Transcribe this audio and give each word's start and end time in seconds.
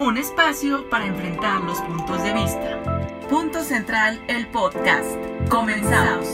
un 0.00 0.16
espacio 0.16 0.88
para 0.90 1.06
enfrentar 1.06 1.60
los 1.62 1.80
puntos 1.80 2.22
de 2.22 2.32
vista. 2.32 2.80
Punto 3.28 3.62
Central, 3.64 4.20
el 4.28 4.46
podcast. 4.46 5.16
Comenzamos. 5.48 6.24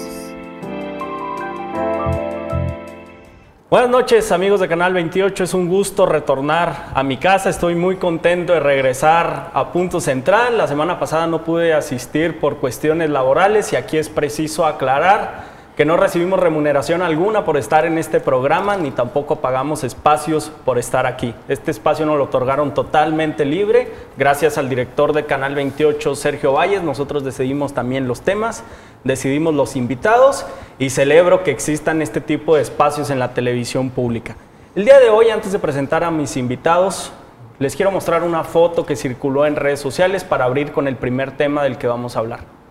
Buenas 3.71 3.91
noches 3.91 4.31
amigos 4.33 4.61
de 4.61 4.69
Canal 4.69 4.93
28, 4.93 5.45
es 5.45 5.55
un 5.55 5.69
gusto 5.69 6.05
retornar 6.05 6.91
a 6.95 7.03
mi 7.03 7.17
casa, 7.17 7.49
estoy 7.49 7.75
muy 7.75 7.97
contento 7.97 8.53
de 8.53 8.61
regresar 8.61 9.51
a 9.53 9.73
Punto 9.73 10.01
Central. 10.01 10.59
La 10.59 10.69
semana 10.69 11.01
pasada 11.01 11.27
no 11.27 11.43
pude 11.43 11.73
asistir 11.73 12.39
por 12.39 12.59
cuestiones 12.59 13.09
laborales 13.09 13.73
y 13.73 13.77
aquí 13.77 13.97
es 13.97 14.11
preciso 14.11 14.67
aclarar 14.67 15.54
que 15.77 15.85
no 15.85 15.97
recibimos 15.97 16.39
remuneración 16.39 17.03
alguna 17.03 17.45
por 17.45 17.57
estar 17.57 17.85
en 17.85 17.99
este 17.99 18.21
programa, 18.21 18.77
ni 18.77 18.93
tampoco 18.93 19.37
pagamos 19.37 19.83
espacios 19.83 20.53
por 20.65 20.79
estar 20.79 21.05
aquí. 21.05 21.35
Este 21.49 21.73
espacio 21.73 22.07
nos 22.07 22.17
lo 22.17 22.25
otorgaron 22.25 22.75
totalmente 22.75 23.45
libre, 23.45 23.91
gracias 24.17 24.57
al 24.57 24.69
director 24.69 25.13
de 25.13 25.27
Canal 25.27 25.57
28, 25.57 26.15
Sergio 26.15 26.53
Valles. 26.53 26.85
Nosotros 26.85 27.25
decidimos 27.25 27.75
también 27.75 28.07
los 28.07 28.21
temas, 28.21 28.63
decidimos 29.03 29.53
los 29.53 29.75
invitados 29.75 30.47
y 30.79 30.91
celebro 30.91 31.43
que 31.43 31.51
existan 31.51 32.03
este 32.03 32.21
tipo 32.21 32.55
de 32.55 32.63
espacios 32.63 33.11
en 33.11 33.19
la 33.19 33.35
televisión 33.35 33.91
pública. 33.91 34.37
El 34.77 34.85
día 34.85 35.01
de 35.01 35.11
hoy, 35.11 35.31
antes 35.31 35.51
de 35.51 35.59
presentar 35.59 36.05
a 36.05 36.11
mis 36.13 36.37
invitados, 36.37 37.13
les 37.59 37.75
quiero 37.75 37.91
mostrar 37.91 38.23
una 38.23 38.45
foto 38.45 38.87
que 38.87 38.95
circuló 38.95 39.45
en 39.45 39.57
redes 39.57 39.81
sociales 39.81 40.23
para 40.23 40.45
abrir 40.45 40.71
con 40.71 40.87
el 40.87 40.95
primer 40.95 41.37
tema 41.37 41.65
del 41.65 41.79
que 41.79 41.89
vamos 41.89 42.15
a 42.15 42.21
hablar. 42.21 42.64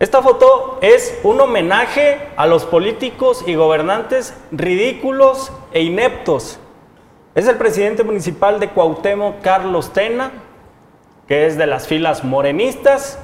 Esta 0.00 0.22
foto 0.22 0.78
es 0.80 1.20
un 1.24 1.38
homenaje 1.42 2.16
a 2.38 2.46
los 2.46 2.64
políticos 2.64 3.44
y 3.46 3.54
gobernantes 3.54 4.32
ridículos 4.50 5.52
e 5.74 5.82
ineptos. 5.82 6.58
Es 7.34 7.46
el 7.46 7.56
presidente 7.56 8.02
municipal 8.02 8.60
de 8.60 8.70
Cuauhtémoc, 8.70 9.42
Carlos 9.42 9.92
Tena, 9.92 10.30
que 11.28 11.46
es 11.46 11.58
de 11.58 11.66
las 11.66 11.86
filas 11.86 12.24
morenistas. 12.24 13.18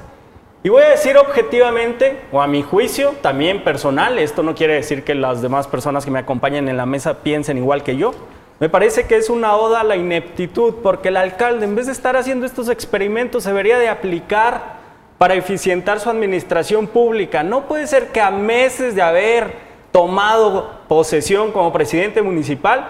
Y 0.63 0.69
voy 0.69 0.83
a 0.83 0.91
decir 0.91 1.17
objetivamente, 1.17 2.21
o 2.31 2.43
a 2.43 2.47
mi 2.47 2.61
juicio, 2.63 3.15
también 3.23 3.65
personal, 3.65 4.19
esto 4.19 4.43
no 4.43 4.55
quiere 4.55 4.75
decir 4.75 5.03
que 5.03 5.15
las 5.15 5.41
demás 5.41 5.67
personas 5.69 6.05
que 6.05 6.11
me 6.11 6.19
acompañan 6.19 6.69
en 6.69 6.77
la 6.77 6.85
mesa 6.85 7.21
piensen 7.23 7.57
igual 7.57 7.85
que 7.85 7.97
yo, 7.97 8.13
me 8.61 8.69
parece 8.69 9.07
que 9.07 9.17
es 9.17 9.31
una 9.31 9.57
oda 9.57 9.81
a 9.81 9.85
la 9.85 9.97
ineptitud, 9.97 10.75
porque 10.83 11.09
el 11.09 11.17
alcalde, 11.17 11.65
en 11.65 11.75
vez 11.75 11.87
de 11.87 11.93
estar 11.93 12.19
haciendo 12.19 12.45
estos 12.45 12.69
experimentos, 12.69 13.45
debería 13.45 13.79
de 13.79 13.89
aplicar 13.89 14.76
para 15.19 15.35
eficientar 15.35 16.01
su 16.01 16.11
administración 16.11 16.87
pública. 16.87 17.43
No 17.43 17.63
puede 17.67 17.87
ser 17.87 18.09
que 18.09 18.21
a 18.21 18.31
meses 18.31 18.95
de 18.95 19.03
haber 19.03 19.67
tomado 19.93 20.81
posesión 20.89 21.53
como 21.53 21.73
presidente 21.73 22.21
municipal, 22.21 22.87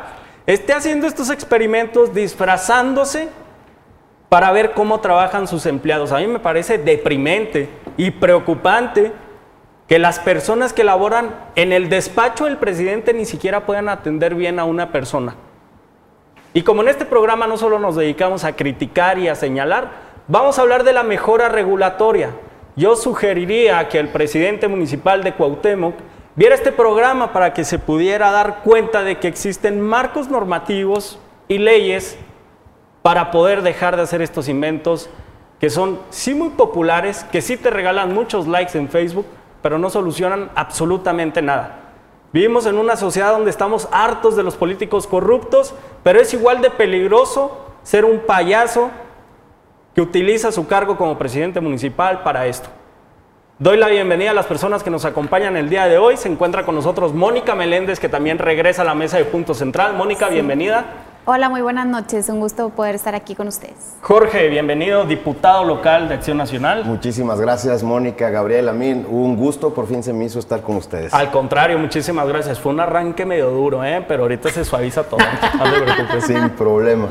esté 0.46 0.72
haciendo 0.72 1.06
estos 1.06 1.30
experimentos 1.30 2.12
disfrazándose 2.12 3.28
para 4.28 4.50
ver 4.50 4.72
cómo 4.72 4.98
trabajan 5.00 5.46
sus 5.46 5.66
empleados. 5.66 6.10
A 6.10 6.18
mí 6.18 6.26
me 6.26 6.40
parece 6.40 6.78
deprimente 6.78 7.68
y 7.96 8.10
preocupante 8.10 9.12
que 9.86 10.00
las 10.00 10.18
personas 10.18 10.72
que 10.72 10.82
laboran 10.82 11.32
en 11.54 11.72
el 11.72 11.88
despacho 11.88 12.46
del 12.46 12.56
presidente 12.56 13.14
ni 13.14 13.24
siquiera 13.24 13.66
puedan 13.66 13.88
atender 13.88 14.34
bien 14.34 14.58
a 14.58 14.64
una 14.64 14.90
persona. 14.90 15.36
Y 16.54 16.62
como 16.62 16.82
en 16.82 16.88
este 16.88 17.04
programa 17.04 17.46
no 17.46 17.56
solo 17.56 17.78
nos 17.78 17.94
dedicamos 17.94 18.42
a 18.42 18.56
criticar 18.56 19.18
y 19.18 19.28
a 19.28 19.36
señalar, 19.36 20.05
Vamos 20.28 20.58
a 20.58 20.62
hablar 20.62 20.82
de 20.82 20.92
la 20.92 21.04
mejora 21.04 21.48
regulatoria. 21.48 22.30
Yo 22.74 22.96
sugeriría 22.96 23.88
que 23.88 24.00
el 24.00 24.08
presidente 24.08 24.66
municipal 24.66 25.22
de 25.22 25.32
Cuauhtémoc 25.32 25.94
viera 26.34 26.56
este 26.56 26.72
programa 26.72 27.32
para 27.32 27.54
que 27.54 27.62
se 27.62 27.78
pudiera 27.78 28.32
dar 28.32 28.64
cuenta 28.64 29.04
de 29.04 29.20
que 29.20 29.28
existen 29.28 29.80
marcos 29.80 30.28
normativos 30.28 31.20
y 31.46 31.58
leyes 31.58 32.18
para 33.02 33.30
poder 33.30 33.62
dejar 33.62 33.94
de 33.94 34.02
hacer 34.02 34.20
estos 34.20 34.48
inventos 34.48 35.08
que 35.60 35.70
son 35.70 36.00
sí 36.10 36.34
muy 36.34 36.48
populares, 36.50 37.24
que 37.30 37.40
sí 37.40 37.56
te 37.56 37.70
regalan 37.70 38.12
muchos 38.12 38.48
likes 38.48 38.76
en 38.76 38.88
Facebook, 38.88 39.26
pero 39.62 39.78
no 39.78 39.90
solucionan 39.90 40.50
absolutamente 40.56 41.40
nada. 41.40 41.82
Vivimos 42.32 42.66
en 42.66 42.78
una 42.78 42.96
sociedad 42.96 43.30
donde 43.30 43.50
estamos 43.50 43.88
hartos 43.92 44.34
de 44.34 44.42
los 44.42 44.56
políticos 44.56 45.06
corruptos, 45.06 45.72
pero 46.02 46.20
es 46.20 46.34
igual 46.34 46.62
de 46.62 46.70
peligroso 46.70 47.64
ser 47.84 48.04
un 48.04 48.18
payaso 48.18 48.90
que 49.96 50.02
utiliza 50.02 50.52
su 50.52 50.66
cargo 50.66 50.98
como 50.98 51.16
presidente 51.16 51.58
municipal 51.58 52.22
para 52.22 52.46
esto. 52.46 52.68
Doy 53.58 53.78
la 53.78 53.88
bienvenida 53.88 54.32
a 54.32 54.34
las 54.34 54.44
personas 54.44 54.82
que 54.82 54.90
nos 54.90 55.06
acompañan 55.06 55.56
el 55.56 55.70
día 55.70 55.88
de 55.88 55.96
hoy. 55.96 56.18
Se 56.18 56.28
encuentra 56.28 56.66
con 56.66 56.74
nosotros 56.74 57.14
Mónica 57.14 57.54
Meléndez, 57.54 57.98
que 57.98 58.10
también 58.10 58.36
regresa 58.36 58.82
a 58.82 58.84
la 58.84 58.94
mesa 58.94 59.16
de 59.16 59.24
Punto 59.24 59.54
Central. 59.54 59.94
Mónica, 59.94 60.28
bienvenida. 60.28 60.84
Hola, 61.28 61.48
muy 61.48 61.60
buenas 61.60 61.86
noches. 61.86 62.28
Un 62.28 62.38
gusto 62.38 62.70
poder 62.70 62.94
estar 62.94 63.16
aquí 63.16 63.34
con 63.34 63.48
ustedes. 63.48 63.96
Jorge, 64.00 64.48
bienvenido, 64.48 65.04
diputado 65.06 65.64
local 65.64 66.08
de 66.08 66.14
Acción 66.14 66.36
Nacional. 66.36 66.84
Muchísimas 66.84 67.40
gracias, 67.40 67.82
Mónica, 67.82 68.30
Gabriel, 68.30 68.68
a 68.68 68.72
mí 68.72 68.92
un 68.92 69.36
gusto, 69.36 69.74
por 69.74 69.88
fin 69.88 70.04
se 70.04 70.12
me 70.12 70.26
hizo 70.26 70.38
estar 70.38 70.62
con 70.62 70.76
ustedes. 70.76 71.12
Al 71.12 71.32
contrario, 71.32 71.80
muchísimas 71.80 72.28
gracias. 72.28 72.60
Fue 72.60 72.70
un 72.70 72.78
arranque 72.78 73.26
medio 73.26 73.50
duro, 73.50 73.82
¿eh? 73.82 74.04
pero 74.06 74.22
ahorita 74.22 74.50
se 74.50 74.64
suaviza 74.64 75.02
todo. 75.02 75.18
No 76.14 76.20
Sin 76.20 76.50
problema. 76.50 77.08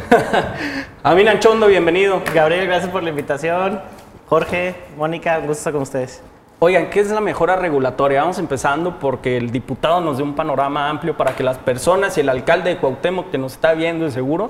Amin 1.04 1.28
Anchondo, 1.28 1.68
bienvenido. 1.68 2.22
Gabriel, 2.34 2.68
gracias 2.68 2.90
por 2.90 3.04
la 3.04 3.10
invitación. 3.10 3.82
Jorge, 4.28 4.76
Mónica, 4.98 5.40
un 5.40 5.48
gusto 5.48 5.60
estar 5.60 5.74
con 5.74 5.82
ustedes. 5.82 6.22
Oigan, 6.68 6.90
¿qué 6.90 7.00
es 7.00 7.12
la 7.12 7.22
mejora 7.22 7.56
regulatoria? 7.56 8.22
Vamos 8.22 8.40
empezando 8.40 8.98
porque 8.98 9.38
el 9.38 9.52
diputado 9.52 10.02
nos 10.02 10.18
dio 10.18 10.26
un 10.26 10.34
panorama 10.34 10.90
amplio 10.90 11.16
para 11.16 11.36
que 11.36 11.44
las 11.44 11.60
personas 11.60 12.18
y 12.18 12.22
el 12.22 12.30
alcalde 12.30 12.72
de 12.72 12.78
Cuauhtémoc 12.78 13.30
que 13.30 13.38
nos 13.38 13.52
está 13.52 13.76
viendo 13.76 14.06
de 14.06 14.10
seguro 14.10 14.50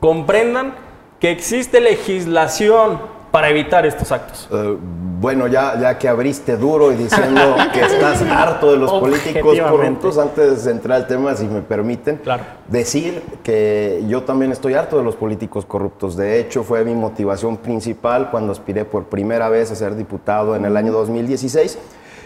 comprendan 0.00 0.74
que 1.20 1.30
existe 1.30 1.80
legislación 1.80 2.98
para 3.32 3.48
evitar 3.48 3.84
estos 3.86 4.12
actos? 4.12 4.46
Eh, 4.52 4.76
bueno, 5.18 5.46
ya, 5.46 5.78
ya 5.80 5.98
que 5.98 6.06
abriste 6.06 6.56
duro 6.56 6.92
y 6.92 6.96
diciendo 6.96 7.56
que 7.72 7.80
estás 7.80 8.22
harto 8.30 8.72
de 8.72 8.76
los 8.76 8.92
políticos 8.92 9.58
corruptos, 9.58 10.18
antes 10.18 10.64
de 10.64 10.70
entrar 10.70 10.98
al 10.98 11.06
tema, 11.06 11.34
si 11.34 11.46
me 11.46 11.62
permiten, 11.62 12.20
decir 12.68 13.22
que 13.42 14.04
yo 14.06 14.22
también 14.22 14.52
estoy 14.52 14.74
harto 14.74 14.98
de 14.98 15.02
los 15.02 15.16
políticos 15.16 15.64
corruptos. 15.64 16.16
De 16.16 16.38
hecho, 16.38 16.62
fue 16.62 16.84
mi 16.84 16.94
motivación 16.94 17.56
principal 17.56 18.30
cuando 18.30 18.52
aspiré 18.52 18.84
por 18.84 19.04
primera 19.04 19.48
vez 19.48 19.70
a 19.72 19.74
ser 19.74 19.96
diputado 19.96 20.54
en 20.54 20.66
el 20.66 20.76
año 20.76 20.92
2016. 20.92 21.78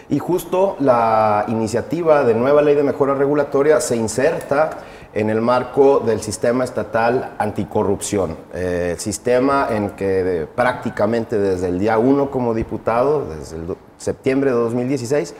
Y 0.09 0.19
justo 0.19 0.77
la 0.79 1.43
iniciativa 1.49 2.23
de 2.23 2.33
nueva 2.33 2.61
ley 2.61 2.75
de 2.75 2.83
mejora 2.83 3.13
regulatoria 3.13 3.81
se 3.81 3.97
inserta 3.97 4.69
en 5.13 5.29
el 5.29 5.41
marco 5.41 5.99
del 5.99 6.21
sistema 6.21 6.63
estatal 6.63 7.33
anticorrupción, 7.37 8.37
eh, 8.53 8.95
sistema 8.97 9.67
en 9.69 9.89
que 9.91 10.47
prácticamente 10.55 11.37
desde 11.37 11.67
el 11.67 11.79
día 11.79 11.97
1 11.97 12.31
como 12.31 12.53
diputado, 12.53 13.25
desde 13.25 13.57
septiembre 13.97 14.51
de 14.51 14.57
2016, 14.57 15.33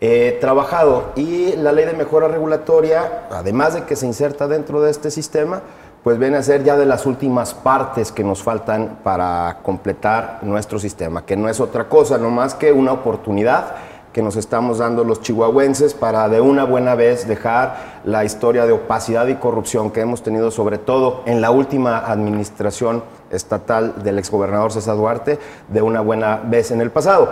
he 0.00 0.38
trabajado. 0.40 1.12
Y 1.14 1.54
la 1.56 1.70
ley 1.70 1.84
de 1.84 1.92
mejora 1.92 2.26
regulatoria, 2.26 3.28
además 3.30 3.74
de 3.74 3.84
que 3.84 3.94
se 3.94 4.06
inserta 4.06 4.48
dentro 4.48 4.80
de 4.80 4.90
este 4.90 5.12
sistema, 5.12 5.62
pues 6.02 6.18
viene 6.18 6.38
a 6.38 6.42
ser 6.42 6.64
ya 6.64 6.76
de 6.76 6.86
las 6.86 7.06
últimas 7.06 7.54
partes 7.54 8.10
que 8.10 8.24
nos 8.24 8.42
faltan 8.42 8.98
para 9.04 9.58
completar 9.62 10.38
nuestro 10.42 10.78
sistema, 10.78 11.24
que 11.26 11.36
no 11.36 11.48
es 11.48 11.60
otra 11.60 11.88
cosa, 11.88 12.16
no 12.16 12.30
más 12.30 12.54
que 12.54 12.72
una 12.72 12.92
oportunidad 12.92 13.76
que 14.12 14.22
nos 14.22 14.36
estamos 14.36 14.78
dando 14.78 15.04
los 15.04 15.20
chihuahuenses 15.20 15.94
para 15.94 16.28
de 16.28 16.40
una 16.40 16.64
buena 16.64 16.94
vez 16.94 17.28
dejar 17.28 18.00
la 18.04 18.24
historia 18.24 18.66
de 18.66 18.72
opacidad 18.72 19.28
y 19.28 19.36
corrupción 19.36 19.90
que 19.90 20.00
hemos 20.00 20.22
tenido 20.22 20.50
sobre 20.50 20.78
todo 20.78 21.22
en 21.26 21.40
la 21.40 21.50
última 21.50 21.98
administración 21.98 23.04
estatal 23.30 24.02
del 24.02 24.18
exgobernador 24.18 24.72
César 24.72 24.96
Duarte 24.96 25.38
de 25.68 25.82
una 25.82 26.00
buena 26.00 26.40
vez 26.44 26.70
en 26.70 26.80
el 26.80 26.90
pasado. 26.90 27.30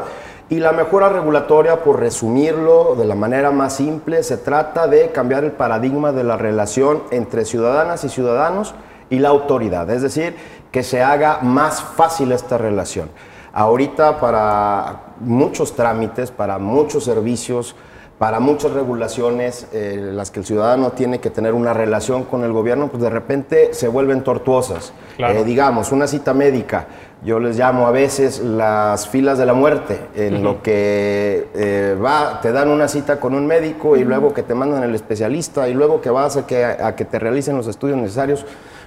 Y 0.50 0.60
la 0.60 0.72
mejora 0.72 1.10
regulatoria, 1.10 1.82
por 1.82 2.00
resumirlo 2.00 2.94
de 2.96 3.04
la 3.04 3.14
manera 3.14 3.50
más 3.50 3.74
simple, 3.76 4.22
se 4.22 4.38
trata 4.38 4.86
de 4.86 5.10
cambiar 5.10 5.44
el 5.44 5.52
paradigma 5.52 6.12
de 6.12 6.24
la 6.24 6.38
relación 6.38 7.02
entre 7.10 7.44
ciudadanas 7.44 8.04
y 8.04 8.08
ciudadanos 8.08 8.74
y 9.10 9.18
la 9.18 9.28
autoridad, 9.28 9.90
es 9.90 10.00
decir, 10.00 10.36
que 10.70 10.82
se 10.82 11.02
haga 11.02 11.40
más 11.42 11.82
fácil 11.82 12.32
esta 12.32 12.56
relación. 12.56 13.10
Ahorita 13.52 14.20
para 14.20 15.07
muchos 15.20 15.74
trámites, 15.74 16.30
para 16.30 16.58
muchos 16.58 17.04
servicios, 17.04 17.74
para 18.18 18.40
muchas 18.40 18.72
regulaciones, 18.72 19.68
eh, 19.72 20.10
las 20.12 20.32
que 20.32 20.40
el 20.40 20.46
ciudadano 20.46 20.90
tiene 20.90 21.20
que 21.20 21.30
tener 21.30 21.54
una 21.54 21.72
relación 21.72 22.24
con 22.24 22.42
el 22.42 22.52
gobierno, 22.52 22.88
pues 22.88 23.00
de 23.00 23.10
repente 23.10 23.72
se 23.74 23.86
vuelven 23.86 24.24
tortuosas. 24.24 24.92
Eh, 25.18 25.44
digamos, 25.44 25.92
una 25.92 26.08
cita 26.08 26.34
médica, 26.34 26.88
yo 27.22 27.38
les 27.38 27.56
llamo 27.56 27.86
a 27.86 27.92
veces 27.92 28.40
las 28.40 29.08
filas 29.08 29.38
de 29.38 29.46
la 29.46 29.54
muerte, 29.54 30.00
en 30.16 30.42
lo 30.42 30.62
que 30.62 31.48
eh, 31.54 31.96
va, 32.04 32.40
te 32.40 32.50
dan 32.50 32.70
una 32.70 32.88
cita 32.88 33.20
con 33.20 33.34
un 33.34 33.46
médico 33.46 33.96
y 33.96 34.02
luego 34.02 34.34
que 34.34 34.42
te 34.42 34.54
mandan 34.54 34.82
el 34.82 34.96
especialista 34.96 35.68
y 35.68 35.74
luego 35.74 36.00
que 36.00 36.10
vas 36.10 36.36
a 36.36 36.46
que, 36.46 36.64
a 36.64 36.96
que 36.96 37.04
te 37.04 37.20
realicen 37.20 37.56
los 37.56 37.68
estudios 37.68 37.98
necesarios, 37.98 38.44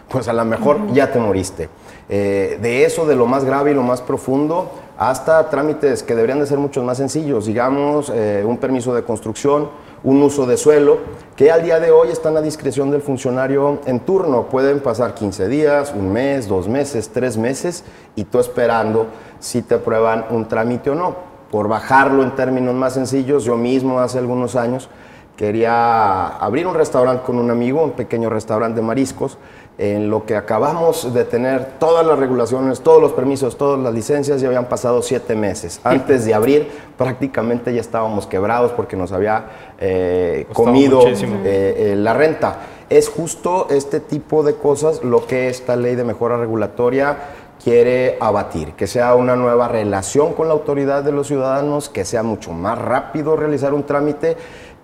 pues 0.09 0.27
a 0.27 0.33
lo 0.33 0.43
mejor 0.43 0.91
ya 0.91 1.09
te 1.09 1.19
moriste. 1.19 1.69
De 2.09 2.83
eso, 2.83 3.05
de 3.05 3.15
lo 3.15 3.25
más 3.25 3.45
grave 3.45 3.71
y 3.71 3.73
lo 3.73 3.83
más 3.83 4.01
profundo, 4.01 4.69
hasta 4.97 5.49
trámites 5.49 6.03
que 6.03 6.15
deberían 6.15 6.39
de 6.39 6.45
ser 6.45 6.57
mucho 6.57 6.83
más 6.83 6.97
sencillos, 6.97 7.45
digamos, 7.45 8.11
eh, 8.13 8.43
un 8.45 8.57
permiso 8.57 8.93
de 8.93 9.03
construcción, 9.03 9.69
un 10.03 10.21
uso 10.21 10.45
de 10.45 10.57
suelo 10.57 10.97
que 11.35 11.51
al 11.51 11.63
día 11.63 11.79
de 11.79 11.91
hoy 11.91 12.09
están 12.09 12.37
a 12.37 12.41
discreción 12.41 12.91
del 12.91 13.01
funcionario 13.01 13.79
en 13.85 13.99
turno. 13.99 14.47
Pueden 14.47 14.79
pasar 14.79 15.13
15 15.13 15.47
días, 15.47 15.93
un 15.95 16.11
mes, 16.11 16.47
dos 16.47 16.67
meses, 16.67 17.09
tres 17.09 17.37
meses 17.37 17.83
y 18.15 18.23
tú 18.25 18.39
esperando 18.39 19.07
si 19.39 19.61
te 19.61 19.75
aprueban 19.75 20.25
un 20.29 20.47
trámite 20.47 20.89
o 20.89 20.95
no. 20.95 21.15
Por 21.51 21.67
bajarlo 21.67 22.23
en 22.23 22.35
términos 22.35 22.73
más 22.75 22.93
sencillos, 22.93 23.43
yo 23.43 23.57
mismo 23.57 23.99
hace 23.99 24.19
algunos 24.19 24.55
años 24.55 24.89
quería 25.35 26.27
abrir 26.27 26.67
un 26.67 26.75
restaurante 26.75 27.23
con 27.25 27.39
un 27.39 27.49
amigo, 27.49 27.83
un 27.83 27.91
pequeño 27.91 28.29
restaurante 28.29 28.79
de 28.79 28.85
mariscos, 28.85 29.37
en 29.77 30.09
lo 30.09 30.25
que 30.25 30.35
acabamos 30.35 31.13
de 31.13 31.25
tener 31.25 31.79
todas 31.79 32.05
las 32.05 32.19
regulaciones, 32.19 32.81
todos 32.81 33.01
los 33.01 33.13
permisos, 33.13 33.57
todas 33.57 33.79
las 33.79 33.93
licencias, 33.93 34.41
ya 34.41 34.47
habían 34.47 34.69
pasado 34.69 35.01
siete 35.01 35.35
meses. 35.35 35.79
Antes 35.83 36.25
de 36.25 36.33
abrir, 36.33 36.67
prácticamente 36.97 37.73
ya 37.73 37.81
estábamos 37.81 38.27
quebrados 38.27 38.71
porque 38.73 38.95
nos 38.95 39.11
había 39.11 39.45
eh, 39.79 40.45
comido 40.53 41.07
eh, 41.07 41.13
eh, 41.45 41.95
la 41.97 42.13
renta. 42.13 42.57
Es 42.89 43.09
justo 43.09 43.67
este 43.69 43.99
tipo 43.99 44.43
de 44.43 44.55
cosas 44.55 45.03
lo 45.03 45.25
que 45.25 45.47
esta 45.47 45.75
ley 45.75 45.95
de 45.95 46.03
mejora 46.03 46.37
regulatoria 46.37 47.17
quiere 47.63 48.17
abatir, 48.19 48.73
que 48.73 48.87
sea 48.87 49.15
una 49.15 49.35
nueva 49.35 49.67
relación 49.67 50.33
con 50.33 50.47
la 50.47 50.53
autoridad 50.53 51.03
de 51.03 51.11
los 51.11 51.27
ciudadanos, 51.27 51.89
que 51.89 52.05
sea 52.05 52.23
mucho 52.23 52.51
más 52.51 52.77
rápido 52.77 53.35
realizar 53.35 53.73
un 53.73 53.83
trámite 53.83 54.35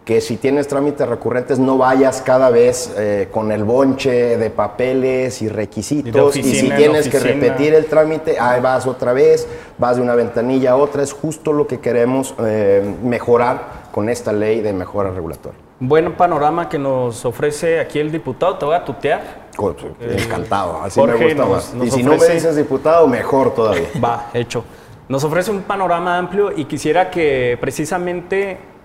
que 0.07 0.21
si 0.21 0.38
tienes 0.38 0.69
trámites 0.69 1.06
recurrentes 1.06 1.59
no 1.59 1.77
vayas 1.77 2.21
cada 2.21 2.50
vez 2.50 2.95
eh, 2.98 3.27
con 3.30 3.51
el 3.51 3.65
bonche 3.65 4.38
de 4.38 4.50
papeles 4.50 5.42
y 5.42 5.50
requisitos 5.50 6.33
y, 6.38 6.44
si 6.44 6.69
tienes 6.69 7.09
que 7.09 7.19
repetir 7.19 7.74
el 7.74 7.88
trámite, 7.88 8.39
ahí 8.39 8.62
vas 8.62 8.88
otra 8.88 9.12
vez, 9.12 9.45
vas 9.77 9.98
de 9.98 10.01
una 10.01 10.15
ventanilla 10.15 10.71
a 10.71 10.75
otra, 10.77 11.04
es 11.04 11.12
justo 11.12 11.51
lo 11.51 11.68
que 11.68 11.81
queremos 11.81 12.33
eh, 12.39 12.89
mejorar 13.04 13.89
con 13.92 14.07
esta 14.07 14.31
ley 14.31 14.62
de 14.62 14.71
mejora 14.71 15.12
regulatoria. 15.12 15.59
Buen 15.81 16.13
panorama 16.13 16.69
que 16.69 16.80
nos 16.80 17.25
ofrece 17.25 17.81
aquí 17.81 18.00
el 18.00 18.09
diputado, 18.09 18.57
te 18.57 18.63
voy 18.63 18.75
a 18.75 18.86
tutear. 18.86 19.50
Eh, 20.00 20.19
encantado, 20.24 20.83
así 20.83 21.01
me 21.01 21.15
gusta 21.15 21.45
más. 21.45 21.74
y 21.83 21.92
si 21.92 22.01
no 22.01 22.15
me 22.15 22.30
dices 22.30 22.56
diputado, 22.56 23.09
mejor 23.09 23.54
todavía. 23.54 23.89
Va, 24.01 24.30
hecho. 24.33 24.63
Nos 25.09 25.25
ofrece 25.25 25.51
un 25.51 25.63
panorama 25.63 26.18
amplio 26.18 26.54
y 26.56 26.63
quisiera 26.63 27.12
que 27.12 27.57
precisamente 27.59 28.76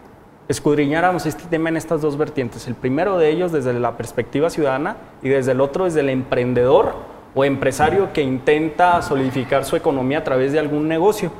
escudriñáramos 0.48 1.26
este 1.26 1.44
tema 1.44 1.68
en 1.68 1.76
estas 1.76 2.00
dos 2.02 2.16
vertientes. 2.16 2.66
El 2.66 2.74
primero 2.74 3.18
de 3.18 3.30
ellos 3.30 3.52
desde 3.52 3.72
la 3.74 3.96
perspectiva 3.96 4.50
ciudadana 4.50 4.96
y 5.22 5.28
desde 5.28 5.52
el 5.52 5.60
otro 5.60 5.84
desde 5.84 6.00
el 6.00 6.10
emprendedor 6.10 6.94
o 7.34 7.44
empresario 7.44 8.12
que 8.12 8.22
intenta 8.22 9.00
solidificar 9.02 9.64
su 9.64 9.76
economía 9.76 10.18
a 10.18 10.24
través 10.24 10.52
de 10.52 10.58
algún 10.58 10.88
negocio. 10.88 11.32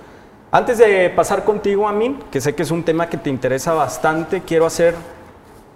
Antes 0.51 0.79
de 0.79 1.11
pasar 1.11 1.45
contigo, 1.45 1.89
Amin, 1.89 2.19
que 2.31 2.41
sé 2.41 2.55
que 2.55 2.63
es 2.63 2.71
un 2.71 2.83
tema 2.83 3.09
que 3.09 3.17
te 3.17 3.31
interesa 3.31 3.73
bastante, 3.73 4.43
quiero 4.43 4.67
hacer 4.67 4.95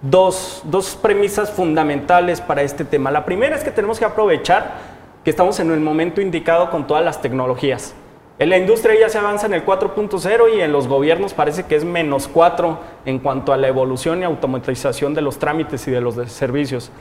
dos, 0.01 0.61
dos 0.65 0.95
premisas 0.95 1.51
fundamentales 1.51 2.41
para 2.41 2.61
este 2.61 2.85
tema. 2.85 3.11
La 3.11 3.25
primera 3.25 3.55
es 3.55 3.63
que 3.63 3.71
tenemos 3.71 3.99
que 3.99 4.05
aprovechar 4.05 4.75
que 5.23 5.31
estamos 5.31 5.59
en 5.59 5.71
el 5.71 5.79
momento 5.79 6.21
indicado 6.21 6.69
con 6.69 6.87
todas 6.87 7.03
las 7.03 7.21
tecnologías. 7.21 7.93
En 8.39 8.51
la 8.51 8.57
industria 8.57 8.99
ya 8.99 9.09
se 9.09 9.17
avanza 9.17 9.47
en 9.47 9.53
el 9.53 9.65
4.0 9.65 10.55
y 10.55 10.61
en 10.61 10.71
los 10.71 10.87
gobiernos 10.87 11.33
parece 11.33 11.63
que 11.63 11.75
es 11.75 11.83
menos 11.83 12.27
4 12.27 12.79
en 13.05 13.17
cuanto 13.17 13.51
a 13.51 13.57
la 13.57 13.67
evolución 13.67 14.21
y 14.21 14.25
automatización 14.25 15.15
de 15.15 15.21
los 15.21 15.39
trámites 15.39 15.87
y 15.87 15.91
de 15.91 16.01
los 16.01 16.15
servicios. 16.31 16.91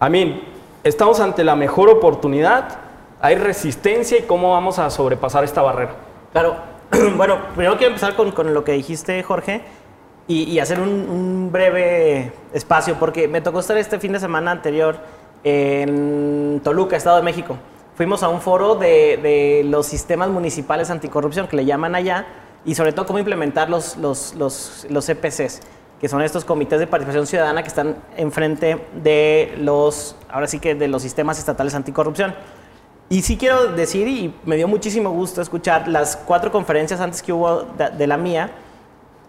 A 0.00 0.08
mí, 0.08 0.42
estamos 0.82 1.20
ante 1.20 1.44
la 1.44 1.54
mejor 1.54 1.88
oportunidad, 1.88 2.78
hay 3.20 3.36
resistencia 3.36 4.18
y 4.18 4.22
cómo 4.22 4.54
vamos 4.54 4.80
a 4.80 4.90
sobrepasar 4.90 5.44
esta 5.44 5.62
barrera. 5.62 5.92
Claro, 6.32 6.56
bueno, 7.16 7.38
primero 7.54 7.76
quiero 7.76 7.94
empezar 7.94 8.16
con, 8.16 8.52
lo 8.52 8.64
que 8.64 8.72
dijiste, 8.72 9.22
Jorge, 9.22 9.60
y, 10.26 10.58
hacer 10.58 10.80
un, 10.80 10.88
un, 10.88 11.52
breve 11.52 12.32
espacio, 12.52 12.96
porque 12.98 13.28
me 13.28 13.40
tocó 13.40 13.60
estar 13.60 13.76
este 13.76 14.00
fin 14.00 14.12
de 14.12 14.20
semana 14.20 14.50
anterior 14.50 14.96
en 15.44 16.60
Toluca, 16.64 16.96
Estado 16.96 17.18
de 17.18 17.22
México 17.22 17.56
fuimos 17.94 18.22
a 18.22 18.28
un 18.28 18.40
foro 18.40 18.74
de, 18.74 19.62
los 19.64 19.86
sistemas 19.86 20.28
municipales 20.28 20.90
anticorrupción, 20.90 21.46
que 21.48 21.56
le 21.56 21.64
llaman 21.64 21.94
allá, 21.94 22.26
y 22.64 22.74
sobre 22.74 22.92
todo 22.92 23.06
cómo 23.06 23.18
implementar 23.18 23.68
los, 23.68 23.96
los, 23.96 24.34
los, 24.34 24.86
los 24.88 25.06
CPCs, 25.06 25.60
que 26.00 26.08
son 26.08 26.22
estos 26.22 26.44
comités 26.44 26.78
de 26.80 26.86
participación 26.86 27.26
ciudadana 27.26 27.62
que 27.62 27.68
están 27.68 27.96
enfrente 28.16 28.86
de 29.02 29.54
los, 29.58 30.16
ahora 30.28 30.46
sí 30.46 30.58
que 30.58 30.74
de 30.74 30.88
los 30.88 31.02
sistemas 31.02 31.38
estatales 31.38 31.74
anticorrupción. 31.74 32.34
Y 33.08 33.22
sí 33.22 33.36
quiero 33.36 33.72
decir, 33.72 34.08
y 34.08 34.34
me 34.44 34.56
dio 34.56 34.68
muchísimo 34.68 35.10
gusto 35.10 35.42
escuchar 35.42 35.86
las 35.86 36.16
cuatro 36.16 36.50
conferencias 36.50 37.00
antes 37.00 37.22
que 37.22 37.32
hubo 37.32 37.62
de 37.62 38.06
la 38.06 38.16
mía, 38.16 38.50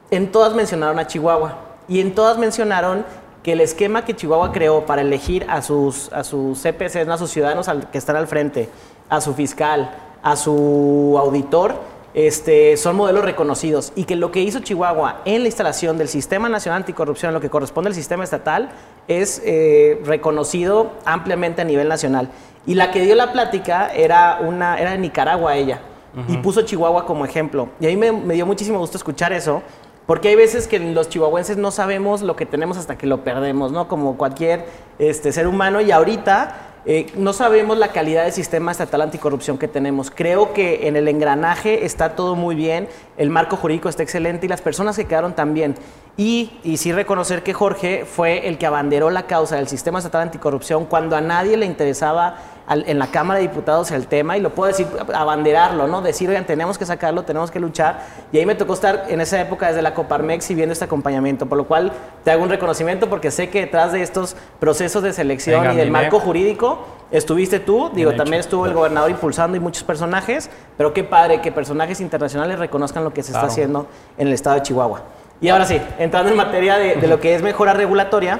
en 0.10 0.32
todas 0.32 0.54
mencionaron 0.54 1.00
a 1.00 1.08
Chihuahua, 1.08 1.58
y 1.88 2.00
en 2.00 2.16
todas 2.16 2.38
mencionaron 2.38 3.06
que 3.44 3.52
el 3.52 3.62
esquema 3.62 4.06
que 4.06 4.16
Chihuahua 4.16 4.52
creó 4.52 4.86
para 4.86 5.02
elegir 5.02 5.46
a 5.50 5.62
sus, 5.62 6.12
a 6.14 6.24
sus 6.24 6.60
CPCs, 6.60 7.08
a 7.08 7.18
sus 7.18 7.30
ciudadanos 7.30 7.70
que 7.92 7.98
están 7.98 8.16
al 8.16 8.28
frente, 8.28 8.70
a 9.10 9.20
su 9.20 9.34
fiscal, 9.34 9.92
a 10.24 10.36
su 10.38 11.16
auditor, 11.20 11.76
este, 12.14 12.78
son 12.78 12.96
modelos 12.96 13.26
reconocidos 13.26 13.92
y 13.96 14.06
que 14.06 14.16
lo 14.16 14.32
que 14.32 14.42
hizo 14.42 14.60
Chihuahua 14.60 15.22
en 15.26 15.42
la 15.42 15.48
instalación 15.48 15.98
del 15.98 16.08
Sistema 16.08 16.48
Nacional 16.48 16.82
Anticorrupción, 16.82 17.34
lo 17.34 17.42
que 17.42 17.50
corresponde 17.50 17.90
al 17.90 17.96
sistema 17.96 18.24
estatal, 18.24 18.70
es 19.08 19.42
eh, 19.44 20.02
reconocido 20.06 20.92
ampliamente 21.06 21.62
a 21.62 21.66
nivel 21.66 21.90
nacional. 21.90 22.30
Y 22.66 22.76
la 22.76 22.92
que 22.92 23.02
dio 23.02 23.16
la 23.16 23.34
plática 23.34 23.92
era, 23.94 24.40
una, 24.42 24.80
era 24.80 24.92
de 24.92 25.00
Nicaragua 25.00 25.58
ella, 25.58 25.82
y 26.28 26.38
puso 26.38 26.62
Chihuahua 26.62 27.06
como 27.06 27.26
ejemplo. 27.26 27.70
Y 27.80 27.88
a 27.88 27.90
mí 27.90 27.98
me, 27.98 28.12
me 28.12 28.36
dio 28.36 28.46
muchísimo 28.46 28.78
gusto 28.78 28.98
escuchar 28.98 29.34
eso, 29.34 29.64
porque 30.06 30.30
hay 30.30 30.36
veces 30.36 30.68
que 30.68 30.80
los 30.80 31.10
chihuahuenses 31.10 31.58
no 31.58 31.72
sabemos 31.72 32.22
lo 32.22 32.36
que 32.36 32.46
tenemos 32.46 32.78
hasta 32.78 32.98
que 32.98 33.08
lo 33.08 33.24
perdemos, 33.24 33.72
¿no? 33.72 33.88
Como 33.88 34.18
cualquier 34.18 34.66
este, 35.00 35.32
ser 35.32 35.48
humano. 35.48 35.80
Y 35.80 35.92
ahorita 35.92 36.74
eh, 36.86 37.08
no 37.16 37.32
sabemos 37.32 37.78
la 37.78 37.94
calidad 37.94 38.24
del 38.24 38.34
sistema 38.34 38.72
estatal 38.72 39.02
anticorrupción 39.02 39.58
que 39.58 39.70
tenemos. 39.70 40.12
Creo 40.12 40.54
que 40.54 40.90
en 40.90 40.98
el 40.98 41.08
engranaje 41.08 41.86
está 41.86 42.16
todo 42.16 42.36
muy 42.36 42.56
bien, 42.56 42.90
el 43.18 43.30
marco 43.30 43.56
jurídico 43.56 43.88
está 43.88 44.04
excelente 44.04 44.46
y 44.46 44.50
las 44.50 44.62
personas 44.62 44.98
que 44.98 45.06
quedaron 45.06 45.34
también. 45.34 45.76
Y, 46.18 46.60
y 46.64 46.78
sí 46.78 46.92
reconocer 46.92 47.42
que 47.42 47.54
Jorge 47.54 48.06
fue 48.06 48.48
el 48.50 48.58
que 48.58 48.66
abanderó 48.66 49.10
la 49.10 49.24
causa 49.24 49.56
del 49.56 49.70
sistema 49.70 50.00
estatal 50.00 50.22
anticorrupción 50.24 50.86
cuando 50.86 51.16
a 51.16 51.22
nadie 51.22 51.56
le 51.56 51.66
interesaba 51.66 52.36
en 52.70 52.98
la 52.98 53.08
Cámara 53.08 53.40
de 53.40 53.48
Diputados 53.48 53.92
el 53.92 54.08
tema 54.08 54.38
y 54.38 54.42
lo 54.42 54.52
puedo 54.52 54.70
decir, 54.70 54.88
abanderarlo, 55.14 55.88
¿no? 55.88 56.02
Decir, 56.02 56.30
oigan, 56.30 56.46
tenemos 56.46 56.78
que 56.78 56.86
sacarlo, 56.86 57.24
tenemos 57.24 57.52
que 57.52 57.60
luchar. 57.60 58.02
Y 58.32 58.38
ahí 58.38 58.46
me 58.46 58.56
tocó 58.56 58.74
estar 58.74 59.06
en 59.10 59.20
esa 59.22 59.40
época 59.42 59.68
desde 59.68 59.82
la 59.82 59.94
Coparmex 59.94 60.50
y 60.52 60.56
viendo 60.56 60.72
este 60.72 60.86
acompañamiento, 60.86 61.46
por 61.46 61.58
lo 61.58 61.66
cual 61.66 61.92
te 62.24 62.32
hago 62.32 62.42
un 62.42 62.50
reconocimiento 62.50 63.10
porque 63.10 63.32
sé 63.32 63.50
que 63.50 63.62
detrás 63.62 63.92
de 63.92 64.02
estos 64.02 64.36
procesos 64.60 65.04
de 65.04 65.12
selección 65.12 65.74
y 65.74 65.76
del 65.76 65.92
marco 65.92 66.20
jurídico 66.20 66.86
estuviste 67.12 67.60
tú, 67.60 67.92
digo, 67.94 68.14
también 68.14 68.40
estuvo 68.40 68.66
el 68.66 68.74
gobernador 68.74 69.12
impulsando 69.12 69.58
y 69.58 69.60
muchos 69.60 69.84
personajes, 69.84 70.50
pero 70.78 70.94
qué 70.94 71.04
padre 71.04 71.42
que 71.42 71.52
personajes 71.52 72.00
internacionales 72.02 72.60
reconozcan 72.60 73.04
lo 73.04 73.14
que 73.14 73.24
se 73.24 73.34
está 73.34 73.46
haciendo 73.46 73.88
en 74.18 74.28
el 74.28 74.34
estado 74.34 74.56
de 74.56 74.64
Chihuahua. 74.64 75.04
Y 75.42 75.50
ahora 75.50 75.66
sí, 75.66 75.80
entrando 76.00 76.32
en 76.32 76.38
materia 76.38 76.78
de, 76.78 76.96
de 76.96 77.08
lo 77.08 77.20
que 77.20 77.36
es 77.36 77.42
mejora 77.42 77.74
regulatoria, 77.74 78.40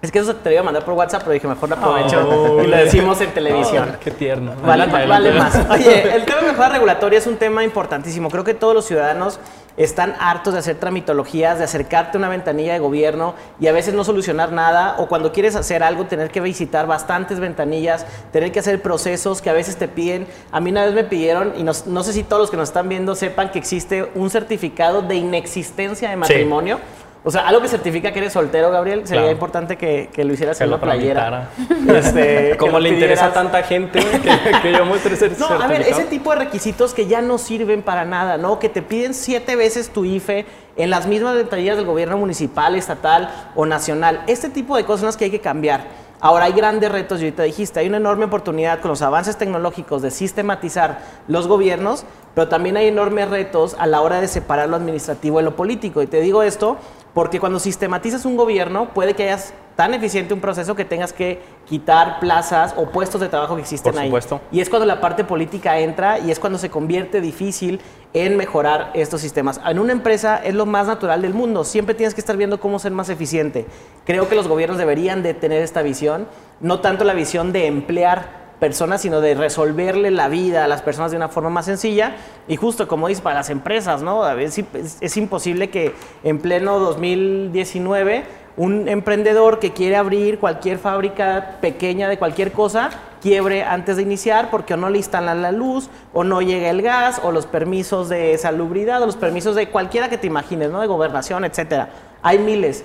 es 0.00 0.12
que 0.12 0.20
eso 0.20 0.36
te 0.36 0.52
iba 0.52 0.60
a 0.60 0.64
mandar 0.64 0.84
por 0.84 0.94
WhatsApp, 0.94 1.22
pero 1.22 1.32
dije, 1.32 1.48
mejor 1.48 1.68
lo 1.68 1.74
aprovecho 1.74 2.60
y 2.62 2.66
lo 2.68 2.76
decimos 2.76 3.20
en 3.20 3.32
televisión. 3.32 3.96
qué 4.00 4.12
tierno. 4.12 4.54
Vale, 4.64 4.86
vale 4.86 5.32
más. 5.32 5.58
Oye, 5.70 6.14
el 6.14 6.24
tema 6.24 6.40
de 6.42 6.46
mejora 6.48 6.68
regulatoria 6.68 7.18
es 7.18 7.26
un 7.26 7.36
tema 7.36 7.64
importantísimo. 7.64 8.30
Creo 8.30 8.44
que 8.44 8.54
todos 8.54 8.74
los 8.74 8.84
ciudadanos 8.84 9.40
están 9.76 10.14
hartos 10.20 10.52
de 10.54 10.60
hacer 10.60 10.76
tramitologías, 10.76 11.58
de 11.58 11.64
acercarte 11.64 12.16
a 12.16 12.18
una 12.18 12.28
ventanilla 12.28 12.72
de 12.72 12.80
gobierno 12.80 13.34
y 13.60 13.68
a 13.68 13.72
veces 13.72 13.94
no 13.94 14.04
solucionar 14.04 14.52
nada, 14.52 14.96
o 14.98 15.06
cuando 15.06 15.32
quieres 15.32 15.56
hacer 15.56 15.82
algo, 15.82 16.06
tener 16.06 16.30
que 16.30 16.40
visitar 16.40 16.86
bastantes 16.86 17.40
ventanillas, 17.40 18.04
tener 18.32 18.52
que 18.52 18.58
hacer 18.58 18.82
procesos 18.82 19.40
que 19.40 19.50
a 19.50 19.52
veces 19.52 19.76
te 19.76 19.88
piden. 19.88 20.26
A 20.50 20.60
mí 20.60 20.70
una 20.70 20.84
vez 20.84 20.94
me 20.94 21.04
pidieron, 21.04 21.54
y 21.56 21.62
no, 21.62 21.72
sé 21.74 22.12
si 22.12 22.24
todos 22.24 22.42
los 22.42 22.50
que 22.50 22.56
nos 22.56 22.68
están 22.68 22.88
viendo 22.88 23.14
sepan 23.14 23.50
que 23.50 23.58
existe 23.58 24.10
un 24.14 24.30
certificado 24.30 25.02
de 25.02 25.14
inexistencia 25.16 26.10
de 26.10 26.16
matrimonio. 26.16 26.78
O 27.24 27.30
sea, 27.30 27.48
algo 27.48 27.60
que 27.60 27.68
certifica 27.68 28.12
que 28.12 28.20
eres 28.20 28.32
soltero, 28.32 28.70
Gabriel, 28.70 29.06
sería 29.06 29.30
importante 29.30 29.76
que, 29.76 30.08
lo 30.24 30.32
hicieras 30.32 30.60
en 30.60 30.70
la 30.70 30.80
playera. 30.80 31.50
Este, 31.88 32.56
Como 32.56 32.78
le 32.78 32.90
interesa 32.90 33.26
a 33.26 33.32
tanta 33.32 33.62
gente 33.62 34.00
que, 34.62 34.72
yo 34.72 34.84
muestre 34.84 35.14
ese 35.14 35.30
No, 35.38 35.46
a 35.48 35.66
ver, 35.66 35.82
ese 35.82 36.04
tipo 36.04 36.30
de 36.30 36.36
requisitos 36.36 36.94
que 36.94 37.06
ya 37.06 37.20
no 37.20 37.38
sirven 37.38 37.82
para 37.82 38.04
nada, 38.04 38.36
¿no? 38.36 38.58
Que 38.58 38.68
te 38.68 38.82
piden 38.82 39.14
siete 39.14 39.56
veces 39.56 39.90
tu 39.90 40.04
IFE 40.04 40.46
en 40.76 40.90
las 40.90 41.06
mismas 41.06 41.34
ventanillas 41.34 41.76
del 41.76 41.86
gobierno 41.86 42.16
municipal, 42.18 42.76
estatal 42.76 43.30
o 43.54 43.66
nacional. 43.66 44.22
Este 44.26 44.48
tipo 44.48 44.76
de 44.76 44.84
cosas 44.84 45.00
son 45.00 45.06
las 45.06 45.16
que 45.16 45.24
hay 45.24 45.30
que 45.30 45.40
cambiar. 45.40 46.08
Ahora 46.20 46.46
hay 46.46 46.52
grandes 46.52 46.90
retos, 46.90 47.20
y 47.20 47.24
ahorita 47.24 47.44
dijiste, 47.44 47.78
hay 47.78 47.86
una 47.86 47.98
enorme 47.98 48.24
oportunidad 48.24 48.80
con 48.80 48.88
los 48.88 49.02
avances 49.02 49.36
tecnológicos 49.36 50.02
de 50.02 50.10
sistematizar 50.10 50.98
los 51.28 51.46
gobiernos, 51.46 52.04
pero 52.34 52.48
también 52.48 52.76
hay 52.76 52.88
enormes 52.88 53.28
retos 53.30 53.76
a 53.78 53.86
la 53.86 54.00
hora 54.00 54.20
de 54.20 54.26
separar 54.26 54.68
lo 54.68 54.74
administrativo 54.74 55.38
de 55.38 55.44
lo 55.44 55.54
político. 55.54 56.02
Y 56.02 56.08
te 56.08 56.20
digo 56.20 56.42
esto 56.42 56.76
Porque 57.14 57.40
cuando 57.40 57.58
sistematizas 57.58 58.24
un 58.24 58.36
gobierno, 58.36 58.90
puede 58.94 59.14
que 59.14 59.24
hayas 59.24 59.54
tan 59.76 59.94
eficiente 59.94 60.34
un 60.34 60.40
proceso 60.40 60.74
que 60.74 60.84
tengas 60.84 61.12
que 61.12 61.40
quitar 61.64 62.18
plazas 62.18 62.74
o 62.76 62.86
puestos 62.86 63.20
de 63.20 63.28
trabajo 63.28 63.54
que 63.54 63.62
existen 63.62 63.92
Por 63.92 64.00
ahí. 64.02 64.08
supuesto. 64.08 64.40
Y 64.50 64.60
es 64.60 64.68
cuando 64.68 64.86
la 64.86 65.00
parte 65.00 65.22
política 65.22 65.78
entra 65.78 66.18
y 66.18 66.32
es 66.32 66.40
cuando 66.40 66.58
se 66.58 66.68
convierte 66.68 67.20
difícil 67.20 67.80
en 68.12 68.36
mejorar 68.36 68.90
estos 68.94 69.20
sistemas. 69.20 69.60
En 69.64 69.78
una 69.78 69.92
empresa 69.92 70.42
es 70.42 70.54
lo 70.54 70.66
más 70.66 70.88
natural 70.88 71.22
del 71.22 71.32
mundo. 71.32 71.64
Siempre 71.64 71.94
tienes 71.94 72.14
que 72.14 72.20
estar 72.20 72.36
viendo 72.36 72.58
cómo 72.58 72.80
ser 72.80 72.90
más 72.90 73.08
eficiente. 73.08 73.66
Creo 74.04 74.28
que 74.28 74.34
los 74.34 74.48
gobiernos 74.48 74.78
deberían 74.78 75.22
de 75.22 75.32
tener 75.34 75.62
esta 75.62 75.82
visión, 75.82 76.26
no 76.60 76.80
tanto 76.80 77.04
la 77.04 77.14
visión 77.14 77.52
de 77.52 77.66
emplear 77.66 78.47
personas, 78.60 79.02
sino 79.02 79.20
de 79.20 79.34
resolverle 79.34 80.10
la 80.10 80.28
vida 80.28 80.64
a 80.64 80.68
las 80.68 80.82
personas 80.82 81.10
de 81.10 81.16
una 81.16 81.28
forma 81.28 81.50
más 81.50 81.66
sencilla. 81.66 82.16
Y 82.48 82.56
justo 82.56 82.88
como 82.88 83.08
dice, 83.08 83.22
para 83.22 83.36
las 83.36 83.50
empresas, 83.50 84.02
¿no? 84.02 84.24
A 84.24 84.34
veces 84.34 84.64
es, 84.74 84.98
es 85.00 85.16
imposible 85.16 85.70
que 85.70 85.94
en 86.24 86.38
pleno 86.38 86.78
2019 86.78 88.24
un 88.56 88.88
emprendedor 88.88 89.60
que 89.60 89.72
quiere 89.72 89.96
abrir 89.96 90.40
cualquier 90.40 90.78
fábrica 90.78 91.58
pequeña 91.60 92.08
de 92.08 92.18
cualquier 92.18 92.50
cosa 92.52 92.90
quiebre 93.20 93.62
antes 93.62 93.96
de 93.96 94.02
iniciar 94.02 94.50
porque 94.50 94.74
o 94.74 94.76
no 94.76 94.90
le 94.90 94.98
instalan 94.98 95.42
la 95.42 95.52
luz, 95.52 95.88
o 96.12 96.24
no 96.24 96.40
llega 96.42 96.70
el 96.70 96.82
gas, 96.82 97.20
o 97.22 97.32
los 97.32 97.46
permisos 97.46 98.08
de 98.08 98.36
salubridad, 98.38 99.02
o 99.02 99.06
los 99.06 99.16
permisos 99.16 99.54
de 99.54 99.68
cualquiera 99.68 100.08
que 100.08 100.18
te 100.18 100.26
imagines, 100.26 100.70
¿no? 100.70 100.80
De 100.80 100.86
gobernación, 100.86 101.44
etcétera. 101.44 101.90
Hay 102.22 102.38
miles. 102.38 102.84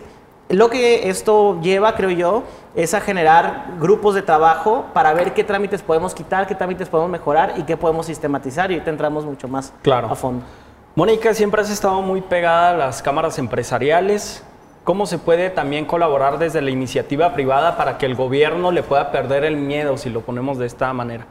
Lo 0.50 0.70
que 0.70 1.10
esto 1.10 1.60
lleva, 1.62 1.96
creo 1.96 2.12
yo, 2.12 2.44
es 2.76 2.94
a 2.94 3.02
generar 3.02 3.66
grupos 3.80 4.14
de 4.14 4.22
trabajo 4.22 4.86
para 4.94 5.14
ver 5.14 5.34
qué 5.34 5.44
trámites 5.44 5.82
podemos 5.82 6.14
quitar, 6.14 6.46
qué 6.48 6.54
trámites 6.56 6.90
podemos 6.90 7.10
mejorar 7.12 7.54
y 7.58 7.64
qué 7.64 7.78
podemos 7.78 8.06
sistematizar. 8.06 8.70
Y 8.70 8.76
ahorita 8.76 8.92
entramos 8.92 9.26
mucho 9.26 9.48
más 9.48 9.74
Claro. 9.82 10.10
a 10.12 10.16
fondo. 10.16 10.44
Mónica, 10.96 11.34
siempre 11.34 11.62
has 11.62 11.72
estado 11.72 12.02
muy 12.02 12.22
pegada 12.22 12.72
a 12.72 12.74
las 12.78 13.02
cámaras 13.02 13.40
empresariales. 13.40 14.44
¿Cómo 14.84 15.06
se 15.06 15.18
puede 15.18 15.50
también 15.50 15.86
colaborar 15.86 16.38
desde 16.38 16.62
la 16.62 16.70
iniciativa 16.70 17.34
privada 17.34 17.78
para 17.78 17.98
que 17.98 18.06
el 18.06 18.16
gobierno 18.16 18.72
le 18.72 18.84
pueda 18.84 19.12
perder 19.12 19.46
el 19.46 19.56
miedo, 19.56 19.98
si 19.98 20.10
lo 20.10 20.22
ponemos 20.22 20.58
de 20.58 20.66
esta 20.68 20.92
manera? 20.94 21.26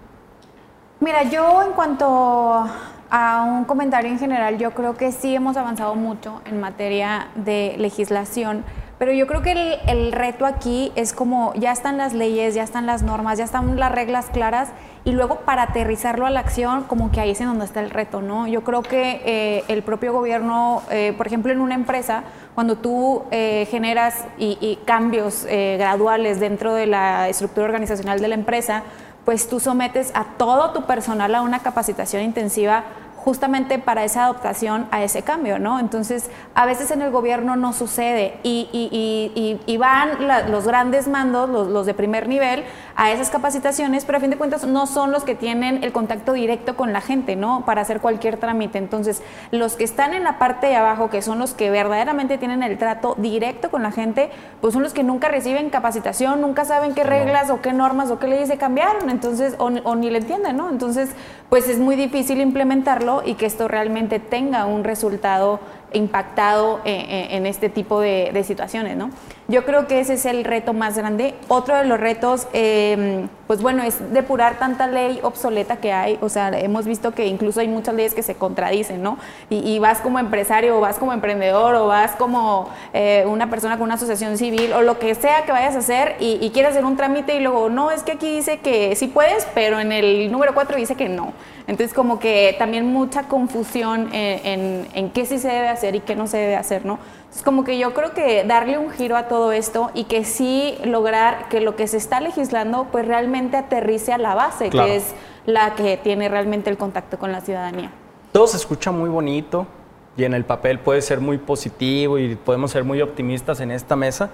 Mira, 1.01 1.23
yo 1.25 1.63
en 1.63 1.73
cuanto 1.73 2.65
a 3.11 3.45
un 3.47 3.65
comentario 3.67 4.11
en 4.11 4.19
general, 4.19 4.57
yo 4.57 4.71
creo 4.71 4.95
que 4.95 5.13
sí 5.13 5.35
hemos 5.37 5.57
avanzado 5.59 5.95
mucho 5.95 6.41
en 6.47 6.61
materia 6.61 7.29
de 7.35 7.75
legislación, 7.79 8.65
pero 9.03 9.15
yo 9.15 9.27
creo 9.27 9.43
que 9.43 9.81
el, 9.89 10.13
reto 10.13 10.47
aquí 10.47 10.93
es 10.95 11.13
como 11.13 11.53
ya 11.55 11.73
están 11.73 11.99
las 11.99 12.13
leyes, 12.13 12.55
ya 12.55 12.63
están 12.63 12.87
las 12.87 13.03
normas, 13.03 13.37
ya 13.37 13.43
están 13.43 13.77
las 13.77 13.91
reglas 13.91 14.27
claras 14.33 14.69
y 15.05 15.11
luego 15.11 15.41
para 15.41 15.63
aterrizarlo 15.65 16.25
a 16.25 16.31
la 16.31 16.39
acción, 16.39 16.85
como 16.85 17.11
que 17.11 17.21
ahí 17.21 17.33
es 17.33 17.41
en 17.41 17.49
donde 17.49 17.65
está 17.65 17.81
el 17.81 17.91
reto, 17.91 18.23
¿no? 18.23 18.47
Yo 18.47 18.63
creo 18.63 18.83
que 18.83 19.21
eh, 19.25 19.65
el 19.67 19.83
propio 19.83 20.13
gobierno, 20.13 20.83
eh, 20.89 21.15
por 21.17 21.27
ejemplo, 21.27 21.51
en 21.51 21.61
una 21.61 21.75
empresa, 21.75 22.23
cuando 22.55 22.77
tú 22.77 23.25
eh, 23.33 23.67
generas 23.73 24.25
y, 24.39 24.57
y 24.61 24.77
cambios 24.85 25.47
graduales 25.49 26.39
dentro 26.39 26.73
de 26.73 26.87
la 26.87 27.29
estructura 27.29 27.67
organizacional 27.67 28.21
de 28.21 28.29
la 28.29 28.37
empresa, 28.37 28.85
pues 29.25 29.49
tú 29.49 29.59
sometes 29.59 30.13
a 30.15 30.25
todo 30.39 30.71
tu 30.71 30.85
personal 30.85 31.35
a 31.35 31.43
una 31.43 31.59
capacitación 31.59 32.23
intensiva 32.23 32.85
justamente 33.25 33.79
para 33.79 34.03
esa 34.03 34.25
adaptación 34.25 34.87
a 34.91 35.03
ese 35.05 35.23
cambio, 35.23 35.61
¿no? 35.61 35.79
Entonces, 35.79 36.29
a 36.57 36.67
veces 36.67 36.91
en 36.91 37.03
el 37.03 37.13
gobierno 37.13 37.55
no 37.55 37.73
sucede 37.73 38.35
y, 38.43 38.69
y- 38.73 38.89
y- 38.91 39.41
y- 39.41 39.61
y 39.73 39.77
van 39.77 40.27
la- 40.27 40.49
los 40.49 40.67
grandes 40.67 41.07
mandos, 41.07 41.49
los, 41.49 41.69
los 41.69 41.87
de 41.87 41.95
primer 41.95 42.27
nivel, 42.29 42.65
a 42.97 43.13
esas 43.13 43.31
capacitaciones, 43.31 44.05
pero 44.05 44.19
a 44.19 44.21
fin 44.21 44.31
de 44.31 44.37
cuentas 44.37 44.67
no 44.67 44.87
son 44.87 45.13
los 45.13 45.23
que 45.23 45.35
tienen 45.37 45.85
el 45.85 45.93
contacto 45.93 46.33
directo 46.33 46.77
con 46.77 46.93
la 46.93 47.01
gente, 47.01 47.37
¿no? 47.37 47.65
Para 47.65 47.83
hacer 47.83 48.01
cualquier 48.01 48.39
trámite. 48.39 48.79
Entonces, 48.79 49.23
los 49.53 49.77
que 49.77 49.85
están 49.85 50.15
en 50.15 50.25
la 50.25 50.39
parte 50.41 50.67
de 50.67 50.75
abajo, 50.75 51.09
que 51.09 51.23
son 51.23 51.39
los 51.39 51.55
que 51.55 51.71
verdaderamente 51.71 52.39
tienen 52.39 52.63
el 52.65 52.77
trato 52.77 53.15
directo 53.19 53.71
con 53.71 53.85
la 53.85 53.93
gente, 53.93 54.31
pues 54.61 54.75
son 54.75 54.83
los 54.83 54.93
que 54.95 55.05
nunca 55.05 55.29
reciben 55.29 55.71
capacitación, 55.71 56.41
nunca 56.41 56.65
saben 56.65 56.93
qué 56.93 57.05
reglas 57.05 57.51
o 57.51 57.61
qué 57.61 57.73
normas 57.73 58.11
o 58.11 58.19
qué 58.19 58.27
leyes 58.27 58.49
se 58.49 58.59
cambiaron, 58.59 59.11
entonces, 59.11 59.55
o, 59.59 59.67
o 59.85 59.95
ni 59.95 60.11
le 60.11 60.19
entienden, 60.19 60.57
¿no? 60.57 60.69
Entonces, 60.71 61.11
pues 61.49 61.69
es 61.69 61.79
muy 61.79 61.95
difícil 61.97 62.41
implementarlo 62.41 63.12
y 63.25 63.35
que 63.35 63.47
esto 63.47 63.69
realmente 63.69 64.19
tenga 64.19 64.65
un 64.65 64.85
resultado 64.85 65.61
impactado 65.93 66.81
eh, 66.85 67.05
eh, 67.09 67.37
en 67.37 67.47
este 67.47 67.69
tipo 67.69 68.01
de, 68.01 68.31
de 68.33 68.45
situaciones, 68.45 68.97
¿no? 68.97 69.11
Yo 69.49 69.65
creo 69.65 69.89
que 69.89 69.99
ese 69.99 70.15
es 70.15 70.25
el 70.25 70.45
reto 70.45 70.73
más 70.73 70.97
grande. 70.97 71.35
Otro 71.49 71.77
de 71.77 71.85
los 71.85 71.99
retos, 71.99 72.47
eh, 72.53 73.27
pues 73.49 73.61
bueno, 73.61 73.83
es 73.83 74.13
depurar 74.13 74.59
tanta 74.59 74.87
ley 74.87 75.19
obsoleta 75.23 75.77
que 75.77 75.93
hay. 75.93 76.17
O 76.21 76.29
sea, 76.29 76.49
hemos 76.61 76.87
visto 76.87 77.11
que 77.13 77.27
incluso 77.27 77.59
hay 77.59 77.67
muchas 77.67 77.95
leyes 77.95 78.15
que 78.15 78.23
se 78.23 78.37
contradicen, 78.37 79.03
¿no? 79.03 79.19
Y, 79.51 79.59
y 79.69 79.81
vas 79.81 79.99
como 79.99 80.21
empresario, 80.21 80.79
o 80.79 80.81
vas 80.81 80.97
como 80.99 81.13
emprendedor, 81.13 81.75
o 81.75 81.89
vas 81.89 82.13
como 82.13 82.69
eh, 82.95 83.25
una 83.27 83.51
persona 83.51 83.77
con 83.77 83.85
una 83.85 83.95
asociación 83.95 84.39
civil, 84.39 84.73
o 84.75 84.83
lo 84.83 85.01
que 85.01 85.15
sea 85.17 85.45
que 85.45 85.51
vayas 85.51 85.75
a 85.75 85.79
hacer, 85.81 86.17
y, 86.21 86.39
y 86.41 86.51
quieres 86.51 86.73
hacer 86.73 86.85
un 86.85 86.97
trámite 86.97 87.35
y 87.35 87.41
luego, 87.41 87.69
no, 87.69 87.91
es 87.91 88.05
que 88.05 88.13
aquí 88.13 88.37
dice 88.37 88.61
que 88.61 88.95
sí 88.95 89.09
puedes, 89.09 89.47
pero 89.55 89.81
en 89.81 89.91
el 89.91 90.31
número 90.31 90.55
4 90.55 90.77
dice 90.77 90.95
que 90.95 91.09
no. 91.09 91.33
Entonces, 91.67 91.95
como 91.95 92.19
que 92.21 92.55
también 92.59 92.87
mucha 92.87 93.25
confusión 93.25 94.09
en, 94.13 94.47
en, 94.47 94.89
en 94.95 95.11
qué 95.11 95.27
sí 95.27 95.39
se 95.39 95.49
debe 95.49 95.69
hacer 95.69 95.95
y 95.97 96.01
qué 96.01 96.15
no 96.15 96.27
se 96.27 96.37
debe 96.37 96.57
hacer, 96.57 96.85
¿no? 96.85 96.99
Entonces, 97.33 97.47
como 97.47 97.65
que 97.65 97.79
yo 97.79 97.95
creo 97.95 98.13
que 98.13 98.45
darle 98.45 98.77
un 98.77 98.91
giro 98.91 99.17
a 99.17 99.27
todo 99.27 99.53
esto 99.53 99.91
y 99.95 100.05
que 100.05 100.23
sí 100.23 100.77
lograr 100.85 101.49
que 101.49 101.63
lo 101.63 101.77
que 101.77 101.87
se 101.87 101.97
está 101.97 102.21
legislando, 102.21 102.89
pues 102.93 103.07
realmente 103.07 103.57
aterrice 103.57 104.13
a 104.13 104.19
la 104.19 104.35
base, 104.35 104.69
Claro. 104.69 104.87
que 104.89 104.97
es 104.97 105.15
la 105.47 105.75
que 105.75 105.97
tiene 105.97 106.29
realmente 106.29 106.69
el 106.69 106.77
contacto 106.77 107.19
con 107.19 107.33
la 107.33 107.41
ciudadanía. 107.41 107.91
Todo 108.33 108.47
se 108.47 108.59
escucha 108.59 108.93
muy 108.93 109.09
bonito 109.09 109.67
y 110.15 110.25
en 110.25 110.35
el 110.35 110.45
papel 110.45 110.79
puede 110.79 111.01
ser 111.01 111.23
muy 111.23 111.39
positivo 111.39 112.19
y 112.19 112.35
podemos 112.37 112.71
ser 112.71 112.85
muy 112.85 113.01
optimistas 113.01 113.61
en 113.61 113.71
esta 113.71 113.97
mesa, 113.97 114.29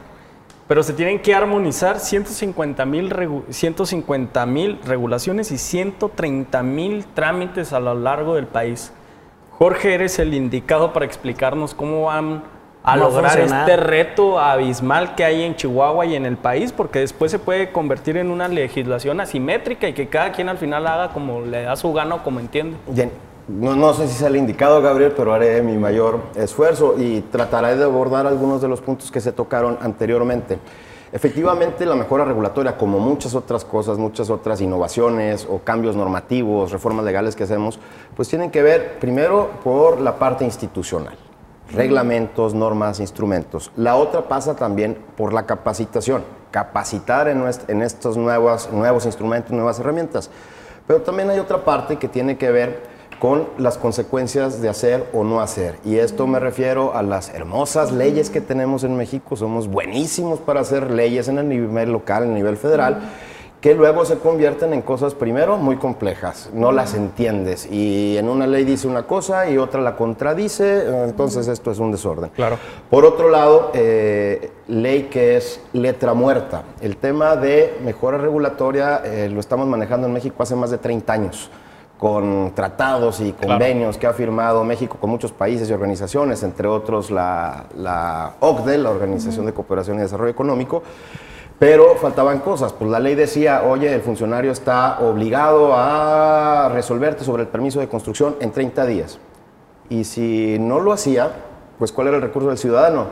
pero 0.66 0.82
se 0.82 0.92
tienen 0.92 1.20
que 1.22 1.36
armonizar 1.36 2.00
150 2.00 2.84
mil 2.84 3.14
150 3.48 4.44
mil 4.46 4.80
regulaciones 4.84 5.52
y 5.52 5.58
130 5.58 6.64
mil 6.64 7.06
trámites 7.14 7.72
a 7.72 7.78
lo 7.78 7.94
largo 7.94 8.34
del 8.34 8.48
país. 8.48 8.92
Jorge, 9.56 9.94
eres 9.94 10.18
el 10.18 10.34
indicado 10.34 10.92
para 10.92 11.04
explicarnos 11.06 11.74
cómo 11.74 12.02
van 12.02 12.57
a 12.84 12.96
No 12.96 13.04
lograr 13.04 13.32
funcionar. 13.32 13.68
este 13.68 13.76
reto 13.82 14.38
abismal 14.38 15.14
que 15.14 15.24
hay 15.24 15.42
en 15.42 15.56
Chihuahua 15.56 16.06
y 16.06 16.14
en 16.14 16.24
el 16.26 16.36
país, 16.36 16.72
porque 16.72 17.00
después 17.00 17.30
se 17.30 17.38
puede 17.38 17.70
convertir 17.70 18.16
en 18.16 18.30
una 18.30 18.48
legislación 18.48 19.20
asimétrica 19.20 19.88
y 19.88 19.92
que 19.92 20.08
cada 20.08 20.32
quien 20.32 20.48
al 20.48 20.58
final 20.58 20.86
haga 20.86 21.10
como 21.12 21.40
le 21.40 21.62
da 21.62 21.76
su 21.76 21.92
gana 21.92 22.16
o 22.16 22.22
como 22.22 22.40
entiende. 22.40 22.76
Bien, 22.86 23.10
no, 23.48 23.74
no 23.76 23.92
sé 23.94 24.08
si 24.08 24.14
sea 24.14 24.28
el 24.28 24.36
indicado, 24.36 24.80
Gabriel, 24.80 25.12
pero 25.16 25.34
haré 25.34 25.60
mi 25.62 25.76
mayor 25.76 26.20
esfuerzo 26.34 26.94
y 26.98 27.20
trataré 27.22 27.76
de 27.76 27.84
abordar 27.84 28.26
algunos 28.26 28.62
de 28.62 28.68
los 28.68 28.80
puntos 28.80 29.10
que 29.10 29.20
se 29.20 29.32
tocaron 29.32 29.78
anteriormente. 29.82 30.58
Efectivamente, 31.10 31.86
la 31.86 31.94
mejora 31.94 32.26
regulatoria, 32.26 32.76
como 32.76 32.98
muchas 32.98 33.34
otras 33.34 33.64
cosas, 33.64 33.96
muchas 33.96 34.28
otras 34.28 34.60
innovaciones 34.60 35.46
o 35.50 35.58
cambios 35.58 35.96
normativos, 35.96 36.70
reformas 36.70 37.04
legales 37.06 37.34
que 37.34 37.44
hacemos, 37.44 37.78
pues 38.14 38.28
tienen 38.28 38.50
que 38.50 38.62
ver 38.62 38.98
primero 38.98 39.48
por 39.64 40.02
la 40.02 40.18
parte 40.18 40.44
institucional, 40.44 41.16
reglamentos, 41.72 42.54
normas, 42.54 43.00
instrumentos. 43.00 43.70
La 43.76 43.96
otra 43.96 44.28
pasa 44.28 44.56
también 44.56 44.96
por 45.16 45.32
la 45.32 45.46
capacitación, 45.46 46.24
capacitar 46.50 47.28
en, 47.28 47.82
estos 47.82 48.16
nuevos, 48.16 48.70
nuevos 48.72 49.06
instrumentos, 49.06 49.52
nuevas 49.52 49.78
herramientas. 49.78 50.30
Pero 50.86 51.02
también 51.02 51.28
hay 51.30 51.38
otra 51.38 51.64
parte 51.64 51.96
que 51.96 52.08
tiene 52.08 52.38
que 52.38 52.50
ver 52.50 52.98
con 53.18 53.48
las 53.58 53.76
consecuencias 53.76 54.62
de 54.62 54.68
hacer 54.68 55.08
o 55.12 55.24
no 55.24 55.40
hacer. 55.40 55.78
Y 55.84 55.96
esto 55.98 56.26
me 56.26 56.38
refiero 56.38 56.94
a 56.94 57.02
las 57.02 57.30
hermosas 57.30 57.92
leyes 57.92 58.30
que 58.30 58.40
tenemos 58.40 58.84
en 58.84 58.96
México. 58.96 59.36
Somos 59.36 59.68
buenísimos 59.68 60.38
para 60.38 60.60
hacer 60.60 60.90
leyes 60.90 61.28
en 61.28 61.38
el 61.38 61.48
nivel 61.48 61.92
local, 61.92 62.22
en 62.22 62.30
el 62.30 62.34
nivel 62.36 62.56
federal, 62.56 63.00
que 63.60 63.74
luego 63.74 64.04
se 64.04 64.18
convierten 64.18 64.72
en 64.72 64.82
cosas, 64.82 65.14
primero, 65.14 65.56
muy 65.56 65.76
complejas. 65.76 66.50
No 66.52 66.70
las 66.70 66.94
entiendes. 66.94 67.66
Y 67.70 68.16
en 68.16 68.28
una 68.28 68.46
ley 68.46 68.64
dice 68.64 68.86
una 68.86 69.02
cosa 69.02 69.50
y 69.50 69.58
otra 69.58 69.80
la 69.80 69.96
contradice. 69.96 71.04
Entonces 71.04 71.48
esto 71.48 71.72
es 71.72 71.78
un 71.80 71.90
desorden. 71.90 72.30
Claro. 72.30 72.56
Por 72.88 73.04
otro 73.04 73.28
lado, 73.30 73.72
eh, 73.74 74.52
ley 74.68 75.08
que 75.10 75.36
es 75.36 75.60
letra 75.72 76.14
muerta. 76.14 76.62
El 76.80 76.96
tema 76.96 77.34
de 77.34 77.76
mejora 77.84 78.16
regulatoria 78.16 79.02
eh, 79.04 79.28
lo 79.28 79.40
estamos 79.40 79.66
manejando 79.66 80.06
en 80.06 80.12
México 80.12 80.40
hace 80.42 80.54
más 80.54 80.70
de 80.70 80.78
30 80.78 81.12
años 81.12 81.50
con 81.98 82.52
tratados 82.54 83.18
y 83.18 83.32
convenios 83.32 83.98
que 83.98 84.06
ha 84.06 84.12
firmado 84.12 84.62
México 84.62 84.98
con 85.00 85.10
muchos 85.10 85.32
países 85.32 85.68
y 85.68 85.72
organizaciones, 85.72 86.44
entre 86.44 86.68
otros 86.68 87.10
la, 87.10 87.64
la 87.76 88.34
OCDE, 88.38 88.78
la 88.78 88.90
Organización 88.90 89.46
de 89.46 89.52
Cooperación 89.52 89.98
y 89.98 90.02
Desarrollo 90.02 90.30
Económico, 90.30 90.84
pero 91.58 91.96
faltaban 91.96 92.38
cosas. 92.38 92.72
Pues 92.72 92.90
la 92.90 93.00
ley 93.00 93.14
decía, 93.14 93.62
oye, 93.64 93.92
el 93.92 94.00
funcionario 94.00 94.52
está 94.52 95.00
obligado 95.00 95.74
a 95.74 96.70
resolverte 96.72 97.24
sobre 97.24 97.42
el 97.42 97.48
permiso 97.48 97.80
de 97.80 97.88
construcción 97.88 98.36
en 98.40 98.52
30 98.52 98.86
días. 98.86 99.18
Y 99.90 100.04
si 100.04 100.58
no 100.58 100.80
lo 100.80 100.92
hacía, 100.92 101.32
pues 101.78 101.92
¿cuál 101.92 102.08
era 102.08 102.16
el 102.16 102.22
recurso 102.22 102.48
del 102.48 102.58
ciudadano? 102.58 103.06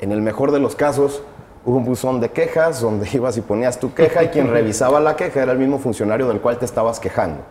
En 0.00 0.12
el 0.12 0.20
mejor 0.20 0.50
de 0.50 0.58
los 0.58 0.74
casos, 0.74 1.22
hubo 1.64 1.76
un 1.76 1.84
buzón 1.84 2.20
de 2.20 2.30
quejas 2.30 2.80
donde 2.80 3.08
ibas 3.12 3.36
y 3.36 3.42
ponías 3.42 3.78
tu 3.78 3.94
queja 3.94 4.24
y 4.24 4.28
quien 4.28 4.50
revisaba 4.50 4.98
la 5.00 5.16
queja 5.16 5.42
era 5.42 5.52
el 5.52 5.58
mismo 5.58 5.78
funcionario 5.78 6.28
del 6.28 6.40
cual 6.40 6.58
te 6.58 6.64
estabas 6.64 6.98
quejando. 6.98 7.42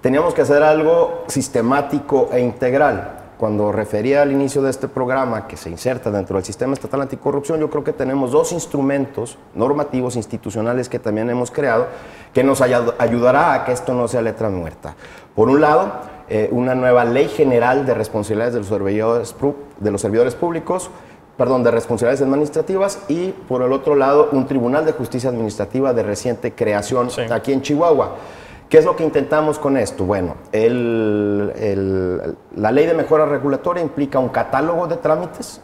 Teníamos 0.00 0.32
que 0.32 0.42
hacer 0.42 0.62
algo 0.62 1.24
sistemático 1.26 2.30
e 2.32 2.40
integral. 2.40 3.17
Cuando 3.38 3.70
refería 3.70 4.22
al 4.22 4.32
inicio 4.32 4.60
de 4.62 4.70
este 4.70 4.88
programa 4.88 5.46
que 5.46 5.56
se 5.56 5.70
inserta 5.70 6.10
dentro 6.10 6.36
del 6.36 6.44
sistema 6.44 6.74
estatal 6.74 7.02
anticorrupción, 7.02 7.60
yo 7.60 7.70
creo 7.70 7.84
que 7.84 7.92
tenemos 7.92 8.32
dos 8.32 8.50
instrumentos 8.50 9.38
normativos 9.54 10.16
institucionales 10.16 10.88
que 10.88 10.98
también 10.98 11.30
hemos 11.30 11.52
creado 11.52 11.86
que 12.34 12.42
nos 12.42 12.60
ayudará 12.60 13.54
a 13.54 13.64
que 13.64 13.72
esto 13.72 13.94
no 13.94 14.08
sea 14.08 14.22
letra 14.22 14.50
muerta. 14.50 14.96
Por 15.36 15.48
un 15.48 15.60
lado, 15.60 15.92
eh, 16.28 16.48
una 16.50 16.74
nueva 16.74 17.04
ley 17.04 17.28
general 17.28 17.86
de 17.86 17.94
responsabilidades 17.94 18.54
de 18.54 18.60
los 18.60 18.68
servidores, 18.68 19.34
de 19.78 19.90
los 19.90 20.00
servidores 20.00 20.34
públicos, 20.34 20.90
perdón, 21.36 21.62
de 21.62 21.70
responsabilidades 21.70 22.20
administrativas 22.20 22.98
y 23.06 23.30
por 23.30 23.62
el 23.62 23.72
otro 23.72 23.94
lado 23.94 24.28
un 24.32 24.46
Tribunal 24.48 24.84
de 24.84 24.92
Justicia 24.92 25.30
Administrativa 25.30 25.94
de 25.94 26.02
reciente 26.02 26.52
creación 26.52 27.08
aquí 27.30 27.52
en 27.52 27.62
Chihuahua. 27.62 28.16
¿Qué 28.68 28.78
es 28.78 28.84
lo 28.84 28.96
que 28.96 29.04
intentamos 29.04 29.58
con 29.58 29.76
esto? 29.78 30.04
Bueno, 30.04 30.36
la 30.52 30.62
ley 32.72 32.86
de 32.86 32.94
mejora 32.94 33.24
regulatoria 33.24 33.82
implica 33.82 34.18
un 34.18 34.28
catálogo 34.28 34.86
de 34.86 34.96
trámites 34.98 35.62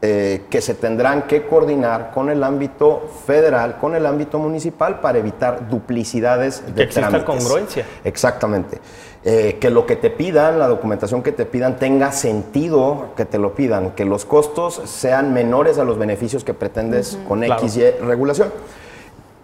eh, 0.00 0.44
que 0.48 0.60
se 0.60 0.74
tendrán 0.74 1.22
que 1.22 1.44
coordinar 1.48 2.12
con 2.14 2.30
el 2.30 2.44
ámbito 2.44 3.10
federal, 3.26 3.78
con 3.78 3.96
el 3.96 4.06
ámbito 4.06 4.38
municipal 4.38 5.00
para 5.00 5.18
evitar 5.18 5.68
duplicidades 5.68 6.62
de 6.72 6.86
que 6.86 6.94
trámites. 6.94 7.24
congruencia. 7.24 7.84
Exactamente. 8.04 8.78
Eh, 9.24 9.58
que 9.60 9.70
lo 9.70 9.86
que 9.86 9.96
te 9.96 10.10
pidan, 10.10 10.60
la 10.60 10.68
documentación 10.68 11.24
que 11.24 11.32
te 11.32 11.44
pidan, 11.44 11.78
tenga 11.78 12.12
sentido 12.12 13.08
que 13.16 13.24
te 13.24 13.38
lo 13.38 13.56
pidan, 13.56 13.90
que 13.90 14.04
los 14.04 14.24
costos 14.24 14.80
sean 14.84 15.34
menores 15.34 15.78
a 15.78 15.84
los 15.84 15.98
beneficios 15.98 16.44
que 16.44 16.54
pretendes 16.54 17.18
con 17.26 17.42
X 17.42 17.76
y 17.78 17.90
regulación. 18.04 18.52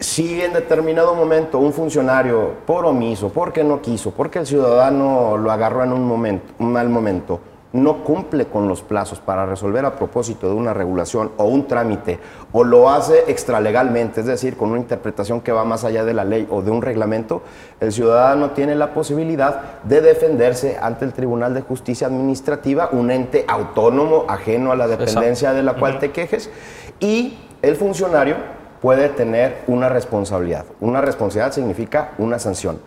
Si 0.05 0.43
en 0.43 0.53
determinado 0.53 1.15
momento 1.15 1.59
un 1.59 1.73
funcionario, 1.73 2.57
por 2.67 2.85
omiso, 2.85 3.31
porque 3.31 3.65
no 3.65 3.81
quiso, 3.81 4.11
porque 4.11 4.39
el 4.39 4.47
ciudadano 4.47 5.39
lo 5.39 5.51
agarró 5.51 5.83
en 5.83 5.95
un, 5.95 6.07
momento, 6.07 6.53
un 6.59 6.73
mal 6.73 6.91
momento, 6.91 7.41
no 7.73 8.05
cumple 8.05 8.45
con 8.45 8.69
los 8.69 8.83
plazos 8.83 9.19
para 9.19 9.47
resolver 9.47 9.83
a 9.87 9.97
propósito 9.97 10.47
de 10.47 10.55
una 10.55 10.75
regulación 10.75 11.33
o 11.39 11.45
un 11.45 11.67
trámite, 11.67 12.19
o 12.53 12.65
lo 12.65 12.91
hace 12.91 13.25
extralegalmente, 13.29 14.21
es 14.21 14.27
decir, 14.27 14.59
con 14.59 14.73
una 14.73 14.79
interpretación 14.79 15.41
que 15.41 15.53
va 15.53 15.65
más 15.65 15.85
allá 15.85 16.05
de 16.05 16.13
la 16.13 16.25
ley 16.25 16.47
o 16.51 16.61
de 16.61 16.71
un 16.71 16.83
reglamento, 16.83 17.41
el 17.81 17.91
ciudadano 17.91 18.51
tiene 18.51 18.75
la 18.75 18.93
posibilidad 18.93 19.83
de 19.85 20.03
defenderse 20.03 20.77
ante 20.83 21.07
el 21.07 21.15
Tribunal 21.15 21.55
de 21.55 21.63
Justicia 21.63 22.09
Administrativa, 22.09 22.91
un 22.93 23.11
ente 23.11 23.47
autónomo, 23.49 24.27
ajeno 24.29 24.71
a 24.71 24.77
la 24.77 24.87
dependencia 24.87 25.55
de 25.55 25.63
la 25.63 25.77
cual 25.77 25.99
te 25.99 26.13
quejes, 26.13 26.51
y 27.01 27.39
el 27.63 27.75
funcionario 27.77 28.37
puede 28.85 29.09
tener 29.09 29.63
una 29.67 29.89
responsabilidad. 29.89 30.67
Una 30.79 31.01
responsabilidad 31.01 31.55
significa 31.55 32.11
una 32.19 32.39
sanción. 32.39 32.81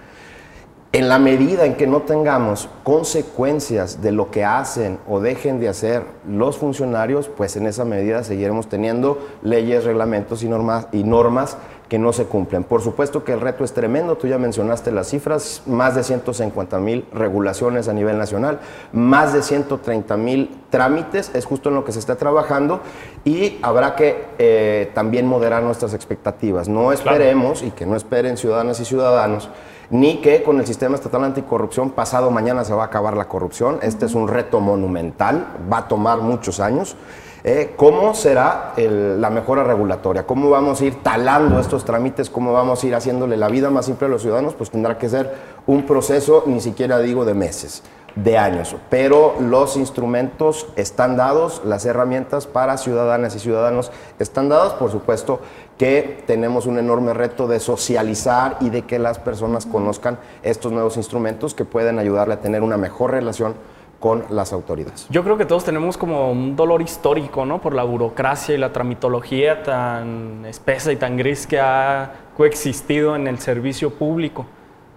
En 0.91 1.09
la 1.09 1.17
medida 1.17 1.65
en 1.65 1.73
que 1.73 1.87
no 1.87 2.03
tengamos 2.03 2.69
consecuencias 2.83 3.99
de 3.99 4.11
lo 4.11 4.29
que 4.29 4.45
hacen 4.45 4.99
o 5.09 5.19
dejen 5.19 5.59
de 5.59 5.69
hacer 5.69 6.03
los 6.29 6.55
funcionarios, 6.57 7.29
pues 7.29 7.55
en 7.55 7.65
esa 7.65 7.83
medida 7.83 8.23
seguiremos 8.23 8.69
teniendo 8.69 9.27
leyes, 9.41 9.85
reglamentos 9.85 10.43
y 10.43 10.47
normas, 10.47 10.87
y 10.91 11.03
normas 11.03 11.57
que 11.89 11.97
no 11.97 12.13
se 12.13 12.25
cumplen. 12.25 12.63
Por 12.63 12.81
supuesto 12.81 13.23
que 13.23 13.33
el 13.33 13.41
reto 13.41 13.63
es 13.63 13.73
tremendo, 13.73 14.17
tú 14.17 14.27
ya 14.27 14.37
mencionaste 14.37 14.91
las 14.91 15.07
cifras, 15.07 15.61
más 15.65 15.95
de 15.95 16.03
150 16.03 16.79
mil 16.79 17.05
regulaciones 17.13 17.87
a 17.87 17.93
nivel 17.93 18.17
nacional, 18.17 18.59
más 18.91 19.33
de 19.33 19.41
130 19.41 20.17
mil 20.17 20.49
trámites, 20.69 21.31
es 21.33 21.45
justo 21.45 21.69
en 21.69 21.75
lo 21.75 21.85
que 21.85 21.91
se 21.91 21.99
está 21.99 22.15
trabajando 22.15 22.81
y 23.23 23.57
habrá 23.61 23.95
que 23.95 24.25
eh, 24.37 24.91
también 24.93 25.25
moderar 25.25 25.63
nuestras 25.63 25.93
expectativas. 25.93 26.67
No 26.67 26.91
esperemos 26.91 27.63
y 27.63 27.71
que 27.71 27.85
no 27.85 27.95
esperen 27.95 28.37
ciudadanas 28.37 28.79
y 28.79 28.85
ciudadanos 28.85 29.49
ni 29.89 30.17
que 30.17 30.43
con 30.43 30.59
el 30.59 30.65
sistema 30.65 30.95
estatal 30.95 31.23
anticorrupción 31.23 31.91
pasado 31.91 32.29
mañana 32.29 32.65
se 32.65 32.73
va 32.73 32.83
a 32.83 32.85
acabar 32.87 33.15
la 33.15 33.27
corrupción. 33.27 33.79
Este 33.81 34.05
es 34.05 34.15
un 34.15 34.27
reto 34.27 34.59
monumental, 34.59 35.47
va 35.71 35.79
a 35.79 35.87
tomar 35.87 36.19
muchos 36.19 36.59
años. 36.59 36.97
Eh, 37.43 37.73
¿Cómo 37.75 38.13
será 38.13 38.73
la 38.77 39.29
mejora 39.29 39.63
regulatoria? 39.63 40.25
¿Cómo 40.25 40.49
vamos 40.49 40.81
a 40.81 40.85
ir 40.85 41.03
talando 41.03 41.59
estos 41.59 41.85
trámites? 41.85 42.29
¿Cómo 42.29 42.53
vamos 42.53 42.83
a 42.83 42.87
ir 42.87 42.95
haciéndole 42.95 43.37
la 43.37 43.47
vida 43.47 43.69
más 43.69 43.85
simple 43.85 44.07
a 44.07 44.09
los 44.09 44.21
ciudadanos? 44.21 44.55
Pues 44.55 44.71
tendrá 44.71 44.97
que 44.97 45.07
ser 45.07 45.33
un 45.65 45.85
proceso, 45.85 46.43
ni 46.47 46.61
siquiera 46.61 46.99
digo 46.99 47.25
de 47.25 47.33
meses 47.33 47.83
de 48.15 48.35
años, 48.37 48.75
pero 48.89 49.35
los 49.39 49.77
instrumentos 49.77 50.65
están 50.75 51.17
dados, 51.17 51.61
las 51.63 51.85
herramientas 51.85 52.47
para 52.47 52.77
ciudadanas 52.77 53.35
y 53.35 53.39
ciudadanos 53.39 53.91
están 54.17 54.49
dadas, 54.49 54.73
por 54.73 54.89
supuesto 54.89 55.39
que 55.77 56.23
tenemos 56.25 56.65
un 56.65 56.79
enorme 56.79 57.13
reto 57.13 57.47
de 57.47 57.59
socializar 57.59 58.57
y 58.59 58.71
de 58.71 58.81
que 58.81 58.97
las 58.97 59.19
personas 59.19 59.67
conozcan 59.67 60.17
estos 60.41 60.71
nuevos 60.71 60.97
instrumentos 60.97 61.53
que 61.53 61.63
pueden 61.63 61.99
ayudarle 61.99 62.33
a 62.33 62.41
tener 62.41 62.63
una 62.63 62.77
mejor 62.77 63.11
relación 63.11 63.53
con 63.99 64.25
las 64.29 64.53
autoridades. 64.53 65.07
Yo 65.09 65.23
creo 65.23 65.37
que 65.37 65.45
todos 65.45 65.65
tenemos 65.65 65.97
como 65.97 66.31
un 66.31 66.55
dolor 66.55 66.81
histórico, 66.81 67.45
¿no? 67.45 67.59
Por 67.59 67.73
la 67.73 67.83
burocracia 67.83 68.53
y 68.53 68.57
la 68.57 68.71
tramitología 68.71 69.63
tan 69.63 70.45
espesa 70.45 70.91
y 70.91 70.95
tan 70.97 71.17
gris 71.17 71.47
que 71.47 71.59
ha 71.59 72.11
coexistido 72.35 73.15
en 73.15 73.27
el 73.27 73.39
servicio 73.39 73.91
público. 73.91 74.45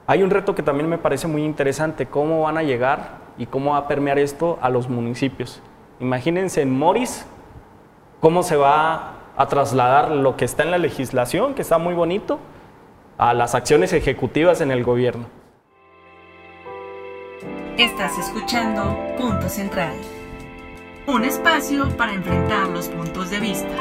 Hay 0.06 0.22
un 0.22 0.30
reto 0.30 0.54
que 0.54 0.62
también 0.62 0.88
me 0.88 0.98
parece 0.98 1.28
muy 1.28 1.44
interesante, 1.44 2.06
cómo 2.06 2.42
van 2.42 2.58
a 2.58 2.62
llegar 2.62 3.20
y 3.38 3.46
cómo 3.46 3.72
va 3.72 3.78
a 3.78 3.88
permear 3.88 4.18
esto 4.18 4.58
a 4.60 4.68
los 4.68 4.88
municipios. 4.88 5.62
Imagínense 6.00 6.62
en 6.62 6.76
Moris 6.76 7.24
cómo 8.20 8.42
se 8.42 8.56
va 8.56 9.14
a 9.36 9.46
trasladar 9.48 10.10
lo 10.10 10.36
que 10.36 10.44
está 10.44 10.62
en 10.62 10.70
la 10.70 10.78
legislación, 10.78 11.54
que 11.54 11.62
está 11.62 11.78
muy 11.78 11.94
bonito, 11.94 12.38
a 13.16 13.32
las 13.32 13.54
acciones 13.54 13.92
ejecutivas 13.92 14.60
en 14.60 14.70
el 14.70 14.84
gobierno. 14.84 15.39
Estás 17.80 18.18
escuchando 18.18 18.94
Punto 19.16 19.48
Central, 19.48 19.94
un 21.06 21.24
espacio 21.24 21.88
para 21.96 22.12
enfrentar 22.12 22.68
los 22.68 22.90
puntos 22.90 23.30
de 23.30 23.40
vista. 23.40 23.74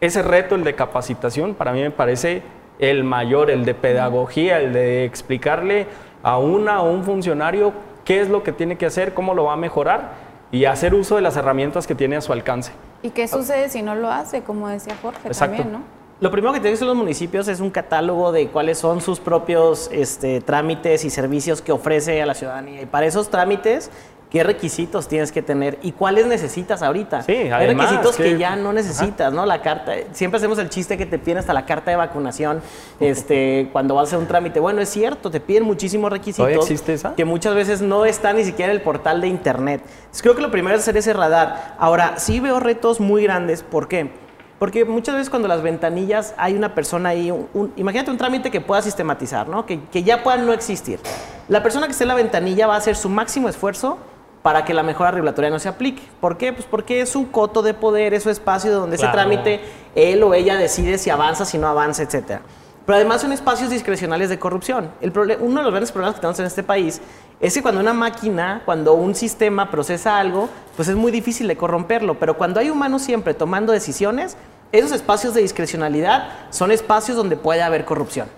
Ese 0.00 0.22
reto, 0.22 0.54
el 0.54 0.62
de 0.62 0.76
capacitación, 0.76 1.56
para 1.56 1.72
mí 1.72 1.80
me 1.80 1.90
parece 1.90 2.44
el 2.78 3.02
mayor, 3.02 3.50
el 3.50 3.64
de 3.64 3.74
pedagogía, 3.74 4.60
el 4.60 4.72
de 4.72 5.04
explicarle 5.04 5.88
a 6.22 6.38
una 6.38 6.82
o 6.82 6.92
un 6.92 7.02
funcionario 7.02 7.72
qué 8.04 8.20
es 8.20 8.28
lo 8.28 8.44
que 8.44 8.52
tiene 8.52 8.78
que 8.78 8.86
hacer, 8.86 9.12
cómo 9.12 9.34
lo 9.34 9.46
va 9.46 9.54
a 9.54 9.56
mejorar 9.56 10.12
y 10.52 10.66
hacer 10.66 10.94
uso 10.94 11.16
de 11.16 11.22
las 11.22 11.36
herramientas 11.36 11.88
que 11.88 11.96
tiene 11.96 12.14
a 12.14 12.20
su 12.20 12.32
alcance. 12.32 12.70
¿Y 13.02 13.10
qué 13.10 13.26
sucede 13.26 13.70
si 13.70 13.82
no 13.82 13.96
lo 13.96 14.08
hace, 14.08 14.42
como 14.42 14.68
decía 14.68 14.94
Jorge 15.02 15.30
también, 15.30 15.72
no? 15.72 16.01
Lo 16.20 16.30
primero 16.30 16.52
que 16.52 16.60
tienen 16.60 16.72
que 16.72 16.76
hacer 16.76 16.86
los 16.86 16.96
municipios 16.96 17.48
es 17.48 17.60
un 17.60 17.70
catálogo 17.70 18.30
de 18.30 18.48
cuáles 18.48 18.78
son 18.78 19.00
sus 19.00 19.18
propios 19.18 19.90
este, 19.92 20.40
trámites 20.40 21.04
y 21.04 21.10
servicios 21.10 21.60
que 21.60 21.72
ofrece 21.72 22.22
a 22.22 22.26
la 22.26 22.34
ciudadanía. 22.34 22.82
Y 22.82 22.86
para 22.86 23.06
esos 23.06 23.28
trámites 23.28 23.90
qué 24.32 24.42
requisitos 24.42 25.08
tienes 25.08 25.30
que 25.30 25.42
tener 25.42 25.78
y 25.82 25.92
cuáles 25.92 26.24
necesitas 26.26 26.82
ahorita. 26.82 27.20
Sí, 27.20 27.32
Hay 27.32 27.66
requisitos 27.66 28.16
que, 28.16 28.38
ya 28.38 28.56
no 28.56 28.72
necesitas, 28.72 29.30
¿no? 29.30 29.44
La 29.44 29.60
carta, 29.60 29.92
siempre 30.12 30.38
hacemos 30.38 30.58
el 30.58 30.70
chiste 30.70 30.96
que 30.96 31.04
te 31.04 31.18
piden 31.18 31.36
hasta 31.36 31.52
la 31.52 31.66
carta 31.66 31.90
de 31.90 31.98
vacunación 31.98 32.62
este, 32.98 33.68
cuando 33.72 33.94
vas 33.94 34.04
a 34.04 34.06
hacer 34.06 34.18
un 34.20 34.26
trámite. 34.26 34.58
Bueno, 34.58 34.80
es 34.80 34.88
cierto, 34.88 35.30
te 35.30 35.38
piden 35.38 35.64
muchísimos 35.64 36.10
requisitos. 36.10 36.48
existe 36.50 36.94
esa? 36.94 37.14
Que 37.14 37.26
muchas 37.26 37.54
veces 37.54 37.82
no 37.82 38.06
están 38.06 38.36
ni 38.36 38.44
siquiera 38.46 38.72
en 38.72 38.78
el 38.78 38.82
portal 38.82 39.20
de 39.20 39.28
internet. 39.28 39.82
creo 40.22 40.34
que 40.34 40.40
lo 40.40 40.50
primero 40.50 40.76
es 40.76 40.82
hacer 40.82 40.96
ese 40.96 41.12
radar. 41.12 41.76
Ahora, 41.78 42.14
sí 42.16 42.40
veo 42.40 42.58
retos 42.58 43.00
muy 43.00 43.24
grandes. 43.24 43.62
¿Por 43.62 43.86
qué? 43.86 44.21
Porque 44.62 44.84
muchas 44.84 45.16
veces 45.16 45.28
cuando 45.28 45.48
las 45.48 45.60
ventanillas 45.60 46.34
hay 46.36 46.54
una 46.54 46.72
persona 46.72 47.08
ahí, 47.08 47.34
imagínate 47.74 48.12
un 48.12 48.16
trámite 48.16 48.48
que 48.48 48.60
pueda 48.60 48.80
sistematizar, 48.80 49.48
¿no? 49.48 49.66
Que, 49.66 49.80
que 49.86 50.04
ya 50.04 50.22
pueda 50.22 50.36
no 50.36 50.52
existir. 50.52 51.00
La 51.48 51.64
persona 51.64 51.86
que 51.86 51.90
esté 51.90 52.04
en 52.04 52.08
la 52.08 52.14
ventanilla 52.14 52.68
va 52.68 52.74
a 52.74 52.76
hacer 52.76 52.94
su 52.94 53.08
máximo 53.08 53.48
esfuerzo 53.48 53.98
para 54.40 54.64
que 54.64 54.72
la 54.72 54.84
mejora 54.84 55.10
regulatoria 55.10 55.50
no 55.50 55.58
se 55.58 55.68
aplique. 55.68 56.04
¿Por 56.20 56.36
qué? 56.36 56.52
Pues 56.52 56.64
porque 56.70 57.00
es 57.00 57.16
un 57.16 57.24
coto 57.24 57.62
de 57.62 57.74
poder, 57.74 58.14
es 58.14 58.22
su 58.22 58.30
espacio 58.30 58.72
donde 58.72 58.94
ese 58.94 59.08
trámite 59.08 59.62
él 59.96 60.22
o 60.22 60.32
ella 60.32 60.56
decide 60.56 60.96
si 60.96 61.10
avanza, 61.10 61.44
si 61.44 61.58
no 61.58 61.66
avanza, 61.66 62.04
etc. 62.04 62.38
Pero 62.86 62.96
además 62.96 63.20
son 63.20 63.32
espacios 63.32 63.68
discrecionales 63.68 64.28
de 64.28 64.38
corrupción. 64.38 64.92
El 65.00 65.10
uno 65.40 65.58
de 65.58 65.62
los 65.64 65.72
grandes 65.72 65.90
problemas 65.90 66.14
que 66.14 66.20
tenemos 66.20 66.38
en 66.38 66.46
este 66.46 66.62
país 66.62 67.00
es 67.40 67.54
que 67.54 67.62
cuando 67.62 67.80
una 67.80 67.92
máquina, 67.92 68.62
cuando 68.64 68.94
un 68.94 69.16
sistema 69.16 69.72
procesa 69.72 70.18
algo, 70.20 70.48
pues 70.76 70.86
es 70.86 70.94
muy 70.94 71.10
difícil 71.10 71.48
de 71.48 71.56
corromperlo. 71.56 72.14
Pero 72.20 72.38
cuando 72.38 72.60
hay 72.60 72.70
humanos 72.70 73.02
siempre 73.02 73.34
tomando 73.34 73.72
decisiones, 73.72 74.36
esos 74.72 74.92
espacios 74.92 75.34
de 75.34 75.42
discrecionalidad 75.42 76.28
son 76.50 76.72
espacios 76.72 77.16
donde 77.16 77.36
puede 77.36 77.62
haber 77.62 77.84
corrupción 77.84 78.28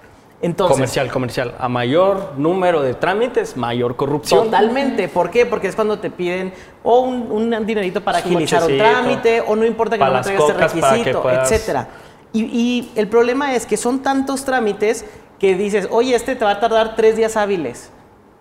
comercial, 0.52 1.10
comercial. 1.10 1.54
A 1.58 1.68
mayor 1.68 2.34
número 2.36 2.82
de 2.82 2.94
trámites, 2.94 3.56
mayor 3.56 3.96
corrupción. 3.96 4.44
Totalmente. 4.44 5.08
¿Por 5.08 5.30
qué? 5.30 5.46
Porque 5.46 5.68
es 5.68 5.74
cuando 5.74 5.98
te 5.98 6.10
piden 6.10 6.52
o 6.82 7.00
un, 7.00 7.66
dinerito 7.66 8.02
para 8.02 8.18
agilizar 8.18 8.64
un 8.64 8.76
trámite, 8.76 9.40
o 9.40 9.56
no 9.56 9.64
importa 9.64 9.96
que 9.96 10.04
no 10.04 10.20
traigas 10.20 10.48
este 10.48 10.80
requisito, 10.82 11.30
etcétera. 11.30 11.88
Y, 12.32 12.90
el 12.96 13.08
problema 13.08 13.54
es 13.54 13.64
que 13.64 13.76
son 13.76 14.02
tantos 14.02 14.44
trámites 14.44 15.04
que 15.38 15.54
dices, 15.54 15.88
oye, 15.90 16.14
este 16.14 16.36
te 16.36 16.44
va 16.44 16.52
a 16.52 16.60
tardar 16.60 16.96
tres 16.96 17.16
días 17.16 17.36
hábiles. 17.36 17.90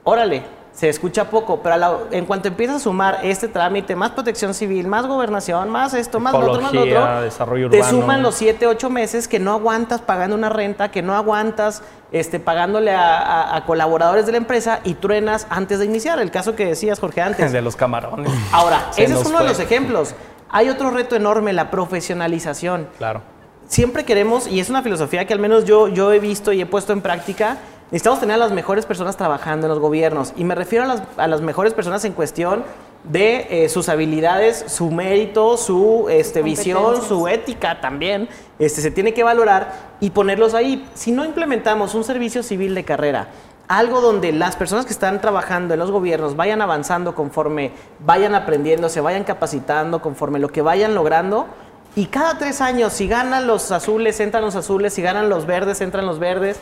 Órale, 0.04 0.44
se 0.74 0.90
escucha 0.90 1.30
poco, 1.30 1.62
pero 1.62 2.08
en 2.10 2.26
cuanto 2.26 2.48
empiezas 2.48 2.78
a 2.78 2.80
sumar 2.80 3.20
este 3.22 3.48
trámite, 3.48 3.96
más 3.96 4.12
protección 4.12 4.56
civil, 4.56 4.88
más 4.88 5.06
gobernación, 5.06 5.70
más 5.70 5.94
esto, 5.94 6.20
más 6.20 6.34
lo 6.34 6.40
otro, 6.40 6.62
más 6.62 6.74
lo 6.74 6.82
otro, 6.82 7.22
desarrollo 7.22 7.70
te 7.70 7.84
suman 7.84 8.24
los 8.24 8.34
7, 8.36 8.66
8 8.66 8.90
meses 8.90 9.28
que 9.28 9.40
no 9.40 9.54
aguantas 9.54 10.02
pagando 10.02 10.36
una 10.36 10.50
renta, 10.50 10.90
que 10.90 11.04
no 11.04 11.16
aguantas 11.16 11.84
este, 12.12 12.40
pagándole 12.40 12.92
a, 12.96 13.64
colaboradores 13.68 14.26
de 14.26 14.32
la 14.32 14.40
empresa 14.40 14.80
y 14.84 14.96
truenas 14.96 15.46
antes 15.50 15.78
de 15.78 15.86
iniciar. 15.86 16.20
El 16.20 16.32
caso 16.32 16.56
que 16.56 16.66
decías, 16.66 17.00
Jorge, 17.00 17.22
antes. 17.22 17.52
De 17.54 17.62
los 17.62 17.76
camarones. 17.76 18.32
Ahora, 18.52 18.90
ese 18.98 19.14
es 19.14 19.26
uno 19.26 19.40
de 19.40 19.46
los 19.46 19.60
ejemplos. 19.60 20.16
Hay 20.50 20.70
otro 20.70 20.90
reto 20.90 21.16
enorme, 21.16 21.54
la 21.54 21.72
profesionalización. 21.72 22.88
Claro. 22.98 23.22
Siempre 23.68 24.06
queremos, 24.06 24.48
y 24.48 24.60
es 24.60 24.70
una 24.70 24.82
filosofía 24.82 25.26
que 25.26 25.34
al 25.34 25.40
menos 25.40 25.66
yo, 25.66 25.88
yo 25.88 26.12
he 26.14 26.20
visto 26.20 26.52
y 26.52 26.62
he 26.62 26.66
puesto 26.66 26.94
en 26.94 27.02
práctica, 27.02 27.58
necesitamos 27.94 28.20
tener 28.20 28.34
a 28.34 28.40
las 28.40 28.52
mejores 28.52 28.88
personas 28.88 29.18
trabajando 29.18 29.68
en 29.68 29.70
los 29.70 29.78
gobiernos. 29.78 30.34
Y 30.36 30.44
me 30.46 30.56
refiero 30.56 30.84
a 31.16 31.28
las, 31.28 31.42
mejores 31.42 31.76
personas 31.76 32.04
en 32.06 32.14
cuestión 32.14 32.64
de 33.04 33.46
eh, 33.52 33.70
sus 33.70 33.88
habilidades, 33.88 34.66
su 34.68 34.90
mérito, 34.90 35.58
su 35.58 36.08
este, 36.10 36.42
visión, 36.42 37.04
su 37.04 37.28
ética 37.28 37.82
también. 37.82 38.28
Este, 38.58 38.82
se 38.82 38.90
tiene 38.90 39.14
que 39.14 39.22
valorar 39.22 39.74
y 40.00 40.10
ponerlos 40.10 40.56
ahí. 40.56 40.90
Si 40.96 41.12
no 41.12 41.24
implementamos 41.24 41.94
un 41.94 42.04
servicio 42.04 42.42
civil 42.42 42.74
de 42.74 42.84
carrera, 42.84 43.28
algo 43.68 44.02
donde 44.02 44.32
las 44.32 44.56
personas 44.56 44.88
que 44.88 44.94
están 44.94 45.22
trabajando 45.22 45.76
en 45.76 45.80
los 45.80 45.92
gobiernos 45.92 46.36
vayan 46.36 46.64
avanzando 46.64 47.14
conforme 47.14 47.74
vayan 48.00 48.34
aprendiendo, 48.34 48.90
se 48.90 49.02
vayan 49.02 49.24
capacitando 49.24 50.02
conforme 50.02 50.40
lo 50.40 50.50
que 50.50 50.64
vayan 50.64 50.96
logrando. 50.96 51.46
Y 51.96 52.08
cada 52.08 52.40
tres 52.40 52.60
años, 52.60 52.92
si 52.94 53.08
ganan 53.08 53.46
los 53.46 53.72
azules, 53.72 54.20
entran 54.20 54.44
los 54.44 54.56
azules, 54.56 54.96
si 54.96 55.04
ganan 55.04 55.30
los 55.30 55.46
verdes, 55.46 55.80
entran 55.80 56.08
los 56.08 56.18
verdes 56.18 56.60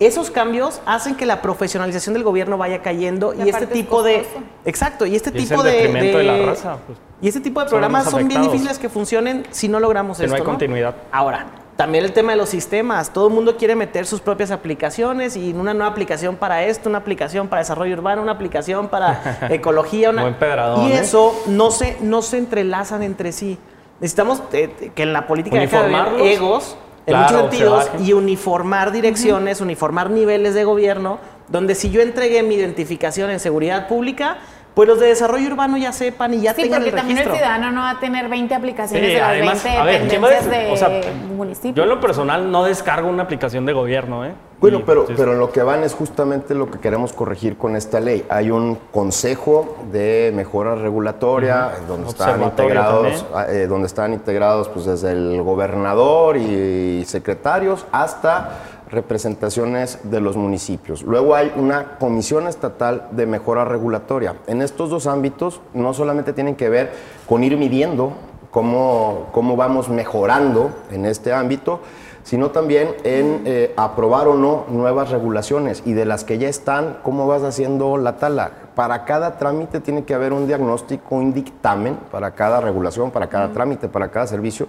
esos 0.00 0.30
cambios 0.30 0.80
hacen 0.86 1.16
que 1.16 1.26
la 1.26 1.42
profesionalización 1.42 2.14
del 2.14 2.22
gobierno 2.22 2.56
vaya 2.56 2.82
cayendo 2.82 3.34
y, 3.34 3.48
este 3.48 3.66
tipo 3.66 4.02
de 4.02 4.24
exacto 4.64 5.06
y 5.06 5.16
este 5.16 5.32
tipo 5.32 5.62
de, 5.62 5.88
de, 5.88 6.22
la 6.22 6.46
raza, 6.46 6.78
pues. 6.86 6.98
y 7.20 7.28
este 7.28 7.40
tipo 7.40 7.60
de 7.60 7.66
programas 7.66 8.08
son 8.10 8.28
bien 8.28 8.42
difíciles 8.42 8.78
que 8.78 8.88
funcionen 8.88 9.44
si 9.50 9.68
no 9.68 9.80
logramos 9.80 10.20
esto. 10.20 10.30
No 10.30 10.36
hay 10.36 10.42
continuidad. 10.42 10.94
Ahora 11.10 11.46
también 11.78 12.04
el 12.04 12.12
tema 12.12 12.32
de 12.32 12.38
los 12.38 12.48
sistemas. 12.48 13.12
Todo 13.12 13.28
el 13.28 13.34
mundo 13.34 13.56
quiere 13.56 13.76
meter 13.76 14.04
sus 14.04 14.20
propias 14.20 14.50
aplicaciones 14.50 15.36
y 15.36 15.52
una 15.52 15.74
nueva 15.74 15.92
aplicación 15.92 16.34
para 16.34 16.64
esto, 16.64 16.88
una 16.88 16.98
aplicación 16.98 17.46
para 17.46 17.60
desarrollo 17.60 17.94
urbano, 17.94 18.20
una 18.20 18.32
aplicación 18.32 18.88
para 18.88 19.38
ecología. 19.48 20.10
Una... 20.10 20.36
y 20.78 20.90
¿eh? 20.90 20.98
eso 20.98 21.40
no 21.46 21.70
se, 21.70 21.96
no 22.00 22.22
se 22.22 22.38
entrelazan 22.38 23.04
entre 23.04 23.30
sí. 23.30 23.60
Necesitamos 24.00 24.42
eh, 24.52 24.90
que 24.92 25.02
en 25.04 25.12
la 25.12 25.28
política 25.28 25.56
de 25.56 26.32
egos 26.32 26.76
en 27.08 27.18
muchos 27.18 27.40
sentidos 27.40 27.90
y 28.04 28.12
uniformar 28.12 28.92
direcciones, 28.92 29.60
uniformar 29.60 30.10
niveles 30.10 30.54
de 30.54 30.64
gobierno, 30.64 31.18
donde 31.48 31.74
si 31.74 31.90
yo 31.90 32.00
entregué 32.00 32.42
mi 32.42 32.54
identificación 32.54 33.30
en 33.30 33.40
seguridad 33.40 33.88
pública, 33.88 34.38
pues 34.74 34.88
los 34.88 35.00
de 35.00 35.08
desarrollo 35.08 35.48
urbano 35.48 35.76
ya 35.76 35.92
sepan 35.92 36.34
y 36.34 36.42
ya 36.42 36.54
sí, 36.54 36.62
tengan 36.62 36.82
el 36.82 36.92
registro. 36.92 37.08
también 37.08 37.18
el 37.18 37.34
ciudadano 37.34 37.72
no 37.72 37.80
va 37.80 37.90
a 37.90 37.98
tener 37.98 38.28
20 38.28 38.54
aplicaciones 38.54 39.12
de 39.12 39.18
las 39.18 39.62
20 39.62 39.68
dependencias 39.68 40.50
de 40.50 40.70
o 40.70 40.76
sea, 40.76 41.00
municipio. 41.36 41.74
Yo 41.74 41.82
en 41.82 41.88
lo 41.88 42.00
personal 42.00 42.50
no 42.50 42.64
descargo 42.64 43.08
una 43.08 43.24
aplicación 43.24 43.66
de 43.66 43.72
gobierno, 43.72 44.24
¿eh? 44.24 44.34
Bueno, 44.60 44.82
pero, 44.84 45.06
pero 45.16 45.34
lo 45.34 45.52
que 45.52 45.62
van 45.62 45.84
es 45.84 45.94
justamente 45.94 46.52
lo 46.52 46.68
que 46.68 46.80
queremos 46.80 47.12
corregir 47.12 47.56
con 47.56 47.76
esta 47.76 48.00
ley. 48.00 48.26
Hay 48.28 48.50
un 48.50 48.76
consejo 48.90 49.76
de 49.92 50.32
mejora 50.34 50.74
regulatoria 50.74 51.74
donde, 51.86 52.08
están 52.08 52.42
integrados, 52.42 53.26
eh, 53.48 53.66
donde 53.68 53.86
están 53.86 54.12
integrados 54.12 54.68
pues, 54.68 54.86
desde 54.86 55.12
el 55.12 55.42
gobernador 55.42 56.36
y 56.36 57.04
secretarios 57.06 57.86
hasta 57.92 58.58
representaciones 58.90 60.00
de 60.04 60.20
los 60.20 60.36
municipios. 60.36 61.02
Luego 61.02 61.36
hay 61.36 61.52
una 61.56 61.98
comisión 61.98 62.48
estatal 62.48 63.08
de 63.12 63.26
mejora 63.26 63.64
regulatoria. 63.64 64.36
En 64.48 64.62
estos 64.62 64.90
dos 64.90 65.06
ámbitos 65.06 65.60
no 65.72 65.94
solamente 65.94 66.32
tienen 66.32 66.56
que 66.56 66.68
ver 66.68 66.92
con 67.28 67.44
ir 67.44 67.56
midiendo 67.56 68.12
cómo, 68.50 69.26
cómo 69.32 69.56
vamos 69.56 69.88
mejorando 69.88 70.70
en 70.90 71.04
este 71.04 71.32
ámbito, 71.32 71.80
sino 72.28 72.50
también 72.50 72.94
en 73.04 73.40
eh, 73.46 73.72
aprobar 73.78 74.28
o 74.28 74.34
no 74.34 74.66
nuevas 74.68 75.08
regulaciones 75.08 75.82
y 75.86 75.94
de 75.94 76.04
las 76.04 76.24
que 76.24 76.36
ya 76.36 76.46
están, 76.46 76.98
cómo 77.02 77.26
vas 77.26 77.42
haciendo 77.42 77.96
la 77.96 78.18
tala. 78.18 78.50
Para 78.74 79.06
cada 79.06 79.38
trámite 79.38 79.80
tiene 79.80 80.04
que 80.04 80.12
haber 80.12 80.34
un 80.34 80.46
diagnóstico, 80.46 81.14
un 81.14 81.32
dictamen 81.32 81.96
para 82.12 82.32
cada 82.32 82.60
regulación, 82.60 83.10
para 83.12 83.28
cada 83.28 83.50
trámite, 83.54 83.88
para 83.88 84.08
cada 84.08 84.26
servicio 84.26 84.68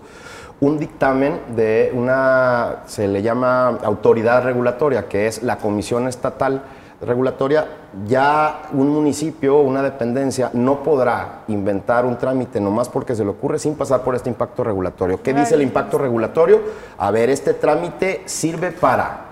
un 0.62 0.78
dictamen 0.78 1.40
de 1.56 1.92
una, 1.94 2.84
se 2.86 3.10
le 3.10 3.22
llama 3.22 3.78
autoridad 3.84 4.44
regulatoria, 4.44 5.10
que 5.10 5.28
es 5.28 5.44
la 5.44 5.58
Comisión 5.58 6.08
Estatal 6.08 6.62
Regulatoria, 7.02 7.66
ya 8.06 8.64
un 8.74 8.90
municipio 8.90 9.58
o 9.58 9.62
una 9.62 9.82
dependencia 9.82 10.50
no 10.52 10.84
podrá 10.84 11.44
inventar 11.48 12.06
un 12.06 12.18
trámite 12.18 12.60
nomás 12.60 12.90
porque 12.90 13.16
se 13.16 13.24
le 13.24 13.30
ocurre 13.30 13.58
sin 13.58 13.76
pasar 13.76 14.02
por 14.02 14.16
este 14.16 14.30
impacto 14.30 14.66
regulatorio. 14.66 15.22
¿Qué 15.24 15.34
dice 15.34 15.56
el 15.56 15.62
impacto 15.62 15.98
regulatorio? 15.98 16.60
A 16.98 17.10
ver, 17.12 17.30
este 17.30 17.54
trámite 17.54 18.24
sirve 18.26 18.72
para 18.72 19.30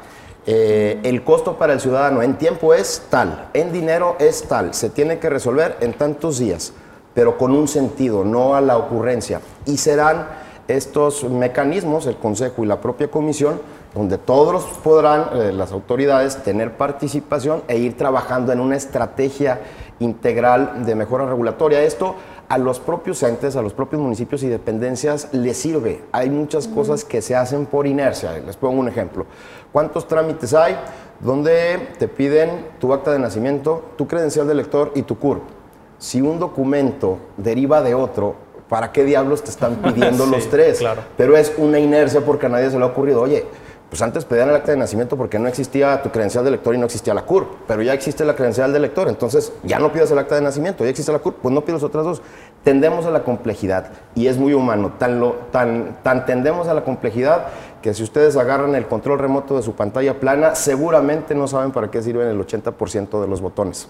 eh, 0.49 1.01
el 1.03 1.25
costo 1.25 1.57
para 1.57 1.73
el 1.73 1.81
ciudadano 1.81 2.21
en 2.21 2.37
tiempo 2.37 2.73
es 2.73 3.03
tal, 3.09 3.49
en 3.53 3.73
dinero 3.73 4.15
es 4.17 4.43
tal, 4.43 4.73
se 4.73 4.89
tiene 4.89 5.19
que 5.19 5.29
resolver 5.29 5.75
en 5.81 5.91
tantos 5.91 6.39
días, 6.39 6.71
pero 7.13 7.37
con 7.37 7.51
un 7.51 7.67
sentido, 7.67 8.23
no 8.23 8.55
a 8.55 8.61
la 8.61 8.77
ocurrencia. 8.77 9.41
Y 9.65 9.75
serán 9.75 10.25
estos 10.67 11.23
mecanismos, 11.23 12.05
el 12.07 12.17
Consejo 12.17 12.63
y 12.63 12.67
la 12.67 12.81
propia 12.81 13.09
Comisión, 13.09 13.61
donde 13.93 14.17
todos 14.17 14.63
podrán, 14.83 15.29
eh, 15.33 15.51
las 15.53 15.71
autoridades, 15.71 16.43
tener 16.43 16.75
participación 16.77 17.63
e 17.67 17.77
ir 17.77 17.97
trabajando 17.97 18.51
en 18.51 18.59
una 18.59 18.75
estrategia 18.75 19.59
integral 19.99 20.85
de 20.85 20.95
mejora 20.95 21.25
regulatoria. 21.25 21.81
Esto 21.81 22.15
a 22.49 22.57
los 22.57 22.79
propios 22.79 23.23
entes, 23.23 23.55
a 23.55 23.61
los 23.61 23.73
propios 23.73 24.01
municipios 24.01 24.43
y 24.43 24.47
dependencias 24.47 25.29
les 25.33 25.57
sirve. 25.57 26.03
Hay 26.11 26.29
muchas 26.29 26.67
cosas 26.67 27.03
que 27.03 27.21
se 27.21 27.35
hacen 27.35 27.65
por 27.65 27.87
inercia. 27.87 28.37
Les 28.39 28.55
pongo 28.55 28.79
un 28.79 28.87
ejemplo. 28.87 29.25
¿Cuántos 29.71 30.07
trámites 30.07 30.53
hay 30.53 30.77
donde 31.19 31.89
te 31.97 32.07
piden 32.07 32.67
tu 32.79 32.93
acta 32.93 33.11
de 33.11 33.19
nacimiento, 33.19 33.83
tu 33.97 34.07
credencial 34.07 34.47
de 34.47 34.55
lector 34.55 34.91
y 34.95 35.01
tu 35.01 35.17
CURP? 35.17 35.41
Si 35.97 36.21
un 36.21 36.39
documento 36.39 37.17
deriva 37.37 37.81
de 37.81 37.95
otro, 37.95 38.35
¿para 38.69 38.91
qué 38.91 39.03
diablos 39.03 39.43
te 39.43 39.49
están 39.49 39.75
pidiendo 39.83 40.25
los 40.25 40.49
tres? 40.49 40.79
Claro. 40.79 41.01
Pero 41.17 41.37
es 41.37 41.53
una 41.57 41.79
inercia 41.79 42.21
porque 42.21 42.45
a 42.45 42.49
nadie 42.49 42.69
se 42.69 42.77
le 42.77 42.83
ha 42.83 42.87
ocurrido, 42.87 43.21
oye, 43.21 43.45
pues 43.89 44.01
antes 44.01 44.25
pedían 44.25 44.49
el 44.49 44.55
acta 44.55 44.71
de 44.71 44.77
nacimiento 44.77 45.15
porque 45.15 45.39
no 45.39 45.47
existía 45.47 46.01
tu 46.01 46.09
credencial 46.09 46.43
de 46.43 46.51
lector 46.51 46.75
y 46.75 46.77
no 46.77 46.85
existía 46.85 47.13
la 47.13 47.21
CURP, 47.21 47.47
pero 47.67 47.81
ya 47.81 47.93
existe 47.93 48.25
la 48.25 48.35
credencial 48.35 48.73
de 48.73 48.79
lector, 48.79 49.07
entonces 49.07 49.53
ya 49.63 49.79
no 49.79 49.93
pidas 49.93 50.11
el 50.11 50.19
acta 50.19 50.35
de 50.35 50.41
nacimiento, 50.41 50.83
ya 50.83 50.89
existe 50.89 51.11
la 51.11 51.19
CURP, 51.19 51.37
pues 51.41 51.53
no 51.53 51.63
pidas 51.63 51.83
otras 51.83 52.03
dos. 52.03 52.21
Tendemos 52.63 53.05
a 53.05 53.11
la 53.11 53.23
complejidad 53.23 53.91
y 54.13 54.27
es 54.27 54.37
muy 54.37 54.53
humano, 54.53 54.93
tan, 54.97 55.21
lo, 55.21 55.35
tan, 55.51 55.99
tan 56.03 56.25
tendemos 56.25 56.67
a 56.67 56.73
la 56.73 56.83
complejidad 56.83 57.45
que 57.81 57.93
si 57.93 58.03
ustedes 58.03 58.35
agarran 58.35 58.75
el 58.75 58.87
control 58.87 59.19
remoto 59.19 59.55
de 59.55 59.63
su 59.63 59.73
pantalla 59.73 60.19
plana, 60.19 60.55
seguramente 60.55 61.33
no 61.33 61.47
saben 61.47 61.71
para 61.71 61.89
qué 61.89 62.01
sirven 62.01 62.27
el 62.27 62.39
80% 62.39 63.21
de 63.21 63.27
los 63.27 63.39
botones. 63.39 63.87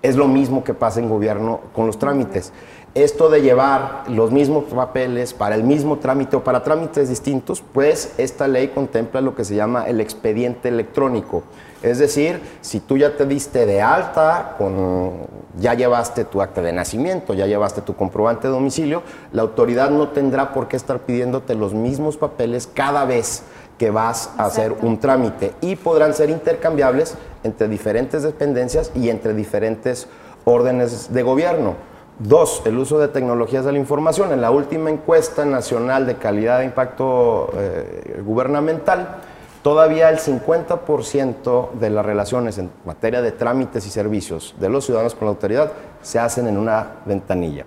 Es 0.00 0.16
lo 0.16 0.26
mismo 0.26 0.64
que 0.64 0.74
pasa 0.74 1.00
en 1.00 1.08
gobierno 1.08 1.60
con 1.74 1.86
los 1.86 1.98
trámites 1.98 2.52
esto 2.94 3.28
de 3.28 3.42
llevar 3.42 4.04
los 4.08 4.30
mismos 4.30 4.64
papeles 4.64 5.34
para 5.34 5.56
el 5.56 5.64
mismo 5.64 5.98
trámite 5.98 6.36
o 6.36 6.44
para 6.44 6.62
trámites 6.62 7.08
distintos, 7.08 7.60
pues 7.60 8.14
esta 8.18 8.46
ley 8.46 8.68
contempla 8.68 9.20
lo 9.20 9.34
que 9.34 9.44
se 9.44 9.56
llama 9.56 9.84
el 9.88 10.00
expediente 10.00 10.68
electrónico. 10.68 11.42
Es 11.82 11.98
decir, 11.98 12.40
si 12.60 12.78
tú 12.78 12.96
ya 12.96 13.16
te 13.16 13.26
diste 13.26 13.66
de 13.66 13.82
alta, 13.82 14.54
con, 14.56 15.26
ya 15.58 15.74
llevaste 15.74 16.24
tu 16.24 16.40
acta 16.40 16.62
de 16.62 16.72
nacimiento, 16.72 17.34
ya 17.34 17.46
llevaste 17.46 17.82
tu 17.82 17.96
comprobante 17.96 18.46
de 18.46 18.54
domicilio, 18.54 19.02
la 19.32 19.42
autoridad 19.42 19.90
no 19.90 20.08
tendrá 20.08 20.54
por 20.54 20.68
qué 20.68 20.76
estar 20.76 21.00
pidiéndote 21.00 21.56
los 21.56 21.74
mismos 21.74 22.16
papeles 22.16 22.68
cada 22.72 23.04
vez 23.04 23.42
que 23.76 23.90
vas 23.90 24.30
a 24.38 24.46
hacer 24.46 24.72
un 24.82 24.98
trámite 24.98 25.52
y 25.60 25.74
podrán 25.74 26.14
ser 26.14 26.30
intercambiables 26.30 27.16
entre 27.42 27.66
diferentes 27.66 28.22
dependencias 28.22 28.92
y 28.94 29.10
entre 29.10 29.34
diferentes 29.34 30.06
órdenes 30.44 31.12
de 31.12 31.22
gobierno. 31.24 31.93
Dos, 32.18 32.62
el 32.64 32.78
uso 32.78 33.00
de 33.00 33.08
tecnologías 33.08 33.64
de 33.64 33.72
la 33.72 33.78
información. 33.78 34.30
En 34.30 34.40
la 34.40 34.52
última 34.52 34.88
encuesta 34.88 35.44
nacional 35.44 36.06
de 36.06 36.14
calidad 36.14 36.60
de 36.60 36.66
impacto 36.66 37.50
eh, 37.56 38.22
gubernamental, 38.24 39.16
todavía 39.62 40.10
el 40.10 40.18
50% 40.18 41.72
de 41.72 41.90
las 41.90 42.06
relaciones 42.06 42.58
en 42.58 42.70
materia 42.84 43.20
de 43.20 43.32
trámites 43.32 43.84
y 43.86 43.90
servicios 43.90 44.54
de 44.60 44.68
los 44.68 44.84
ciudadanos 44.84 45.16
con 45.16 45.26
la 45.26 45.30
autoridad 45.30 45.72
se 46.02 46.20
hacen 46.20 46.46
en 46.46 46.56
una 46.56 46.98
ventanilla. 47.04 47.66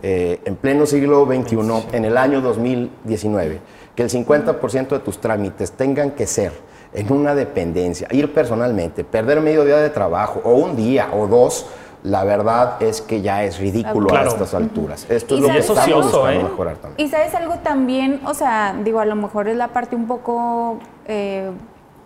Eh, 0.00 0.42
en 0.44 0.54
pleno 0.54 0.86
siglo 0.86 1.26
XXI, 1.26 1.56
en 1.90 2.04
el 2.04 2.16
año 2.16 2.40
2019, 2.40 3.58
que 3.96 4.02
el 4.04 4.10
50% 4.10 4.90
de 4.90 4.98
tus 5.00 5.18
trámites 5.18 5.72
tengan 5.72 6.12
que 6.12 6.28
ser 6.28 6.52
en 6.94 7.12
una 7.12 7.34
dependencia, 7.34 8.06
ir 8.12 8.32
personalmente, 8.32 9.02
perder 9.02 9.40
medio 9.40 9.64
día 9.64 9.78
de 9.78 9.90
trabajo 9.90 10.40
o 10.44 10.52
un 10.52 10.76
día 10.76 11.08
o 11.12 11.26
dos, 11.26 11.66
la 12.02 12.24
verdad 12.24 12.82
es 12.82 13.00
que 13.00 13.22
ya 13.22 13.44
es 13.44 13.58
ridículo 13.58 14.14
a 14.14 14.24
estas 14.24 14.54
alturas. 14.54 15.06
Esto 15.08 15.34
es 15.34 15.40
lo 15.40 15.48
que 15.48 15.58
estamos 15.58 16.04
buscando 16.04 16.30
¿eh? 16.30 16.42
mejorar 16.42 16.76
también. 16.76 17.06
Y 17.06 17.10
sabes 17.10 17.34
algo 17.34 17.54
también, 17.56 18.20
o 18.24 18.34
sea, 18.34 18.76
digo, 18.84 19.00
a 19.00 19.04
lo 19.04 19.16
mejor 19.16 19.48
es 19.48 19.56
la 19.56 19.68
parte 19.68 19.96
un 19.96 20.06
poco, 20.06 20.78
eh, 21.06 21.50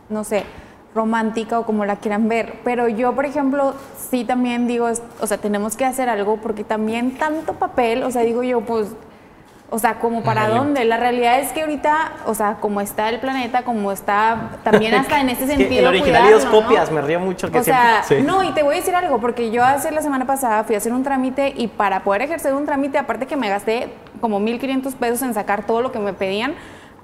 no 0.09 0.25
sé, 0.25 0.45
romántica 0.95 1.59
o 1.59 1.67
como 1.67 1.85
la 1.85 1.97
quieran 1.97 2.29
ver. 2.29 2.61
Pero 2.65 2.89
yo, 2.89 3.15
por 3.15 3.27
ejemplo, 3.27 3.75
sí 4.11 4.25
también 4.25 4.67
digo, 4.67 4.89
o 5.21 5.27
sea, 5.27 5.39
tenemos 5.39 5.77
que 5.77 5.85
hacer 5.85 6.09
algo 6.09 6.39
porque 6.39 6.65
también 6.65 7.17
tanto 7.19 7.55
papel, 7.55 8.03
o 8.03 8.11
sea, 8.11 8.23
digo 8.23 8.43
yo, 8.43 8.61
pues 8.63 8.89
o 9.73 9.79
sea, 9.79 9.95
como 9.95 10.23
para 10.23 10.49
dónde. 10.49 10.85
La 10.85 10.99
realidad 10.99 11.41
es 11.41 11.51
que 11.53 11.63
ahorita, 11.63 12.13
o 12.27 12.35
sea, 12.35 12.57
como 12.61 12.83
está 12.83 13.09
el 13.09 13.21
planeta, 13.21 13.63
como 13.63 13.91
está 13.91 14.51
también 14.63 14.95
hasta 14.95 15.19
en 15.19 15.31
ese 15.31 15.47
sentido. 15.47 15.81
el 15.81 15.87
original 15.87 16.29
y 16.29 16.33
dos 16.33 16.45
copias, 16.45 16.91
me 16.91 17.01
río 17.01 17.19
mucho 17.19 17.51
que 17.51 17.59
O 17.59 17.65
sea, 17.65 18.05
no, 18.23 18.45
y 18.45 18.51
te 18.53 18.63
voy 18.63 18.75
a 18.75 18.79
decir 18.79 18.95
algo, 18.95 19.19
porque 19.19 19.51
yo 19.51 19.65
hace 19.65 19.91
la 19.91 20.03
semana 20.03 20.27
pasada 20.27 20.63
fui 20.65 20.75
a 20.75 20.79
hacer 20.79 20.93
un 20.93 21.03
trámite 21.03 21.55
y 21.57 21.69
para 21.69 22.05
poder 22.05 22.21
ejercer 22.21 22.53
un 22.53 22.67
trámite, 22.67 22.99
aparte 22.99 23.27
que 23.27 23.37
me 23.37 23.49
gasté 23.49 23.95
como 24.21 24.41
1.500 24.41 24.95
pesos 24.95 25.23
en 25.23 25.33
sacar 25.33 25.65
todo 25.65 25.81
lo 25.81 25.91
que 25.91 25.99
me 25.99 26.13
pedían, 26.13 26.55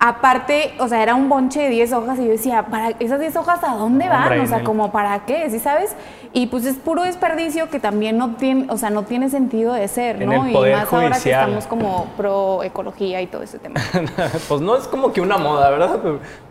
Aparte, 0.00 0.74
o 0.78 0.86
sea, 0.86 1.02
era 1.02 1.16
un 1.16 1.28
bonche 1.28 1.60
de 1.62 1.70
10 1.70 1.92
hojas 1.92 2.18
y 2.20 2.24
yo 2.24 2.30
decía, 2.30 2.66
¿para 2.66 2.90
esas 3.00 3.18
10 3.18 3.34
hojas 3.36 3.64
a 3.64 3.74
dónde 3.74 4.08
van? 4.08 4.40
o 4.40 4.46
sea, 4.46 4.62
como 4.62 4.92
para 4.92 5.24
qué, 5.26 5.50
¿sí 5.50 5.58
sabes? 5.58 5.96
Y 6.32 6.46
pues 6.46 6.66
es 6.66 6.76
puro 6.76 7.02
desperdicio 7.02 7.68
que 7.68 7.80
también 7.80 8.16
no 8.16 8.36
tiene, 8.36 8.66
o 8.70 8.76
sea, 8.76 8.90
no 8.90 9.02
tiene 9.02 9.28
sentido 9.28 9.72
de 9.72 9.88
ser, 9.88 10.24
¿no? 10.24 10.48
y 10.48 10.52
más 10.52 10.92
ahora 10.92 11.18
que 11.18 11.30
estamos 11.30 11.66
como 11.66 12.06
pro 12.16 12.62
ecología 12.62 13.20
y 13.22 13.26
todo 13.26 13.42
ese 13.42 13.58
tema. 13.58 13.80
pues 14.48 14.60
no 14.60 14.76
es 14.76 14.86
como 14.86 15.12
que 15.12 15.20
una 15.20 15.36
moda, 15.36 15.68
¿verdad? 15.70 15.98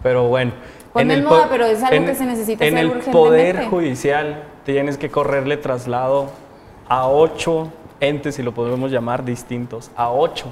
Pero 0.04 0.28
bueno. 0.28 0.52
Pues 0.92 1.04
en 1.04 1.12
el 1.12 1.24
moda, 1.24 1.48
pero 1.50 1.66
es 1.66 1.82
algo 1.84 2.06
que 2.06 2.16
se 2.16 2.26
necesita 2.26 2.66
en 2.66 2.78
el 2.78 2.92
poder 2.92 3.68
judicial 3.68 4.44
tienes 4.66 4.98
que 4.98 5.10
correrle 5.10 5.56
traslado 5.56 6.30
a 6.90 7.08
ocho 7.08 7.72
entes, 8.02 8.36
si 8.36 8.44
lo 8.44 8.54
podemos 8.54 8.92
llamar, 8.92 9.24
distintos, 9.24 9.92
a 9.96 10.12
ocho 10.12 10.52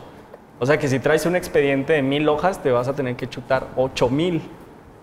o 0.65 0.67
sea 0.67 0.79
que 0.79 0.87
si 0.87 0.97
traes 0.97 1.27
un 1.27 1.35
expediente 1.35 1.93
de 1.93 2.01
mil 2.01 2.27
hojas, 2.27 2.63
te 2.63 2.71
vas 2.71 2.87
a 2.87 2.93
tener 2.93 3.15
que 3.15 3.29
chutar 3.29 3.67
ocho 3.75 4.09
mil. 4.09 4.41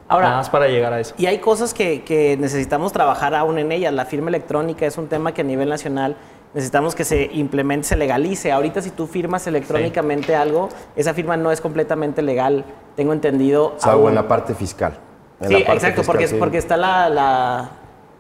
Ahora, 0.09 0.31
más 0.31 0.51
para 0.51 0.67
llegar 0.67 0.93
a 0.93 0.99
eso. 0.99 1.15
Y 1.17 1.27
hay 1.27 1.39
cosas 1.39 1.73
que, 1.73 2.37
necesitamos 2.41 2.93
trabajar 2.93 3.33
aún 3.37 3.61
en 3.61 3.71
ellas. 3.71 3.95
La 3.95 4.05
firma 4.05 4.29
electrónica 4.29 4.87
es 4.87 4.99
un 4.99 5.07
tema 5.07 5.33
que 5.33 5.43
a 5.43 5.45
nivel 5.45 5.69
nacional 5.69 6.17
necesitamos 6.53 6.97
que 6.97 7.05
se 7.05 7.31
implemente, 7.33 7.87
se 7.87 7.97
legalice. 7.97 8.51
Ahorita 8.51 8.83
si 8.83 8.91
tú 8.91 9.07
firmas 9.07 9.47
electrónicamente 9.47 10.35
algo, 10.35 10.69
esa 10.97 11.15
firma 11.15 11.37
no 11.37 11.53
es 11.53 11.61
completamente 11.61 12.23
legal, 12.23 12.65
tengo 12.97 13.13
entendido. 13.13 13.77
Salvo 13.77 14.09
en 14.09 14.17
la 14.17 14.27
parte 14.27 14.57
fiscal. 14.57 14.99
sí, 15.47 15.55
exacto, 15.55 16.03
porque, 16.05 16.27
porque 16.41 16.59
está 16.59 16.77
la 16.77 17.71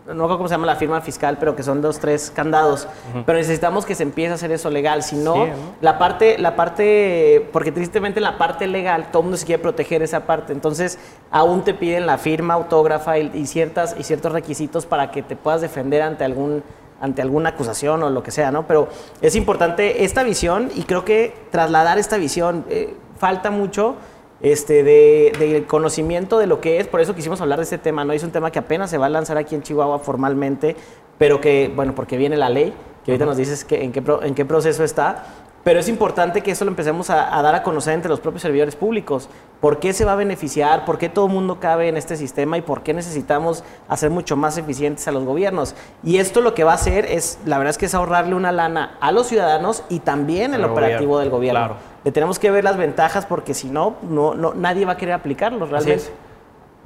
no 0.07 0.15
recuerdo 0.15 0.39
cómo 0.39 0.49
se 0.49 0.55
llama 0.55 0.67
la 0.67 0.77
firma 0.77 1.01
fiscal, 1.01 1.37
pero 1.39 1.55
que 1.55 1.63
son 1.63 1.81
dos, 1.81 2.01
tres 2.01 2.33
candados. 2.35 2.89
Pero 3.25 3.39
necesitamos 3.39 3.87
que 3.87 3.95
se 3.95 4.03
empiece 4.03 4.33
a 4.33 4.35
hacer 4.35 4.51
eso 4.51 4.69
legal. 4.69 5.03
Si 5.03 5.17
no, 5.17 5.47
la 5.81 5.99
parte, 5.99 6.39
la 6.39 6.57
parte, 6.57 7.49
porque 7.53 7.71
tristemente 7.71 8.21
la 8.21 8.37
parte 8.37 8.67
legal, 8.67 9.11
todo 9.13 9.21
el 9.21 9.25
mundo 9.27 9.37
se 9.37 9.47
quiere 9.47 9.63
proteger 9.63 10.03
esa 10.03 10.27
parte. 10.27 10.53
Entonces, 10.53 10.99
aún 11.31 11.63
te 11.63 11.73
piden 11.73 12.07
la 12.07 12.19
firma 12.19 12.55
autógrafa 12.55 13.19
y, 13.19 13.47
ciertas, 13.47 13.95
y 13.97 14.03
ciertos 14.03 14.33
requisitos 14.33 14.87
para 14.87 15.13
que 15.13 15.23
te 15.23 15.37
puedas 15.37 15.61
defender 15.61 16.03
ante 16.03 16.25
algún 16.25 16.63
ante 17.01 17.21
alguna 17.21 17.49
acusación 17.49 18.01
o 18.05 18.11
lo 18.11 18.23
que 18.23 18.31
sea, 18.31 18.53
¿no? 18.53 18.69
Pero 18.69 18.87
es 19.21 19.35
importante 19.35 20.05
esta 20.05 20.23
visión 20.23 20.71
y 20.73 20.85
creo 20.85 21.05
que 21.05 21.35
trasladar 21.51 21.99
esta 21.99 22.17
visión 22.17 22.65
eh, 22.69 22.95
falta 23.19 23.51
mucho 23.51 23.97
este, 24.43 24.83
de, 24.83 25.65
conocimiento 25.69 26.39
de 26.39 26.47
lo 26.47 26.61
que 26.61 26.81
es, 26.81 26.89
por 26.89 27.01
eso 27.01 27.15
quisimos 27.15 27.41
hablar 27.41 27.59
de 27.59 27.65
este 27.65 27.79
tema, 27.79 28.05
¿no? 28.05 28.13
Es 28.13 28.25
un 28.25 28.33
tema 28.33 28.51
que 28.51 28.59
apenas 28.59 28.91
se 28.91 28.99
va 28.99 29.07
a 29.07 29.09
lanzar 29.09 29.39
aquí 29.39 29.55
en 29.55 29.63
Chihuahua 29.63 30.01
formalmente, 30.01 30.77
pero 31.17 31.41
que, 31.41 31.73
bueno, 31.75 31.95
porque 31.95 32.17
viene 32.17 32.37
la 32.37 32.51
ley, 32.51 32.75
que 33.05 33.13
ahorita 33.13 33.25
nos 33.25 33.37
dices 33.37 33.65
que, 33.65 33.85
en, 33.85 33.93
qué, 33.93 34.03
en 34.23 34.35
qué 34.35 34.45
proceso 34.45 34.83
está, 34.83 35.27
pero 35.65 35.79
es 35.79 35.89
importante 35.89 36.41
que 36.41 36.51
eso 36.51 36.65
lo 36.65 36.71
empecemos 36.71 37.09
a, 37.11 37.41
dar 37.41 37.55
a 37.55 37.63
conocer 37.63 37.95
entre 37.95 38.09
los 38.09 38.19
propios 38.19 38.43
servidores 38.43 38.75
públicos. 38.75 39.29
¿Por 39.61 39.79
qué 39.79 39.93
se 39.93 40.05
va 40.05 40.13
a 40.13 40.17
beneficiar? 40.17 40.85
¿Por 40.85 40.99
qué 40.99 41.09
todo 41.09 41.27
el 41.27 41.33
mundo 41.33 41.61
cabe 41.61 41.89
en 41.89 41.97
este 41.97 42.17
sistema? 42.17 42.59
¿Y 42.59 42.63
por 42.63 42.83
qué 42.83 42.93
necesitamos 42.95 43.63
hacer 43.89 44.11
mucho 44.11 44.37
más 44.37 44.59
eficientes 44.59 45.07
a 45.07 45.13
los 45.13 45.25
gobiernos? 45.25 45.77
Y 46.03 46.17
esto 46.17 46.41
lo 46.41 46.55
que 46.55 46.65
va 46.65 46.73
a 46.73 46.75
hacer 46.75 47.07
es, 47.07 47.39
la 47.47 47.59
verdad 47.59 47.71
es 47.71 47.79
que 47.79 47.87
es 47.87 47.95
ahorrarle 47.95 48.35
una 48.35 48.51
lana 48.51 48.97
a 49.01 49.13
los 49.13 49.29
ciudadanos 49.29 49.85
y 49.89 50.01
también 50.01 50.53
el, 50.55 50.65
operativo 50.65 51.21
del 51.21 51.31
gobierno. 51.31 51.61
Claro. 51.61 51.77
Le 52.05 52.11
tenemos 52.11 52.41
que 52.41 52.51
ver 52.51 52.65
las 52.65 52.77
ventajas 52.77 53.25
porque 53.25 53.55
si 53.55 53.69
no, 53.69 53.95
no, 54.03 54.35
nadie 54.55 54.85
va 54.85 54.93
a 54.93 54.97
querer 54.97 55.15
aplicarlo 55.15 55.67
realmente. 55.67 56.07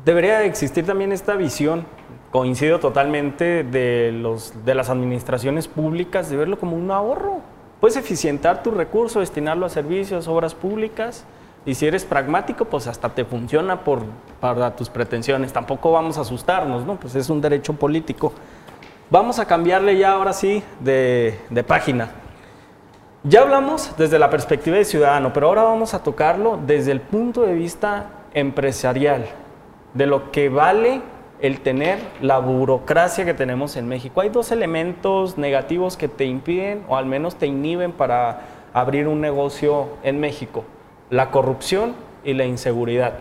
Debería 0.05 0.45
existir 0.45 0.85
también 0.85 1.13
esta 1.13 1.35
visión 1.35 1.87
coincido 2.31 2.79
totalmente 2.79 3.65
de, 3.65 4.13
los, 4.13 4.53
de 4.67 4.75
las 4.75 4.91
administraciones 4.91 5.67
públicas 5.67 6.29
de 6.29 6.37
verlo 6.37 6.59
como 6.59 6.77
un 6.77 6.91
ahorro. 6.91 7.41
Puedes 7.81 7.97
eficientar 7.97 8.63
tu 8.63 8.71
recurso, 8.71 9.21
destinarlo 9.21 9.67
a 9.67 9.69
servicios, 9.69 10.29
obras 10.29 10.55
públicas. 10.55 11.25
Y 11.67 11.75
si 11.75 11.87
eres 11.87 12.05
pragmático, 12.05 12.65
pues 12.65 12.87
hasta 12.87 13.09
te 13.09 13.25
funciona 13.25 13.81
por, 13.81 14.03
para 14.41 14.75
tus 14.77 14.89
pretensiones. 14.89 15.53
Tampoco 15.53 15.93
vamos 15.93 16.17
a 16.17 16.23
asustarnos, 16.23 16.87
¿no? 16.87 16.97
Pues 16.97 17.15
es 17.17 17.29
un 17.29 17.41
derecho 17.41 17.75
político. 17.75 18.33
Vamos 19.11 19.39
a 19.39 19.47
cambiarle 19.47 19.99
ya 19.99 20.13
ahora 20.13 20.33
sí 20.33 20.63
de, 20.81 21.39
de 21.51 21.65
página. 21.65 22.11
Ya 23.25 23.43
hablamos 23.43 23.93
desde 23.99 24.19
la 24.19 24.31
perspectiva 24.31 24.77
de 24.77 24.85
ciudadano, 24.85 25.33
pero 25.33 25.49
ahora 25.49 25.65
vamos 25.65 25.95
a 25.95 26.03
tocarlo 26.03 26.59
desde 26.65 26.93
el 26.93 27.01
punto 27.01 27.43
de 27.43 27.55
vista 27.55 28.07
empresarial, 28.33 29.27
de 29.95 30.07
lo 30.07 30.31
que 30.31 30.49
vale 30.49 31.03
el 31.41 31.61
tener 31.61 31.99
la 32.21 32.39
burocracia 32.39 33.25
que 33.25 33.35
tenemos 33.35 33.77
en 33.77 33.89
México. 33.89 34.21
Hay 34.21 34.31
dos 34.31 34.53
elementos 34.53 35.39
negativos 35.39 35.97
que 35.97 36.09
te 36.09 36.25
impiden 36.25 36.85
o 36.89 36.97
al 36.97 37.07
menos 37.07 37.37
te 37.37 37.47
inhiben 37.47 37.93
para 37.93 38.41
abrir 38.73 39.09
un 39.09 39.21
negocio 39.21 39.89
en 40.03 40.21
México. 40.21 40.65
La 41.11 41.31
corrupción 41.31 41.95
y 42.25 42.35
la 42.35 42.45
inseguridad. 42.45 43.15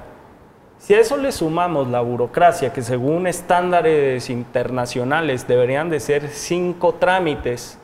Si 0.77 0.93
a 0.93 0.99
eso 0.99 1.17
le 1.17 1.31
sumamos 1.31 1.87
la 1.87 2.01
burocracia, 2.01 2.73
que 2.73 2.81
según 2.81 3.27
estándares 3.27 4.29
internacionales 4.29 5.47
deberían 5.47 5.89
de 5.89 5.99
ser 5.99 6.27
cinco 6.29 6.95
trámites 6.95 7.79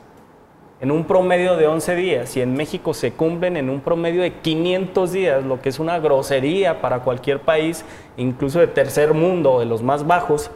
en 0.82 0.90
un 0.90 1.04
promedio 1.04 1.56
de 1.56 1.68
11 1.68 1.94
días 1.94 2.36
y 2.36 2.40
en 2.40 2.54
México 2.54 2.92
se 2.92 3.12
cumplen 3.12 3.56
en 3.56 3.70
un 3.70 3.80
promedio 3.80 4.20
de 4.20 4.32
500 4.32 5.12
días, 5.12 5.44
lo 5.44 5.62
que 5.62 5.68
es 5.68 5.78
una 5.78 6.00
grosería 6.00 6.80
para 6.80 7.04
cualquier 7.04 7.40
país, 7.40 7.84
incluso 8.16 8.58
de 8.58 8.66
tercer 8.66 9.14
mundo, 9.14 9.60
de 9.60 9.66
los 9.66 9.80
más 9.80 10.04
bajos, 10.08 10.50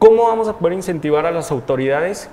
¿cómo 0.00 0.24
vamos 0.24 0.48
a 0.48 0.58
poder 0.58 0.72
incentivar 0.72 1.26
a 1.26 1.30
las 1.30 1.52
autoridades 1.52 2.28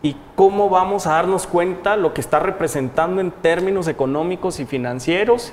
y 0.00 0.16
cómo 0.36 0.70
vamos 0.70 1.06
a 1.06 1.12
darnos 1.12 1.46
cuenta 1.46 1.98
lo 1.98 2.14
que 2.14 2.22
está 2.22 2.38
representando 2.38 3.20
en 3.20 3.30
términos 3.30 3.86
económicos 3.86 4.58
y 4.58 4.64
financieros 4.64 5.52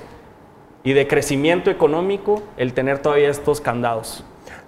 y 0.82 0.94
de 0.94 1.06
crecimiento 1.06 1.70
económico 1.70 2.42
el 2.56 2.72
tener 2.72 3.00
todavía 3.00 3.28
estos 3.28 3.60
candados? 3.60 4.24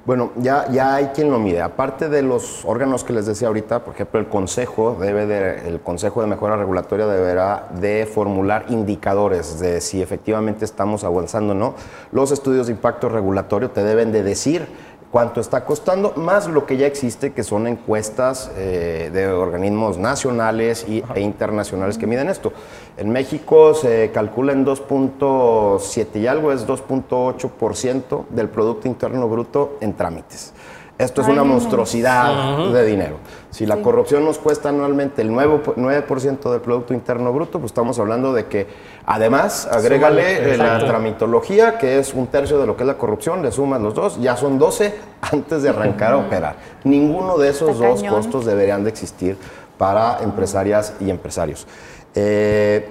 Bueno, 0.06 0.30
ya, 0.36 0.70
ya 0.70 0.94
hay 0.94 1.06
quien 1.06 1.32
lo 1.32 1.40
mide. 1.40 1.60
Aparte 1.60 2.08
de 2.08 2.22
los 2.22 2.64
órganos 2.64 3.02
que 3.02 3.12
les 3.12 3.26
decía 3.26 3.48
ahorita, 3.48 3.82
por 3.82 3.94
ejemplo, 3.94 4.20
el 4.20 4.28
Consejo 4.28 4.96
debe 5.00 5.26
de, 5.26 5.68
el 5.68 5.80
Consejo 5.80 6.20
de 6.20 6.28
Mejora 6.28 6.56
Regulatoria 6.56 7.08
deberá 7.08 7.66
de 7.80 8.06
formular 8.06 8.66
indicadores 8.68 9.58
de 9.58 9.80
si 9.80 10.00
efectivamente 10.00 10.64
estamos 10.64 11.02
avanzando 11.02 11.54
o 11.54 11.56
no. 11.56 11.74
Los 12.12 12.30
estudios 12.30 12.68
de 12.68 12.74
impacto 12.74 13.08
regulatorio 13.08 13.72
te 13.72 13.82
deben 13.82 14.12
de 14.12 14.22
decir 14.22 14.68
cuánto 15.10 15.40
está 15.40 15.64
costando, 15.64 16.12
más 16.16 16.46
lo 16.48 16.66
que 16.66 16.76
ya 16.76 16.86
existe, 16.86 17.32
que 17.32 17.42
son 17.42 17.66
encuestas 17.66 18.50
eh, 18.56 19.10
de 19.12 19.26
organismos 19.28 19.98
nacionales 19.98 20.86
y, 20.88 21.02
e 21.14 21.20
internacionales 21.20 21.98
que 21.98 22.06
miden 22.06 22.28
esto. 22.28 22.52
En 22.96 23.10
México 23.10 23.74
se 23.74 24.10
calcula 24.12 24.52
en 24.52 24.64
2.7 24.66 26.20
y 26.20 26.26
algo, 26.26 26.52
es 26.52 26.66
2.8% 26.66 28.26
del 28.30 28.48
Producto 28.48 28.88
Interno 28.88 29.28
Bruto 29.28 29.78
en 29.80 29.94
trámites. 29.94 30.52
Esto 30.98 31.20
es 31.20 31.28
una 31.28 31.44
monstruosidad 31.44 32.72
de 32.72 32.84
dinero. 32.86 33.18
Si 33.50 33.66
la 33.66 33.82
corrupción 33.82 34.24
nos 34.24 34.38
cuesta 34.38 34.70
anualmente 34.70 35.20
el 35.20 35.30
9%, 35.30 36.50
del 36.50 36.60
Producto 36.62 36.94
Interno 36.94 37.34
Bruto, 37.34 37.58
pues 37.58 37.70
estamos 37.70 37.98
hablando 37.98 38.32
de 38.32 38.46
que 38.46 38.66
además, 39.04 39.68
agrégale 39.70 40.56
la 40.56 40.78
tramitología, 40.78 41.76
que 41.76 41.98
es 41.98 42.14
un 42.14 42.28
tercio 42.28 42.58
de 42.58 42.66
lo 42.66 42.78
que 42.78 42.84
es 42.84 42.86
la 42.86 42.96
corrupción, 42.96 43.42
le 43.42 43.52
sumas 43.52 43.82
los 43.82 43.94
dos, 43.94 44.18
ya 44.22 44.38
son 44.38 44.58
12 44.58 44.94
antes 45.20 45.62
de 45.62 45.68
arrancar 45.68 46.14
a 46.14 46.16
operar. 46.16 46.56
Ninguno 46.84 47.36
de 47.36 47.50
esos 47.50 47.78
dos 47.78 48.02
costos 48.02 48.46
deberían 48.46 48.82
de 48.82 48.88
existir 48.88 49.36
para 49.76 50.22
empresarias 50.22 50.94
y 50.98 51.10
empresarios. 51.10 51.66
Eh, 52.14 52.88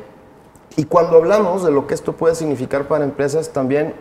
y 0.78 0.84
cuando 0.84 1.18
hablamos 1.18 1.64
de 1.64 1.72
lo 1.72 1.88
que 1.88 1.96
esto 1.96 2.14
puede 2.14 2.36
significar 2.36 2.88
para 2.88 3.04
empresas, 3.04 3.50
también 3.50 3.96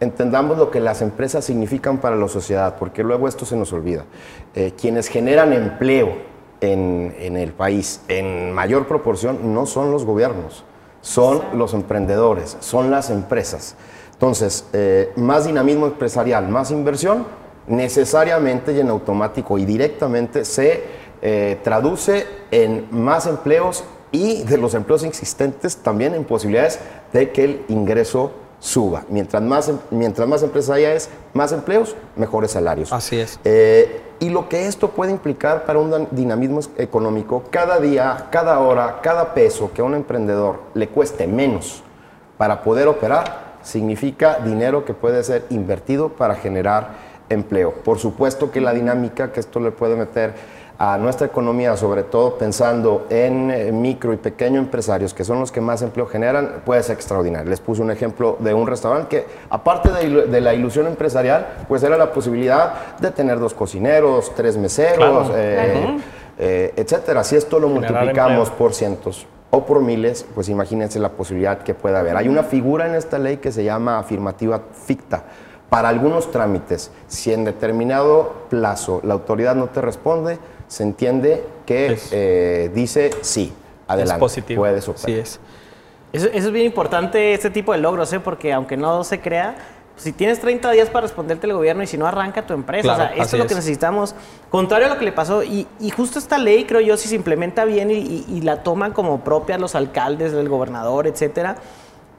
entendamos 0.00 0.58
lo 0.58 0.70
que 0.70 0.80
las 0.80 1.02
empresas 1.02 1.44
significan 1.44 1.98
para 1.98 2.16
la 2.16 2.28
sociedad, 2.28 2.76
porque 2.78 3.02
luego 3.02 3.28
esto 3.28 3.44
se 3.44 3.56
nos 3.56 3.72
olvida. 3.72 4.04
Eh, 4.54 4.72
quienes 4.78 5.08
generan 5.08 5.52
empleo 5.52 6.36
en, 6.60 7.36
el 7.36 7.52
país 7.52 8.00
en 8.08 8.52
mayor 8.52 8.86
proporción 8.86 9.54
no 9.54 9.66
son 9.66 9.90
los 9.90 10.04
gobiernos, 10.04 10.64
son 11.00 11.42
los 11.54 11.74
emprendedores, 11.74 12.56
son 12.60 12.90
las 12.90 13.10
empresas. 13.10 13.76
Entonces, 14.12 14.66
eh, 14.72 15.12
más 15.16 15.46
dinamismo 15.46 15.86
empresarial, 15.86 16.48
más 16.48 16.70
inversión, 16.70 17.26
necesariamente 17.66 18.72
y 18.72 18.80
en 18.80 18.88
automático 18.88 19.58
y 19.58 19.64
directamente 19.64 20.44
se 20.44 20.84
eh, 21.22 21.58
traduce 21.62 22.26
en 22.50 22.86
más 22.90 23.26
empleos 23.26 23.84
y 24.12 24.44
de 24.44 24.56
los 24.56 24.74
empleos 24.74 25.02
existentes 25.02 25.76
también 25.78 26.14
en 26.14 26.24
posibilidades 26.24 26.78
de 27.12 27.32
que 27.32 27.44
el 27.44 27.64
ingreso 27.68 28.30
suba. 28.66 29.04
Mientras 29.08 29.42
más, 29.42 29.68
em, 29.68 29.78
mientras 29.90 30.26
más 30.28 30.42
empresas 30.42 30.76
haya 30.76 30.92
es 30.92 31.08
más 31.34 31.52
empleos, 31.52 31.94
mejores 32.16 32.50
salarios. 32.50 32.92
Así 32.92 33.18
es. 33.18 33.38
Eh, 33.44 34.02
y 34.18 34.30
lo 34.30 34.48
que 34.48 34.66
esto 34.66 34.90
puede 34.90 35.12
implicar 35.12 35.64
para 35.64 35.78
un 35.78 36.08
dinamismo 36.10 36.60
económico, 36.76 37.44
cada 37.50 37.78
día, 37.78 38.26
cada 38.30 38.58
hora, 38.58 39.00
cada 39.02 39.34
peso 39.34 39.70
que 39.72 39.82
a 39.82 39.84
un 39.84 39.94
emprendedor 39.94 40.60
le 40.74 40.88
cueste 40.88 41.28
menos 41.28 41.82
para 42.38 42.62
poder 42.62 42.88
operar, 42.88 43.56
significa 43.62 44.38
dinero 44.40 44.84
que 44.84 44.94
puede 44.94 45.22
ser 45.22 45.44
invertido 45.50 46.08
para 46.08 46.34
generar 46.34 46.90
empleo. 47.28 47.72
Por 47.72 47.98
supuesto 47.98 48.50
que 48.50 48.60
la 48.60 48.72
dinámica 48.72 49.32
que 49.32 49.40
esto 49.40 49.60
le 49.60 49.70
puede 49.70 49.96
meter 49.96 50.34
a 50.78 50.98
nuestra 50.98 51.26
economía, 51.26 51.76
sobre 51.76 52.02
todo 52.02 52.36
pensando 52.36 53.06
en 53.08 53.50
eh, 53.50 53.72
micro 53.72 54.12
y 54.12 54.18
pequeño 54.18 54.58
empresarios, 54.58 55.14
que 55.14 55.24
son 55.24 55.40
los 55.40 55.50
que 55.50 55.60
más 55.60 55.80
empleo 55.80 56.06
generan, 56.06 56.62
puede 56.64 56.82
ser 56.82 56.96
extraordinario. 56.96 57.48
Les 57.48 57.60
puse 57.60 57.80
un 57.80 57.90
ejemplo 57.90 58.36
de 58.40 58.52
un 58.52 58.66
restaurante 58.66 59.08
que, 59.08 59.26
aparte 59.48 59.90
de, 59.90 60.40
la 60.40 60.52
ilusión 60.52 60.86
empresarial, 60.86 61.64
pues 61.66 61.82
era 61.82 61.96
la 61.96 62.12
posibilidad 62.12 62.96
de 62.98 63.10
tener 63.10 63.38
dos 63.38 63.54
cocineros, 63.54 64.32
tres 64.34 64.58
meseros, 64.58 65.30
eh, 65.34 65.96
eh, 66.38 66.74
etcétera. 66.76 67.24
Si 67.24 67.36
esto 67.36 67.58
lo 67.58 67.68
multiplicamos 67.68 68.50
por 68.50 68.74
cientos 68.74 69.26
o 69.50 69.64
por 69.64 69.80
miles, 69.80 70.26
pues 70.34 70.50
imagínense 70.50 70.98
la 70.98 71.08
posibilidad 71.08 71.58
que 71.58 71.72
pueda 71.72 72.00
haber. 72.00 72.18
Hay 72.18 72.28
una 72.28 72.42
figura 72.42 72.86
en 72.86 72.94
esta 72.94 73.18
ley 73.18 73.38
que 73.38 73.50
se 73.50 73.64
llama 73.64 73.98
afirmativa 73.98 74.60
ficta. 74.84 75.24
Para 75.70 75.88
algunos 75.88 76.30
trámites, 76.30 76.92
si 77.08 77.32
en 77.32 77.44
determinado 77.44 78.46
plazo 78.50 79.00
la 79.02 79.14
autoridad 79.14 79.56
no 79.56 79.66
te 79.66 79.80
responde, 79.80 80.38
se 80.68 80.82
entiende 80.82 81.44
que 81.64 81.98
eh, 82.12 82.70
dice 82.74 83.10
sí, 83.20 83.52
adelante, 83.86 84.14
es 84.14 84.20
positivo. 84.20 84.62
puedes 84.62 84.88
operar. 84.88 85.06
Sí 85.06 85.12
es. 85.12 85.40
Eso, 86.12 86.28
es 86.32 86.50
bien 86.50 86.66
importante, 86.66 87.34
este 87.34 87.50
tipo 87.50 87.72
de 87.72 87.78
logros, 87.78 88.12
¿eh? 88.12 88.20
porque 88.20 88.52
aunque 88.52 88.76
no 88.76 89.04
se 89.04 89.20
crea, 89.20 89.56
si 89.96 90.12
tienes 90.12 90.40
30 90.40 90.70
días 90.72 90.88
para 90.88 91.02
responderte 91.02 91.46
el 91.46 91.52
gobierno 91.52 91.82
y 91.82 91.86
si 91.86 91.98
no 91.98 92.06
arranca 92.06 92.46
tu 92.46 92.54
empresa, 92.54 92.92
o 92.92 92.96
sea, 92.96 93.06
esto 93.08 93.36
es 93.36 93.42
lo 93.42 93.48
que 93.48 93.54
necesitamos, 93.54 94.14
contrario 94.50 94.86
a 94.86 94.90
lo 94.90 94.98
que 94.98 95.04
le 95.04 95.12
pasó, 95.12 95.42
y, 95.42 95.66
justo 95.94 96.18
esta 96.18 96.38
ley, 96.38 96.64
creo 96.64 96.80
yo, 96.80 96.96
si 96.96 97.08
se 97.08 97.16
implementa 97.16 97.64
bien 97.64 97.90
y, 97.90 98.40
la 98.42 98.62
toman 98.62 98.92
como 98.92 99.20
propia 99.20 99.58
los 99.58 99.74
alcaldes, 99.74 100.32
el 100.32 100.48
gobernador, 100.48 101.06
etcétera, 101.06 101.56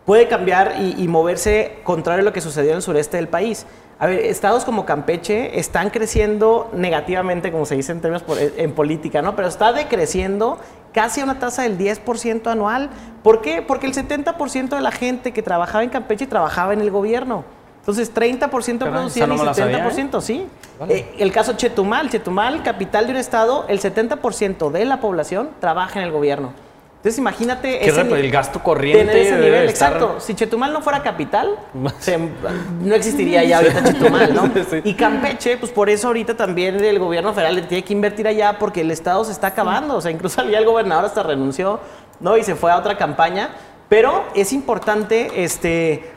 puede 0.08 0.30
cambiar 0.30 0.78
y, 0.80 0.96
y 1.04 1.10
moverse 1.10 1.80
contrario 1.84 2.22
a 2.22 2.24
lo 2.24 2.32
que 2.32 2.40
sucedió 2.40 2.72
en 2.72 2.78
el 2.78 2.82
sureste 2.82 3.18
del 3.18 3.28
país. 3.28 3.66
A 4.00 4.08
ver, 4.08 4.20
estados 4.22 4.64
como 4.64 4.86
Campeche 4.86 5.60
están 5.60 5.90
creciendo 5.90 6.70
negativamente, 6.74 7.52
como 7.52 7.66
se 7.66 7.76
dice 7.76 7.92
en 7.92 8.00
términos 8.00 8.24
en 8.56 8.72
política, 8.72 9.22
¿no? 9.22 9.36
Pero 9.36 9.50
está 9.50 9.74
decreciendo 9.74 10.60
casi 10.94 11.20
a 11.20 11.26
una 11.26 11.40
tasa 11.40 11.64
del 11.64 11.78
10% 11.78 12.48
anual. 12.48 12.90
¿Por 13.22 13.42
qué? 13.42 13.62
Porque 13.62 13.86
el 13.86 13.94
70% 13.94 14.70
de 14.70 14.82
la 14.82 14.92
gente 14.92 15.34
que 15.34 15.44
trabajaba 15.44 15.84
en 15.84 15.90
Campeche 15.90 16.26
trabajaba 16.26 16.72
en 16.72 16.80
el 16.80 16.90
gobierno. 16.90 17.44
Entonces, 17.80 18.14
30% 18.14 18.78
producían 18.80 19.34
y 19.34 19.36
70%, 19.36 20.18
¿eh? 20.18 20.22
sí. 20.22 20.48
Eh, 20.88 21.16
el 21.20 21.34
caso 21.34 21.54
Chetumal, 21.54 22.10
Chetumal, 22.10 22.64
capital 22.64 23.08
de 23.08 23.12
un 23.12 23.18
estado, 23.18 23.66
el 23.68 23.82
70% 23.82 24.72
de 24.72 24.86
la 24.86 25.02
población 25.02 25.50
trabaja 25.60 26.00
en 26.00 26.06
el 26.06 26.12
gobierno. 26.14 26.67
Entonces 26.98 27.20
imagínate 27.20 27.88
ese 27.88 28.02
el 28.02 28.32
gasto 28.32 28.62
corriente 28.64 29.22
ese 29.22 29.38
nivel, 29.38 29.70
exacto. 29.70 30.16
Si 30.20 30.34
Chetumal 30.34 30.74
no 30.74 30.82
fuera 30.82 31.04
capital, 31.04 31.56
no 32.82 32.96
existiría 32.96 33.44
ya 33.44 33.58
ahorita 33.58 33.84
Chetumal, 33.84 34.34
¿no? 34.34 34.52
Y 34.84 34.96
Campeche, 34.96 35.58
pues 35.58 35.72
por 35.72 35.90
eso 35.90 36.08
ahorita 36.08 36.36
también 36.36 36.84
el 36.84 36.98
gobierno 36.98 37.34
federal 37.34 37.68
tiene 37.68 37.84
que 37.84 37.94
invertir 37.94 38.28
allá 38.28 38.58
porque 38.58 38.82
el 38.82 38.90
estado 38.90 39.24
se 39.24 39.32
está 39.32 39.48
acabando, 39.48 39.96
o 39.96 40.02
sea, 40.02 40.10
incluso 40.10 40.44
ya 40.50 40.58
el 40.58 40.66
gobernador 40.66 41.06
hasta 41.06 41.22
renunció, 41.22 41.80
¿no? 42.20 42.36
Y 42.36 42.44
se 42.44 42.56
fue 42.56 42.72
a 42.72 42.78
otra 42.78 42.98
campaña, 42.98 43.52
pero 43.90 44.24
es 44.34 44.52
importante 44.52 45.44
este 45.44 46.17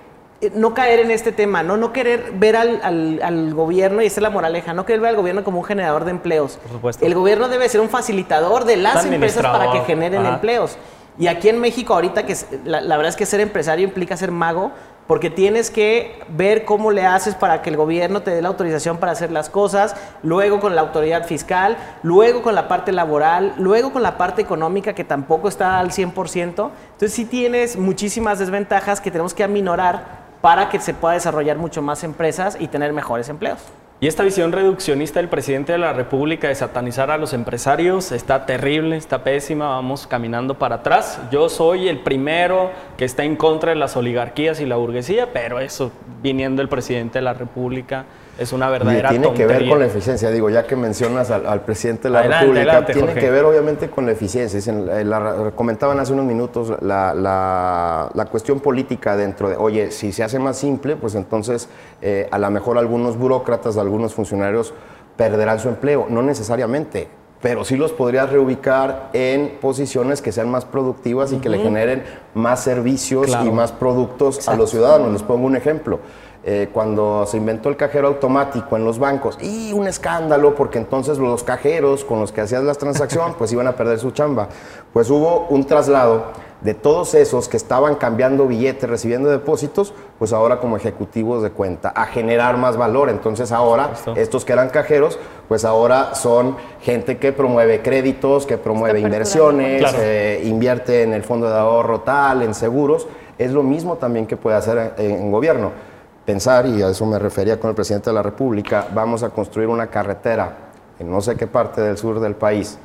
no 0.55 0.72
caer 0.74 1.00
en 1.00 1.11
este 1.11 1.33
tema, 1.33 1.62
no, 1.62 1.76
no 1.76 1.92
querer 1.92 2.33
ver 2.35 2.57
al, 2.57 3.55
gobierno, 3.55 4.03
y 4.03 4.07
esa 4.07 4.20
es 4.20 4.22
la 4.22 4.31
moraleja, 4.31 4.72
no 4.72 4.87
querer 4.87 5.00
ver 5.00 5.11
al 5.11 5.16
gobierno 5.16 5.44
como 5.44 5.59
un 5.59 5.64
generador 5.64 6.05
de 6.05 6.12
empleos. 6.12 6.57
Por 6.62 6.72
supuesto. 6.72 7.05
El 7.05 7.14
gobierno 7.14 7.48
debe 7.48 7.68
ser 7.68 7.81
un 7.81 7.90
facilitador 7.90 8.64
de 8.64 8.76
las 8.76 9.05
empresas 9.05 9.42
para 9.42 9.72
que 9.72 9.81
generen 9.81 10.24
empleos. 10.24 10.79
Y 11.18 11.26
aquí 11.26 11.50
en 11.50 11.61
México 11.61 11.92
ahorita, 11.92 12.24
que 12.24 12.35
la, 12.64 12.81
verdad 12.81 13.09
es 13.09 13.16
que 13.16 13.26
ser 13.26 13.40
empresario 13.40 13.85
implica 13.85 14.16
ser 14.16 14.31
mago, 14.31 14.72
porque 15.07 15.29
tienes 15.29 15.70
que 15.70 16.22
ver 16.29 16.64
cómo 16.64 16.92
le 16.92 17.05
haces 17.05 17.35
para 17.35 17.62
que 17.62 17.68
el 17.68 17.76
gobierno 17.76 18.22
te 18.22 18.31
dé 18.31 18.40
la 18.40 18.48
autorización 18.48 18.98
para 18.98 19.12
hacer 19.12 19.33
las 19.33 19.50
cosas, 19.50 19.96
luego 20.22 20.61
con 20.61 20.76
la 20.76 20.83
autoridad 20.83 21.26
fiscal, 21.26 21.76
luego 22.03 22.42
con 22.42 22.55
la 22.55 22.68
parte 22.68 22.92
laboral, 22.92 23.55
luego 23.59 23.92
con 23.92 24.03
la 24.03 24.16
parte 24.16 24.40
económica 24.40 24.94
que 24.94 25.03
tampoco 25.03 25.48
está 25.48 25.81
al 25.81 25.90
100%. 25.90 26.37
Entonces 26.37 27.12
sí 27.12 27.24
tienes 27.24 27.76
muchísimas 27.76 28.38
desventajas 28.38 29.00
que 29.00 29.11
tenemos 29.11 29.35
que 29.35 29.42
aminorar 29.42 30.19
para 30.40 30.68
que 30.68 30.81
se 30.81 30.94
pueda 30.94 31.14
desarrollar 31.14 31.59
mucho 31.59 31.83
más 31.83 32.05
empresas 32.05 32.57
y 32.59 32.68
tener 32.68 32.92
mejores 32.92 33.29
empleos. 33.29 33.59
Y 34.03 34.07
esta 34.07 34.22
visión 34.22 34.50
reduccionista 34.50 35.20
del 35.20 35.29
presidente 35.29 35.72
de 35.72 35.79
la 35.79 35.92
República 35.92 36.48
de 36.48 36.55
satanizar 36.55 37.11
a 37.11 37.18
los 37.18 37.35
empresarios 37.35 38.12
está 38.12 38.46
terrible, 38.46 38.96
está 38.96 39.22
pésima, 39.22 39.68
vamos 39.68 40.07
caminando 40.07 40.59
para 40.59 40.76
atrás. 40.76 41.20
Yo 41.31 41.50
soy 41.50 41.87
el 41.87 41.98
primero 41.98 42.70
que 42.96 43.05
está 43.05 43.24
en 43.24 43.37
contra 43.37 43.70
de 43.70 43.76
las 43.76 43.98
oligarquías 43.98 44.59
y 44.61 44.64
la 44.64 44.76
burguesía, 44.76 45.35
pero 45.35 45.61
eso 45.61 45.92
viniendo 46.22 46.62
el 46.62 46.70
presidente 46.70 47.18
de 47.18 47.24
la 47.24 47.35
República 47.35 48.07
es 48.40 48.55
una 48.55 48.70
verdadera 48.70 49.11
Tiene 49.11 49.35
que 49.35 49.44
ver 49.44 49.68
con 49.68 49.79
la 49.79 49.85
eficiencia, 49.85 50.31
digo, 50.31 50.48
ya 50.48 50.66
que 50.66 50.74
mencionas 50.74 51.31
al, 51.31 51.61
presidente 51.61 52.05
de 52.05 52.11
la 52.11 52.22
República, 52.22 52.87
tiene 52.87 53.12
que 53.12 53.31
ver 53.31 53.44
obviamente 53.44 53.90
con 53.90 54.07
la 54.07 54.12
eficiencia. 54.12 54.59
Eh, 54.59 55.05
la, 55.05 55.53
comentaban 55.55 56.00
hace 56.00 56.14
unos 56.14 56.24
minutos 56.24 56.72
la, 56.81 57.12
la, 57.14 58.24
cuestión 58.31 58.61
política 58.61 59.14
dentro 59.14 59.50
de, 59.50 59.57
oye, 59.57 59.90
si 59.90 60.11
se 60.12 60.24
hace 60.24 60.38
más 60.38 60.57
simple, 60.57 60.96
pues 60.96 61.16
entonces 61.16 61.68
eh, 62.00 62.29
a 62.31 62.38
lo 62.38 62.50
mejor 62.50 62.79
algunos 62.79 63.18
burócratas, 63.18 63.76
algunos 63.76 64.14
funcionarios 64.14 64.72
perderán 65.18 65.61
su 65.61 65.68
empleo. 65.68 66.07
No 66.09 66.22
necesariamente, 66.22 67.09
pero 67.42 67.62
sí 67.62 67.76
los 67.76 67.92
podrías 67.92 68.31
reubicar 68.31 69.11
en 69.12 69.59
posiciones 69.61 70.22
que 70.22 70.33
sean 70.33 70.50
más 70.50 70.64
productivas 70.64 71.31
y 71.33 71.37
que 71.40 71.50
le 71.50 71.59
generen 71.59 72.05
más 72.33 72.64
servicios 72.64 73.37
y 73.44 73.50
más 73.50 73.70
productos 73.72 74.48
a 74.48 74.57
los 74.57 74.70
ciudadanos. 74.70 75.12
Les 75.12 75.22
pongo 75.22 75.46
un 75.46 75.57
ejemplo. 75.57 76.00
Eh, 76.42 76.70
cuando 76.72 77.26
se 77.26 77.37
inventó 77.37 77.68
el 77.68 77.76
cajero 77.76 78.09
automático 78.09 78.74
en 78.74 78.83
los 78.83 78.98
bancos 78.98 79.37
y 79.42 79.74
un 79.74 79.87
escándalo 79.87 80.55
porque 80.55 80.79
entonces 80.79 81.18
los 81.18 81.44
cajeros 81.44 82.03
con 82.03 82.18
los 82.18 82.33
que 82.33 82.40
hacías 82.40 82.64
las 82.64 82.79
transacciones 82.79 83.35
pues 83.38 83.53
iban 83.53 83.66
a 83.66 83.72
perder 83.72 83.98
su 83.98 84.11
chamba. 84.12 84.48
Pues 84.94 85.11
hubo 85.11 85.48
un 85.50 85.66
traslado 85.66 86.29
de 86.62 86.72
todos 86.72 87.14
esos 87.14 87.46
que 87.46 87.59
estaban 87.59 87.94
cambiando 87.94 88.46
billetes, 88.46 88.88
recibiendo 88.88 89.29
depósitos, 89.29 89.92
pues 90.18 90.33
ahora 90.33 90.61
como 90.61 90.79
ejecutivos 90.79 91.42
de 91.42 91.50
cuenta, 91.50 91.90
a 91.90 92.07
generar 92.07 92.57
más 92.57 92.79
valor. 92.79 93.11
Entonces 93.11 93.53
ahora 93.53 93.90
estos 94.16 94.46
que 94.46 94.55
eran 94.55 94.70
cajeros, 94.70 95.18
pues 95.46 95.66
ahora 95.66 96.14
son 96.14 96.57
gente 96.81 97.18
que 97.18 97.33
promueve 97.33 97.83
créditos, 97.83 98.46
que 98.46 98.57
promueve 98.57 99.00
inversiones, 99.00 99.92
eh, 99.98 100.40
invierte 100.44 101.03
en 101.03 101.12
el 101.12 101.22
fondo 101.22 101.50
de 101.50 101.59
ahorro 101.59 102.00
tal, 102.00 102.42
en 102.42 102.55
seguros. 102.55 103.07
Es 103.37 103.53
lo 103.53 103.62
mismo 103.62 103.96
también 103.96 104.26
que 104.26 104.38
puede 104.38 104.57
hacer 104.57 104.94
en 104.96 105.31
gobierno 105.31 105.89
pensar, 106.24 106.66
y 106.66 106.83
a 106.83 106.88
eso 106.90 107.06
me 107.06 107.18
refería 107.18 107.59
con 107.59 107.70
el 107.70 107.74
presidente 107.74 108.11
de 108.11 108.14
la 108.14 108.22
República, 108.22 108.87
vamos 108.92 109.22
a 109.22 109.30
construir 109.30 109.68
una 109.68 109.88
carretera 109.88 110.56
en 110.98 111.11
no 111.11 111.20
sé 111.20 111.37
qué 111.37 111.46
parte 111.46 111.80
del 111.80 111.96
sur 111.96 112.20
del 112.20 112.35
país, 112.35 112.78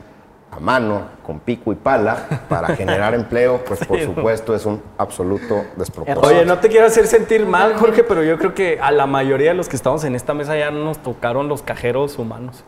a 0.51 0.59
mano, 0.59 1.01
con 1.25 1.39
pico 1.39 1.73
y 1.73 1.75
pala, 1.75 2.45
para 2.47 2.75
generar 2.75 3.13
empleo, 3.15 3.63
pues 3.65 3.85
por 3.85 3.99
supuesto 3.99 4.55
es 4.55 4.65
un 4.65 4.81
absoluto 4.97 5.65
despropósito. 5.75 6.25
Oye, 6.25 6.45
no 6.45 6.59
te 6.59 6.69
quiero 6.69 6.85
hacer 6.85 7.07
sentir 7.07 7.45
mal, 7.45 7.75
Jorge, 7.75 8.03
pero 8.03 8.23
yo 8.23 8.37
creo 8.37 8.53
que 8.53 8.79
a 8.79 8.91
la 8.91 9.05
mayoría 9.05 9.49
de 9.49 9.55
los 9.55 9.67
que 9.67 9.75
estamos 9.75 10.03
en 10.05 10.15
esta 10.15 10.33
mesa 10.33 10.55
ya 10.57 10.71
nos 10.71 10.99
tocaron 10.99 11.49
los 11.49 11.61
cajeros 11.61 12.17
humanos. 12.17 12.63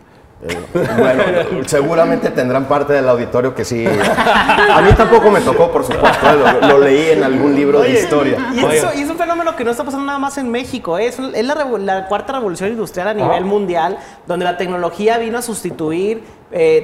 Eh, 0.48 0.88
bueno, 0.98 1.24
seguramente 1.66 2.30
tendrán 2.30 2.66
parte 2.66 2.94
del 2.94 3.08
auditorio 3.08 3.54
que 3.54 3.66
sí. 3.66 3.86
A 3.86 4.82
mí 4.82 4.92
tampoco 4.96 5.30
me 5.32 5.42
tocó, 5.42 5.72
por 5.72 5.84
supuesto, 5.84 6.28
¿eh? 6.28 6.68
lo, 6.68 6.80
leí 6.80 7.10
en 7.12 7.24
algún 7.24 7.56
libro 7.56 7.82
de 7.82 7.92
historia. 7.92 8.38
Y, 8.54 9.02
es 9.02 9.10
un 9.10 9.18
fenómeno 9.18 9.56
que 9.56 9.64
no 9.64 9.72
está 9.72 9.84
pasando 9.84 10.06
nada 10.06 10.20
más 10.20 10.38
en 10.38 10.50
México, 10.50 10.98
¿eh? 10.98 11.08
es, 11.08 11.20
la, 11.20 12.08
cuarta 12.08 12.34
revolución 12.34 12.70
industrial 12.70 13.10
a 13.10 13.14
nivel 13.14 13.46
mundial, 13.46 13.98
donde 14.26 14.46
la 14.46 14.58
tecnología 14.58 15.18
vino 15.18 15.38
a 15.38 15.42
sustituir 15.42 16.24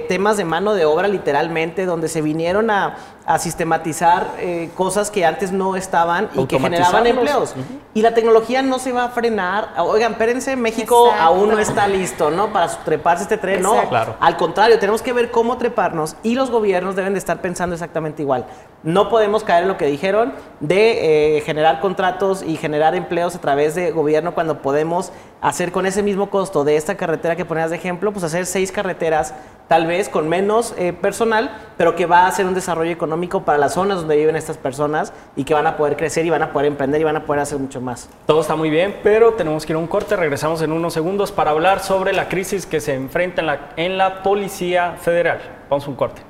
temas 0.07 0.37
de 0.37 0.45
mano 0.45 0.73
de 0.73 0.85
obra 0.85 1.07
literalmente, 1.07 1.85
donde 1.85 2.07
se 2.07 2.21
vinieron 2.21 2.69
a, 2.69 2.97
sistematizar 3.39 4.27
cosas 4.75 5.09
que 5.09 5.25
antes 5.25 5.51
no 5.51 5.75
estaban 5.75 6.29
y 6.33 6.45
que 6.45 6.59
generaban 6.59 7.07
empleos. 7.07 7.55
Y 7.93 8.01
la 8.01 8.13
tecnología 8.13 8.61
no 8.61 8.79
se 8.79 8.91
va 8.91 9.05
a 9.05 9.09
frenar. 9.09 9.69
Oigan, 9.77 10.13
espérense, 10.13 10.55
México 10.55 11.11
aún 11.17 11.49
no 11.49 11.59
está 11.59 11.87
listo, 11.87 12.31
¿no? 12.31 12.51
Para 12.51 12.67
treparse 12.67 13.23
este 13.23 13.37
no, 13.59 13.89
claro. 13.89 14.15
al 14.19 14.37
contrario, 14.37 14.79
tenemos 14.79 15.01
que 15.01 15.13
ver 15.13 15.31
cómo 15.31 15.57
treparnos 15.57 16.15
y 16.23 16.35
los 16.35 16.49
gobiernos 16.49 16.95
deben 16.95 17.13
de 17.13 17.19
estar 17.19 17.41
pensando 17.41 17.75
exactamente 17.75 18.21
igual. 18.21 18.45
No 18.83 19.09
podemos 19.09 19.43
caer 19.43 19.63
en 19.63 19.69
lo 19.69 19.77
que 19.77 19.85
dijeron 19.85 20.33
de 20.59 21.37
eh, 21.37 21.41
generar 21.41 21.79
contratos 21.79 22.43
y 22.43 22.57
generar 22.57 22.95
empleos 22.95 23.35
a 23.35 23.39
través 23.39 23.75
de 23.75 23.91
gobierno 23.91 24.33
cuando 24.33 24.61
podemos 24.61 25.11
hacer 25.41 25.71
con 25.71 25.85
ese 25.85 26.03
mismo 26.03 26.29
costo 26.29 26.63
de 26.63 26.75
esta 26.75 26.95
carretera 26.95 27.35
que 27.35 27.45
ponías 27.45 27.69
de 27.69 27.77
ejemplo, 27.77 28.11
pues 28.11 28.23
hacer 28.23 28.45
seis 28.45 28.71
carreteras 28.71 29.33
tal 29.67 29.87
vez 29.87 30.09
con 30.09 30.27
menos 30.27 30.73
eh, 30.77 30.93
personal, 30.93 31.51
pero 31.77 31.95
que 31.95 32.05
va 32.05 32.21
a 32.21 32.27
hacer 32.27 32.45
un 32.45 32.53
desarrollo 32.53 32.91
económico 32.91 33.12
económico 33.13 33.43
para 33.43 33.59
las 33.59 33.75
zonas 33.75 33.99
donde 33.99 34.15
viven 34.15 34.35
estas 34.35 34.57
personas 34.57 35.13
y 35.35 35.43
que 35.43 35.53
van 35.53 35.67
a 35.67 35.77
poder 35.77 35.95
crecer 35.95 36.25
y 36.25 36.31
van 36.31 36.41
a 36.41 36.51
poder 36.51 36.65
emprender 36.65 36.99
y 36.99 37.03
van 37.03 37.15
a 37.15 37.25
poder 37.25 37.43
hacer 37.43 37.59
mucho 37.59 37.79
más. 37.79 38.09
Todo 38.25 38.41
está 38.41 38.55
muy 38.55 38.71
bien, 38.71 38.99
pero 39.03 39.33
tenemos 39.33 39.67
que 39.67 39.73
ir 39.73 39.75
a 39.75 39.79
un 39.79 39.85
corte. 39.85 40.15
Regresamos 40.15 40.63
en 40.63 40.71
unos 40.71 40.93
segundos 40.93 41.31
para 41.31 41.51
hablar 41.51 41.79
sobre 41.81 42.11
la 42.11 42.27
crisis 42.27 42.65
que 42.65 42.81
se 42.81 42.95
enfrenta 42.95 43.41
en 43.41 43.47
la, 43.47 43.69
en 43.77 43.97
la 43.99 44.23
Policía 44.23 44.95
Federal. 44.99 45.39
Vamos 45.69 45.85
a 45.85 45.89
un 45.91 45.95
corte. 45.95 46.23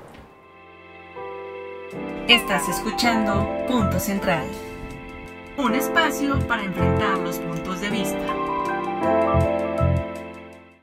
Estás 2.27 2.67
escuchando 2.67 3.47
Punto 3.67 3.97
Central, 3.97 4.45
un 5.57 5.75
espacio 5.75 6.37
para 6.47 6.63
enfrentar 6.63 7.17
los 7.19 7.37
puntos 7.39 7.79
de 7.79 7.89
vista. 7.89 8.17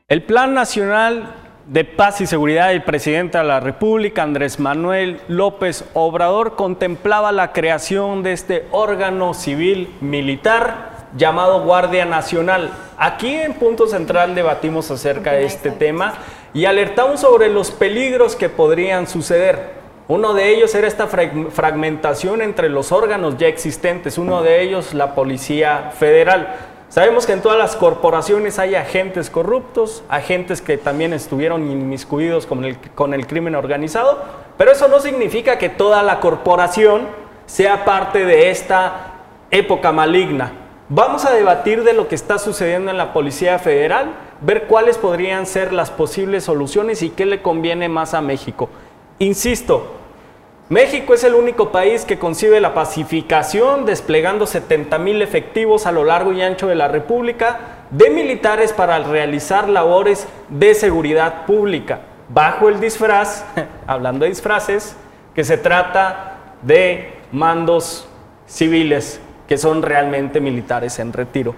El 0.07 0.23
Plan 0.23 0.55
Nacional 0.55 1.40
de 1.71 1.85
Paz 1.85 2.19
y 2.19 2.27
Seguridad 2.27 2.67
del 2.67 2.83
presidente 2.83 3.37
de 3.37 3.45
la 3.45 3.61
República, 3.61 4.23
Andrés 4.23 4.59
Manuel 4.59 5.21
López 5.29 5.85
Obrador, 5.93 6.57
contemplaba 6.57 7.31
la 7.31 7.53
creación 7.53 8.23
de 8.23 8.33
este 8.33 8.65
órgano 8.71 9.33
civil 9.33 9.89
militar 10.01 11.07
llamado 11.15 11.63
Guardia 11.63 12.03
Nacional. 12.03 12.71
Aquí 12.97 13.33
en 13.33 13.53
Punto 13.53 13.87
Central 13.87 14.35
debatimos 14.35 14.91
acerca 14.91 15.31
de 15.31 15.45
este 15.45 15.71
tema 15.71 16.15
y 16.53 16.65
alertamos 16.65 17.21
sobre 17.21 17.47
los 17.47 17.71
peligros 17.71 18.35
que 18.35 18.49
podrían 18.49 19.07
suceder. 19.07 19.79
Uno 20.09 20.33
de 20.33 20.49
ellos 20.49 20.75
era 20.75 20.89
esta 20.89 21.07
fragmentación 21.07 22.41
entre 22.41 22.67
los 22.67 22.91
órganos 22.91 23.37
ya 23.37 23.47
existentes, 23.47 24.17
uno 24.17 24.43
de 24.43 24.61
ellos 24.61 24.93
la 24.93 25.15
Policía 25.15 25.91
Federal. 25.97 26.53
Sabemos 26.91 27.25
que 27.25 27.31
en 27.31 27.41
todas 27.41 27.57
las 27.57 27.77
corporaciones 27.77 28.59
hay 28.59 28.75
agentes 28.75 29.29
corruptos, 29.29 30.03
agentes 30.09 30.61
que 30.61 30.77
también 30.77 31.13
estuvieron 31.13 31.71
inmiscuidos 31.71 32.45
con 32.45 32.65
el, 32.65 32.77
con 32.95 33.13
el 33.13 33.27
crimen 33.27 33.55
organizado, 33.55 34.21
pero 34.57 34.73
eso 34.73 34.89
no 34.89 34.99
significa 34.99 35.57
que 35.57 35.69
toda 35.69 36.03
la 36.03 36.19
corporación 36.19 37.07
sea 37.45 37.85
parte 37.85 38.25
de 38.25 38.49
esta 38.49 39.13
época 39.51 39.93
maligna. 39.93 40.51
Vamos 40.89 41.23
a 41.23 41.31
debatir 41.31 41.85
de 41.85 41.93
lo 41.93 42.09
que 42.09 42.15
está 42.15 42.37
sucediendo 42.37 42.91
en 42.91 42.97
la 42.97 43.13
Policía 43.13 43.57
Federal, 43.57 44.11
ver 44.41 44.67
cuáles 44.67 44.97
podrían 44.97 45.45
ser 45.45 45.71
las 45.71 45.91
posibles 45.91 46.43
soluciones 46.43 47.03
y 47.03 47.11
qué 47.11 47.25
le 47.25 47.41
conviene 47.41 47.87
más 47.87 48.13
a 48.13 48.19
México. 48.19 48.67
Insisto, 49.17 50.00
México 50.71 51.13
es 51.13 51.25
el 51.25 51.33
único 51.35 51.69
país 51.69 52.05
que 52.05 52.17
concibe 52.17 52.61
la 52.61 52.73
pacificación 52.73 53.85
desplegando 53.85 54.47
70 54.47 54.97
mil 54.99 55.21
efectivos 55.21 55.85
a 55.85 55.91
lo 55.91 56.05
largo 56.05 56.31
y 56.31 56.41
ancho 56.41 56.67
de 56.67 56.75
la 56.75 56.87
República 56.87 57.83
de 57.89 58.09
militares 58.09 58.71
para 58.71 58.97
realizar 58.99 59.67
labores 59.67 60.29
de 60.47 60.73
seguridad 60.73 61.45
pública, 61.45 61.99
bajo 62.29 62.69
el 62.69 62.79
disfraz, 62.79 63.43
hablando 63.85 64.23
de 64.23 64.29
disfraces, 64.29 64.95
que 65.35 65.43
se 65.43 65.57
trata 65.57 66.37
de 66.61 67.15
mandos 67.33 68.07
civiles 68.47 69.19
que 69.49 69.57
son 69.57 69.81
realmente 69.81 70.39
militares 70.39 70.99
en 70.99 71.11
retiro. 71.11 71.53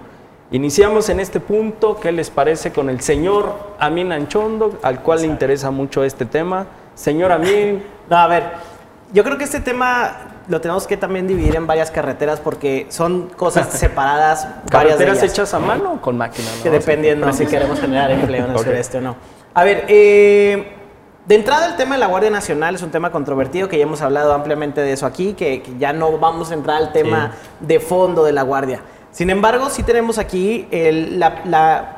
Iniciamos 0.49 1.09
en 1.09 1.20
este 1.20 1.39
punto, 1.39 1.99
¿qué 1.99 2.11
les 2.11 2.32
parece 2.32 2.74
con 2.74 2.89
el 2.89 2.99
señor 3.01 3.76
Amin 3.78 4.11
Anchondo, 4.11 4.80
al 4.82 5.03
cual 5.03 5.22
le 5.22 5.28
interesa 5.28 5.70
mucho 5.70 6.03
este 6.03 6.26
tema? 6.26 6.66
Señor 6.95 7.32
Amin. 7.32 7.84
No, 8.09 8.18
a 8.18 8.28
ver, 8.28 8.43
yo 9.14 9.24
creo 9.24 9.38
que 9.38 9.43
este 9.43 9.59
tema 9.59 10.18
lo 10.47 10.59
tenemos 10.59 10.88
que 10.88 10.97
también 10.97 11.28
dividir 11.28 11.55
en 11.55 11.68
varias 11.68 11.91
carreteras 11.91 12.39
porque 12.39 12.88
son 12.89 13.30
cosas 13.30 13.70
separadas. 13.80 14.47
¿Carreteras 14.70 15.22
hechas 15.24 15.53
a 15.53 15.59
mano 15.59 15.93
o 15.93 16.01
con 16.01 16.18
máquina? 16.18 16.49
Que 16.61 16.70
dependiendo 16.70 17.32
si 17.32 17.45
queremos 17.45 17.80
generar 17.80 18.11
empleo 18.11 18.45
en 18.45 18.51
el 18.51 18.59
sureste 18.59 18.97
o 18.97 19.01
no. 19.01 19.16
A 19.53 19.64
ver, 19.64 19.86
eh, 19.88 20.74
de 21.28 21.36
entrada 21.36 21.68
el 21.68 21.76
tema 21.76 21.95
de 21.95 21.99
la 21.99 22.07
Guardia 22.07 22.32
Nacional 22.32 22.74
es 22.76 22.82
un 22.82 22.89
tema 22.89 23.11
controvertido 23.11 23.70
que 23.70 23.78
ya 23.78 23.84
hemos 23.84 24.01
hablado 24.01 24.34
ampliamente 24.34 24.82
de 24.82 24.91
eso 24.91 25.05
aquí, 25.05 25.34
que, 25.34 25.64
ya 25.78 25.93
no 25.93 26.18
vamos 26.18 26.49
a 26.49 26.55
entrar 26.55 26.78
al 26.78 26.91
tema 26.91 27.34
de 27.59 27.80
fondo 27.80 28.24
de 28.24 28.34
la 28.34 28.41
Guardia. 28.41 28.82
Sin 29.11 29.30
embargo, 29.30 29.70
sí 29.70 29.84
tenemos 29.84 30.18
aquí 30.18 30.68
la, 30.72 31.43
la 31.45 31.97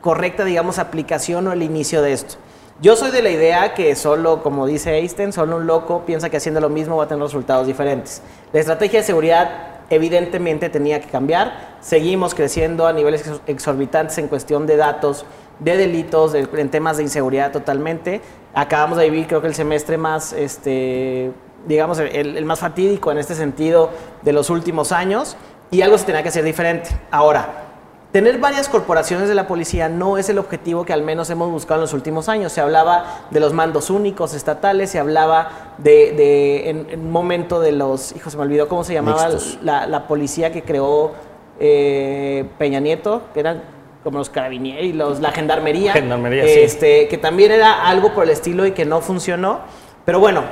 correcta, 0.00 0.44
digamos, 0.44 0.78
aplicación 0.78 1.48
o 1.48 1.52
el 1.52 1.64
inicio 1.64 2.02
de 2.02 2.12
esto. 2.12 2.36
Yo 2.82 2.94
soy 2.94 3.10
de 3.10 3.22
la 3.22 3.30
idea 3.30 3.72
que 3.72 3.96
solo, 3.96 4.42
como 4.42 4.66
dice 4.66 4.98
Einstein, 4.98 5.32
solo 5.32 5.56
un 5.56 5.66
loco 5.66 6.02
piensa 6.04 6.28
que 6.28 6.36
haciendo 6.36 6.60
lo 6.60 6.68
mismo 6.68 6.98
va 6.98 7.04
a 7.04 7.08
tener 7.08 7.22
resultados 7.22 7.66
diferentes. 7.66 8.20
La 8.52 8.60
estrategia 8.60 9.00
de 9.00 9.06
seguridad 9.06 9.50
evidentemente 9.88 10.68
tenía 10.68 11.00
que 11.00 11.08
cambiar. 11.08 11.78
Seguimos 11.80 12.34
creciendo 12.34 12.86
a 12.86 12.92
niveles 12.92 13.24
exorbitantes 13.46 14.18
en 14.18 14.28
cuestión 14.28 14.66
de 14.66 14.76
datos, 14.76 15.24
de 15.58 15.78
delitos, 15.78 16.34
en 16.34 16.68
temas 16.68 16.98
de 16.98 17.04
inseguridad 17.04 17.50
totalmente. 17.50 18.20
Acabamos 18.52 18.98
de 18.98 19.08
vivir, 19.08 19.26
creo 19.26 19.40
que 19.40 19.48
el 19.48 19.54
semestre 19.54 19.96
más, 19.96 20.34
este, 20.34 21.32
digamos, 21.66 21.98
el, 21.98 22.36
el 22.36 22.44
más 22.44 22.58
fatídico 22.58 23.10
en 23.10 23.16
este 23.16 23.34
sentido 23.34 23.88
de 24.20 24.34
los 24.34 24.50
últimos 24.50 24.92
años 24.92 25.38
y 25.70 25.80
algo 25.80 25.96
se 25.96 26.04
tenía 26.04 26.22
que 26.22 26.28
hacer 26.28 26.44
diferente. 26.44 26.90
Ahora, 27.10 27.65
Tener 28.12 28.38
varias 28.38 28.68
corporaciones 28.68 29.28
de 29.28 29.34
la 29.34 29.46
policía 29.46 29.88
no 29.88 30.16
es 30.16 30.28
el 30.28 30.38
objetivo 30.38 30.84
que 30.84 30.92
al 30.92 31.02
menos 31.02 31.28
hemos 31.28 31.50
buscado 31.50 31.80
en 31.80 31.82
los 31.82 31.92
últimos 31.92 32.28
años. 32.28 32.52
Se 32.52 32.60
hablaba 32.60 33.26
de 33.30 33.40
los 33.40 33.52
mandos 33.52 33.90
únicos 33.90 34.32
estatales, 34.32 34.90
se 34.90 34.98
hablaba 34.98 35.74
de, 35.78 36.70
en, 36.70 37.00
un 37.00 37.10
momento 37.10 37.60
de 37.60 37.72
los, 37.72 38.14
hijo, 38.16 38.30
se 38.30 38.36
me 38.36 38.44
olvidó 38.44 38.68
cómo 38.68 38.84
se 38.84 38.94
llamaba 38.94 39.28
la, 39.62 40.08
policía 40.08 40.52
que 40.52 40.62
creó 40.62 41.12
eh, 41.60 42.48
Peña 42.58 42.80
Nieto, 42.80 43.22
que 43.34 43.40
eran 43.40 43.62
como 44.06 44.18
los 44.18 44.30
carabinieri, 44.30 44.92
los, 44.92 45.18
la 45.18 45.32
gendarmería, 45.32 45.92
gendarmería 45.92 46.44
este, 46.44 47.08
que 47.08 47.18
también 47.18 47.50
era 47.50 47.88
algo 47.88 48.14
por 48.14 48.22
el 48.22 48.30
estilo 48.30 48.64
y 48.64 48.70
que 48.70 48.84
no 48.84 49.00
funcionó. 49.00 49.62
Pero 50.04 50.20
bueno, 50.20 50.44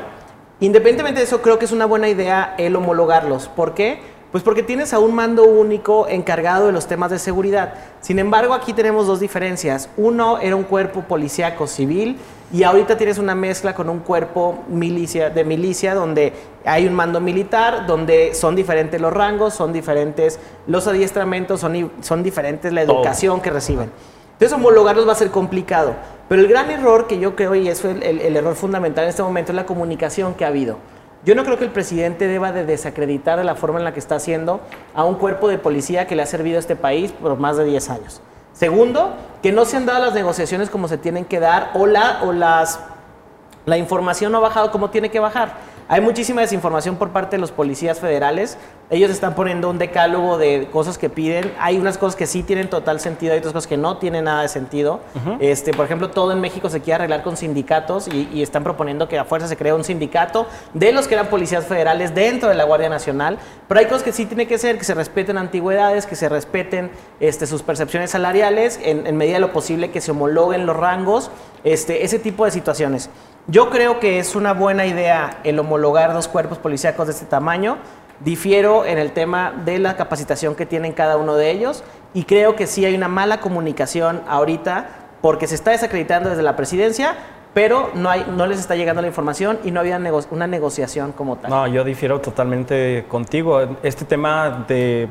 independientemente 0.58 1.20
de 1.20 1.26
eso, 1.26 1.40
creo 1.40 1.56
que 1.56 1.64
es 1.64 1.72
una 1.72 1.86
buena 1.86 2.08
idea 2.08 2.56
el 2.58 2.74
homologarlos. 2.74 3.46
¿Por 3.46 3.74
qué? 3.74 4.00
Pues 4.34 4.42
porque 4.42 4.64
tienes 4.64 4.92
a 4.92 4.98
un 4.98 5.14
mando 5.14 5.44
único 5.44 6.08
encargado 6.08 6.66
de 6.66 6.72
los 6.72 6.88
temas 6.88 7.08
de 7.12 7.20
seguridad. 7.20 7.74
Sin 8.00 8.18
embargo, 8.18 8.52
aquí 8.52 8.72
tenemos 8.72 9.06
dos 9.06 9.20
diferencias. 9.20 9.88
Uno 9.96 10.38
era 10.38 10.56
un 10.56 10.64
cuerpo 10.64 11.02
policíaco 11.02 11.68
civil 11.68 12.18
y 12.52 12.64
ahorita 12.64 12.96
tienes 12.96 13.18
una 13.18 13.36
mezcla 13.36 13.76
con 13.76 13.88
un 13.88 14.00
cuerpo 14.00 14.64
milicia, 14.66 15.30
de 15.30 15.44
milicia 15.44 15.94
donde 15.94 16.32
hay 16.64 16.84
un 16.84 16.94
mando 16.94 17.20
militar, 17.20 17.86
donde 17.86 18.34
son 18.34 18.56
diferentes 18.56 19.00
los 19.00 19.12
rangos, 19.12 19.54
son 19.54 19.72
diferentes 19.72 20.40
los 20.66 20.88
adiestramentos, 20.88 21.60
son, 21.60 21.92
son 22.00 22.24
diferentes 22.24 22.72
la 22.72 22.82
educación 22.82 23.40
que 23.40 23.50
reciben. 23.50 23.92
Entonces 24.32 24.52
homologarlos 24.52 25.06
va 25.06 25.12
a 25.12 25.14
ser 25.14 25.30
complicado. 25.30 25.94
Pero 26.28 26.42
el 26.42 26.48
gran 26.48 26.72
error 26.72 27.06
que 27.06 27.20
yo 27.20 27.36
creo, 27.36 27.54
y 27.54 27.68
eso 27.68 27.88
es 27.88 28.02
el 28.02 28.36
error 28.36 28.56
fundamental 28.56 29.04
en 29.04 29.10
este 29.10 29.22
momento, 29.22 29.52
es 29.52 29.56
la 29.56 29.64
comunicación 29.64 30.34
que 30.34 30.44
ha 30.44 30.48
habido. 30.48 30.78
Yo 31.24 31.34
no 31.34 31.44
creo 31.44 31.58
que 31.58 31.64
el 31.64 31.70
presidente 31.70 32.28
deba 32.28 32.52
de 32.52 32.66
desacreditar 32.66 33.38
de 33.38 33.44
la 33.44 33.54
forma 33.54 33.78
en 33.78 33.84
la 33.84 33.94
que 33.94 33.98
está 33.98 34.16
haciendo 34.16 34.60
a 34.94 35.04
un 35.04 35.14
cuerpo 35.14 35.48
de 35.48 35.56
policía 35.56 36.06
que 36.06 36.14
le 36.14 36.22
ha 36.22 36.26
servido 36.26 36.56
a 36.56 36.60
este 36.60 36.76
país 36.76 37.12
por 37.12 37.38
más 37.38 37.56
de 37.56 37.64
10 37.64 37.90
años. 37.90 38.20
Segundo, 38.52 39.14
que 39.42 39.50
no 39.50 39.64
se 39.64 39.78
han 39.78 39.86
dado 39.86 40.04
las 40.04 40.14
negociaciones 40.14 40.68
como 40.68 40.86
se 40.86 40.98
tienen 40.98 41.24
que 41.24 41.40
dar 41.40 41.70
o 41.74 41.86
la, 41.86 42.22
o 42.24 42.32
las, 42.32 42.78
la 43.64 43.78
información 43.78 44.32
no 44.32 44.38
ha 44.38 44.42
bajado 44.42 44.70
como 44.70 44.90
tiene 44.90 45.10
que 45.10 45.18
bajar. 45.18 45.54
Hay 45.86 46.00
muchísima 46.00 46.40
desinformación 46.40 46.96
por 46.96 47.10
parte 47.10 47.36
de 47.36 47.40
los 47.40 47.52
policías 47.52 48.00
federales. 48.00 48.56
Ellos 48.88 49.10
están 49.10 49.34
poniendo 49.34 49.68
un 49.68 49.76
decálogo 49.76 50.38
de 50.38 50.68
cosas 50.72 50.96
que 50.96 51.10
piden. 51.10 51.52
Hay 51.58 51.76
unas 51.76 51.98
cosas 51.98 52.16
que 52.16 52.26
sí 52.26 52.42
tienen 52.42 52.70
total 52.70 53.00
sentido, 53.00 53.34
hay 53.34 53.40
otras 53.40 53.52
cosas 53.52 53.66
que 53.66 53.76
no 53.76 53.98
tienen 53.98 54.24
nada 54.24 54.42
de 54.42 54.48
sentido. 54.48 55.00
este, 55.40 55.74
por 55.74 55.84
ejemplo, 55.84 56.10
todo 56.10 56.32
en 56.32 56.40
México 56.40 56.70
se 56.70 56.80
quiere 56.80 56.94
arreglar 56.94 57.22
con 57.22 57.36
sindicatos 57.36 58.08
y, 58.08 58.42
están 58.42 58.62
proponiendo 58.62 59.08
que 59.08 59.18
a 59.18 59.24
fuerza 59.24 59.48
se 59.48 59.56
cree 59.56 59.72
un 59.72 59.84
sindicato 59.84 60.46
de 60.74 60.92
los 60.92 61.08
que 61.08 61.14
eran 61.14 61.26
policías 61.28 61.66
federales 61.66 62.14
dentro 62.14 62.48
de 62.48 62.54
la 62.54 62.64
Guardia 62.64 62.88
Nacional. 62.88 63.38
Pero 63.68 63.80
hay 63.80 63.86
cosas 63.86 64.02
que 64.02 64.12
sí 64.12 64.24
tiene 64.24 64.46
que 64.46 64.56
ser, 64.56 64.78
que 64.78 64.84
se 64.84 64.94
respeten 64.94 65.36
antigüedades, 65.36 66.06
que 66.06 66.16
se 66.16 66.28
respeten 66.30 66.90
este, 67.20 67.46
sus 67.46 67.62
percepciones 67.62 68.10
salariales, 68.10 68.80
en, 68.82 69.06
en 69.06 69.16
medida 69.16 69.34
de 69.34 69.40
lo 69.40 69.52
posible 69.52 69.90
que 69.90 70.00
se 70.00 70.12
homologuen 70.12 70.64
los 70.64 70.76
rangos, 70.76 71.30
este, 71.62 72.04
ese 72.04 72.18
tipo 72.18 72.44
de 72.44 72.50
situaciones. 72.50 73.10
Yo 73.46 73.68
creo 73.68 74.00
que 74.00 74.18
es 74.18 74.34
una 74.34 74.54
buena 74.54 74.86
idea 74.86 75.40
el 75.44 75.58
homologar 75.58 76.14
dos 76.14 76.28
cuerpos 76.28 76.56
policíacos 76.56 77.08
de 77.08 77.12
este 77.12 77.26
tamaño. 77.26 77.76
Difiero 78.20 78.86
en 78.86 78.96
el 78.96 79.12
tema 79.12 79.52
de 79.66 79.78
la 79.78 79.96
capacitación 79.96 80.54
que 80.54 80.64
tienen 80.64 80.92
cada 80.92 81.18
uno 81.18 81.36
de 81.36 81.50
ellos 81.50 81.84
y 82.14 82.24
creo 82.24 82.56
que 82.56 82.66
sí 82.66 82.86
hay 82.86 82.94
una 82.94 83.08
mala 83.08 83.40
comunicación 83.40 84.22
ahorita 84.26 84.86
porque 85.20 85.46
se 85.46 85.56
está 85.56 85.72
desacreditando 85.72 86.30
desde 86.30 86.42
la 86.42 86.56
presidencia, 86.56 87.16
pero 87.52 87.90
no, 87.94 88.08
hay, 88.08 88.24
no 88.34 88.46
les 88.46 88.60
está 88.60 88.76
llegando 88.76 89.02
la 89.02 89.08
información 89.08 89.58
y 89.62 89.72
no 89.72 89.80
había 89.80 90.00
una 90.30 90.46
negociación 90.46 91.12
como 91.12 91.36
tal. 91.36 91.50
No, 91.50 91.66
yo 91.66 91.84
difiero 91.84 92.20
totalmente 92.22 93.04
contigo. 93.08 93.60
Este 93.82 94.06
tema 94.06 94.64
de 94.66 95.08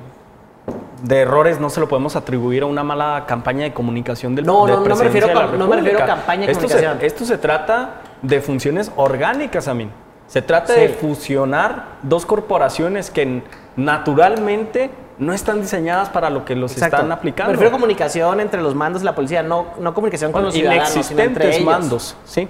de 1.03 1.19
errores 1.19 1.59
no 1.59 1.69
se 1.69 1.81
lo 1.81 1.89
podemos 1.89 2.15
atribuir 2.15 2.63
a 2.63 2.65
una 2.65 2.81
mala 2.81 3.25
campaña 3.27 3.63
de 3.65 3.73
comunicación 3.73 4.35
del 4.35 4.45
No, 4.45 4.65
no, 4.65 4.79
no 4.79 4.95
me 4.95 5.03
refiero, 5.03 5.27
no 5.57 5.67
me 5.67 5.75
refiero 5.75 6.01
a 6.01 6.05
campaña 6.05 6.47
de 6.47 6.53
comunicación. 6.53 6.97
esto 7.01 7.25
se 7.25 7.37
trata 7.37 7.95
de 8.23 8.41
funciones 8.41 8.91
orgánicas, 8.95 9.67
a 9.67 9.75
mí. 9.75 9.89
Se 10.27 10.41
trata 10.41 10.73
de 10.73 10.89
fusionar 10.89 11.97
dos 12.01 12.25
corporaciones 12.25 13.11
que 13.11 13.43
naturalmente 13.75 14.89
no 15.19 15.33
están 15.33 15.61
diseñadas 15.61 16.09
para 16.09 16.29
lo 16.31 16.43
que 16.43 16.55
los 16.55 16.75
están 16.75 17.11
aplicando. 17.11 17.51
Me 17.51 17.53
refiero 17.53 17.75
a 17.75 17.79
comunicación 17.79 18.39
entre 18.39 18.61
los 18.61 18.73
mandos 18.73 19.03
de 19.03 19.05
la 19.05 19.13
policía, 19.13 19.43
no, 19.43 19.67
no 19.79 19.93
comunicación 19.93 20.31
con 20.31 20.43
los 20.43 20.53
ciudadanos, 20.53 20.95
Inexistentes 20.95 21.61
mandos, 21.63 22.17
sí. 22.25 22.47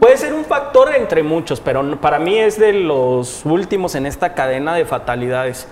Puede 0.00 0.16
ser 0.16 0.34
un 0.34 0.44
factor 0.44 0.94
entre 0.94 1.22
muchos, 1.22 1.60
pero 1.60 2.00
para 2.00 2.18
mí 2.18 2.38
es 2.38 2.58
de 2.58 2.72
los 2.72 3.44
últimos 3.44 3.94
en 3.96 4.06
esta 4.06 4.34
cadena 4.34 4.74
de 4.74 4.84
fatalidades. 4.84 5.66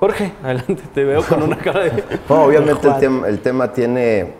Jorge, 0.00 0.32
adelante, 0.44 0.82
te 0.92 1.04
veo 1.04 1.22
con 1.24 1.42
una 1.42 1.56
cara 1.56 1.84
de... 1.84 2.04
obviamente 2.28 2.88
el 3.26 3.40
tema 3.40 3.72
tiene 3.72 4.34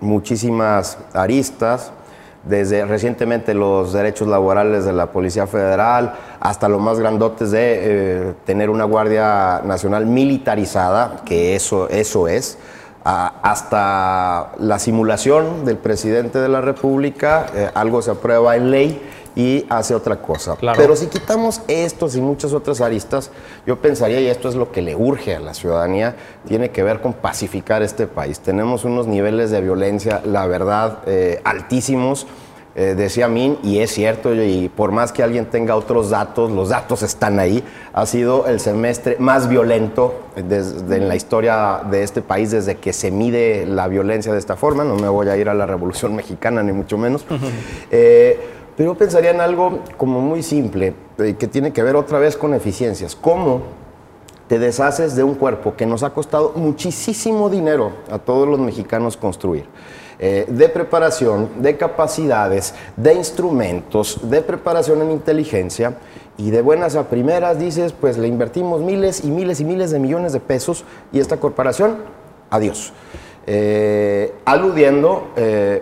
muchísimas 0.00 0.98
aristas 1.12 1.92
desde 2.46 2.84
recientemente 2.84 3.54
los 3.54 3.92
derechos 3.92 4.28
laborales 4.28 4.84
de 4.84 4.92
la 4.92 5.06
Policía 5.06 5.46
Federal 5.46 6.14
hasta 6.40 6.68
lo 6.68 6.78
más 6.78 6.98
grandotes 6.98 7.50
de 7.50 7.60
eh, 7.60 8.34
tener 8.44 8.70
una 8.70 8.84
Guardia 8.84 9.62
Nacional 9.64 10.06
militarizada, 10.06 11.22
que 11.24 11.56
eso, 11.56 11.88
eso 11.88 12.28
es, 12.28 12.58
hasta 13.04 14.52
la 14.58 14.78
simulación 14.78 15.64
del 15.64 15.76
presidente 15.76 16.38
de 16.38 16.48
la 16.48 16.62
República, 16.62 17.46
eh, 17.54 17.70
algo 17.74 18.00
se 18.00 18.10
aprueba 18.10 18.56
en 18.56 18.70
ley 18.70 19.02
y 19.36 19.66
hace 19.68 19.94
otra 19.94 20.16
cosa. 20.20 20.56
Pero 20.76 20.96
si 20.96 21.06
quitamos 21.06 21.60
estos 21.68 22.16
y 22.16 22.20
muchas 22.20 22.52
otras 22.52 22.80
aristas, 22.80 23.30
yo 23.66 23.76
pensaría, 23.80 24.20
y 24.20 24.26
esto 24.26 24.48
es 24.48 24.54
lo 24.54 24.70
que 24.70 24.82
le 24.82 24.94
urge 24.94 25.34
a 25.34 25.40
la 25.40 25.54
ciudadanía, 25.54 26.16
tiene 26.46 26.70
que 26.70 26.82
ver 26.82 27.00
con 27.00 27.14
pacificar 27.14 27.82
este 27.82 28.06
país. 28.06 28.40
Tenemos 28.40 28.84
unos 28.84 29.06
niveles 29.06 29.50
de 29.50 29.60
violencia, 29.60 30.22
la 30.24 30.46
verdad, 30.46 30.98
eh, 31.06 31.40
altísimos. 31.44 32.26
Eh, 32.76 32.96
decía 32.96 33.28
Min, 33.28 33.56
y 33.62 33.78
es 33.78 33.92
cierto, 33.92 34.34
y 34.34 34.68
por 34.68 34.90
más 34.90 35.12
que 35.12 35.22
alguien 35.22 35.46
tenga 35.46 35.76
otros 35.76 36.10
datos, 36.10 36.50
los 36.50 36.70
datos 36.70 37.04
están 37.04 37.38
ahí, 37.38 37.62
ha 37.92 38.04
sido 38.04 38.48
el 38.48 38.58
semestre 38.58 39.14
más 39.20 39.48
violento 39.48 40.22
desde, 40.34 40.96
en 40.96 41.06
la 41.06 41.14
historia 41.14 41.82
de 41.88 42.02
este 42.02 42.20
país 42.20 42.50
desde 42.50 42.78
que 42.78 42.92
se 42.92 43.12
mide 43.12 43.64
la 43.64 43.86
violencia 43.86 44.32
de 44.32 44.40
esta 44.40 44.56
forma. 44.56 44.82
No 44.82 44.96
me 44.96 45.08
voy 45.08 45.28
a 45.28 45.36
ir 45.36 45.48
a 45.48 45.54
la 45.54 45.66
Revolución 45.66 46.16
Mexicana, 46.16 46.64
ni 46.64 46.72
mucho 46.72 46.98
menos. 46.98 47.24
Pero 48.76 48.96
pensaría 48.96 49.30
en 49.30 49.40
algo 49.40 49.80
como 49.96 50.20
muy 50.20 50.42
simple, 50.42 50.94
eh, 51.18 51.36
que 51.38 51.46
tiene 51.46 51.72
que 51.72 51.82
ver 51.82 51.94
otra 51.94 52.18
vez 52.18 52.36
con 52.36 52.54
eficiencias. 52.54 53.14
¿Cómo 53.14 53.62
te 54.48 54.58
deshaces 54.58 55.14
de 55.14 55.22
un 55.22 55.34
cuerpo 55.34 55.74
que 55.76 55.86
nos 55.86 56.02
ha 56.02 56.10
costado 56.10 56.52
muchísimo 56.56 57.48
dinero 57.48 57.92
a 58.10 58.18
todos 58.18 58.48
los 58.48 58.58
mexicanos 58.58 59.16
construir? 59.16 59.66
Eh, 60.18 60.46
de 60.48 60.68
preparación, 60.68 61.50
de 61.60 61.76
capacidades, 61.76 62.74
de 62.96 63.14
instrumentos, 63.14 64.18
de 64.22 64.42
preparación 64.42 65.02
en 65.02 65.12
inteligencia, 65.12 65.96
y 66.36 66.50
de 66.50 66.62
buenas 66.62 66.96
a 66.96 67.08
primeras 67.08 67.60
dices, 67.60 67.92
pues 67.92 68.18
le 68.18 68.26
invertimos 68.26 68.80
miles 68.80 69.24
y 69.24 69.30
miles 69.30 69.60
y 69.60 69.64
miles 69.64 69.92
de 69.92 70.00
millones 70.00 70.32
de 70.32 70.40
pesos 70.40 70.84
y 71.12 71.20
esta 71.20 71.36
corporación, 71.36 71.98
adiós. 72.50 72.92
Eh, 73.46 74.34
aludiendo 74.44 75.28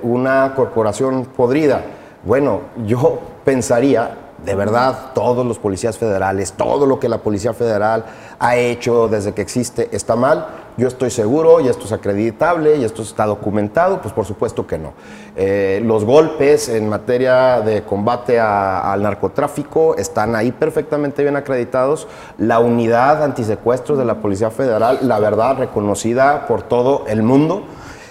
una 0.03 0.53
corporación 0.55 1.25
podrida 1.25 1.83
bueno, 2.25 2.61
yo 2.87 3.19
pensaría, 3.45 4.17
de 4.45 4.55
verdad, 4.55 5.13
todos 5.15 5.45
los 5.45 5.59
policías 5.59 5.99
federales, 5.99 6.53
todo 6.53 6.87
lo 6.87 7.01
que 7.01 7.09
la 7.09 7.19
Policía 7.19 7.53
Federal 7.53 8.05
ha 8.39 8.57
hecho 8.57 9.09
desde 9.09 9.33
que 9.33 9.43
existe 9.43 9.89
está 9.93 10.17
mal. 10.17 10.47
Yo 10.77 10.89
estoy 10.89 11.11
seguro 11.11 11.61
y 11.61 11.69
esto 11.69 11.85
es 11.85 11.93
acreditable 11.93 12.77
y 12.77 12.85
esto 12.85 13.03
está 13.03 13.27
documentado, 13.27 14.01
pues 14.01 14.15
por 14.15 14.25
supuesto 14.25 14.67
que 14.67 14.79
no. 14.79 14.93
Eh, 15.37 15.83
los 15.85 16.05
golpes 16.05 16.69
en 16.69 16.89
materia 16.89 17.61
de 17.61 17.83
combate 17.83 18.41
al 18.41 19.03
narcotráfico 19.03 19.97
están 19.97 20.35
ahí 20.35 20.51
perfectamente 20.51 21.23
bien 21.23 21.37
acreditados. 21.37 22.09
La 22.39 22.59
unidad 22.59 23.23
antisecuestros 23.23 23.99
de 23.99 24.05
la 24.05 24.17
Policía 24.17 24.51
Federal, 24.51 25.01
la 25.03 25.19
verdad, 25.19 25.59
reconocida 25.59 26.47
por 26.47 26.63
todo 26.63 27.05
el 27.07 27.23
mundo. 27.23 27.65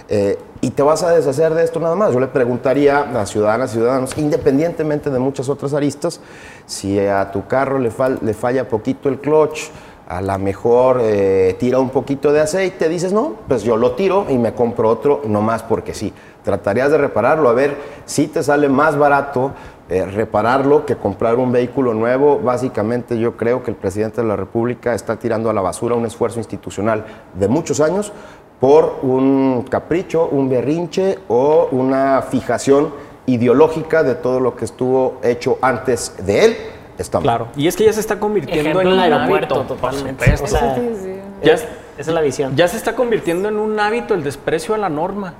Eh, 0.08 0.38
y 0.62 0.70
te 0.70 0.84
vas 0.84 1.04
a 1.04 1.12
deshacer 1.12 1.54
de 1.54 1.64
esto 1.64 1.80
nada 1.80 1.96
más. 1.96 2.14
Yo 2.14 2.20
le 2.20 2.28
preguntaría 2.28 3.00
a 3.00 3.26
ciudadanas 3.26 3.72
y 3.72 3.74
ciudadanos, 3.74 4.18
independientemente 4.18 5.10
de 5.10 5.20
muchas 5.20 5.50
otras 5.50 5.74
aristas, 5.74 6.22
si 6.68 7.00
a 7.00 7.32
tu 7.32 7.48
carro 7.48 7.80
le, 7.80 7.92
le 8.22 8.34
falla 8.34 8.68
poquito 8.70 9.10
el 9.10 9.20
clutch, 9.20 9.70
a 10.08 10.22
lo 10.22 10.38
mejor 10.40 11.00
eh, 11.02 11.56
tira 11.58 11.80
un 11.80 11.90
poquito 11.90 12.32
de 12.32 12.42
aceite, 12.42 12.90
dices, 12.90 13.14
no, 13.14 13.36
pues 13.48 13.64
yo 13.64 13.78
lo 13.78 13.94
tiro 13.94 14.26
y 14.30 14.38
me 14.38 14.54
compro 14.54 14.90
otro, 14.90 15.22
no 15.26 15.42
más 15.42 15.64
porque 15.64 15.94
sí. 15.94 16.14
Tratarías 16.44 16.92
de 16.92 16.98
repararlo, 16.98 17.50
a 17.50 17.54
ver 17.54 17.78
si 18.06 18.28
te 18.28 18.44
sale 18.44 18.68
más 18.68 18.98
barato 18.98 19.54
eh, 19.90 20.06
repararlo 20.06 20.86
que 20.86 20.96
comprar 20.96 21.36
un 21.36 21.52
vehículo 21.52 21.94
nuevo. 21.94 22.40
Básicamente 22.40 23.20
yo 23.20 23.38
creo 23.38 23.64
que 23.64 23.72
el 23.72 23.78
presidente 23.78 24.22
de 24.22 24.28
la 24.28 24.36
República 24.36 24.94
está 24.94 25.18
tirando 25.18 25.50
a 25.50 25.54
la 25.54 25.62
basura 25.62 25.96
un 25.96 26.06
esfuerzo 26.06 26.40
institucional 26.40 27.06
de 27.34 27.48
muchos 27.48 27.80
años 27.80 28.12
por 28.62 29.00
un 29.02 29.66
capricho, 29.68 30.30
un 30.32 30.48
berrinche 30.48 31.18
o 31.28 31.68
una 31.72 32.22
fijación 32.22 32.94
ideológica 33.26 34.04
de 34.04 34.14
todo 34.14 34.40
lo 34.40 34.56
que 34.56 34.66
estuvo 34.66 35.20
hecho 35.24 35.58
antes 35.64 36.16
de 36.24 36.46
él. 36.46 36.58
Estamos. 36.98 37.24
Claro, 37.24 37.48
y 37.56 37.68
es 37.68 37.76
que 37.76 37.86
ya 37.86 37.92
se 37.92 38.00
está 38.00 38.20
convirtiendo 38.20 38.80
en 38.82 38.88
un 38.88 39.00
aeropuerto, 39.00 39.62
totalmente. 39.64 40.32
esa 40.32 41.66
es 41.98 42.08
la 42.08 42.22
visión. 42.22 42.56
Ya 42.56 42.68
se 42.68 42.78
está 42.78 42.96
convirtiendo 42.96 43.50
en 43.50 43.58
un 43.58 43.80
hábito 43.80 44.14
el 44.14 44.24
desprecio 44.24 44.76
a 44.76 44.78
la 44.78 44.90
norma. 44.90 45.34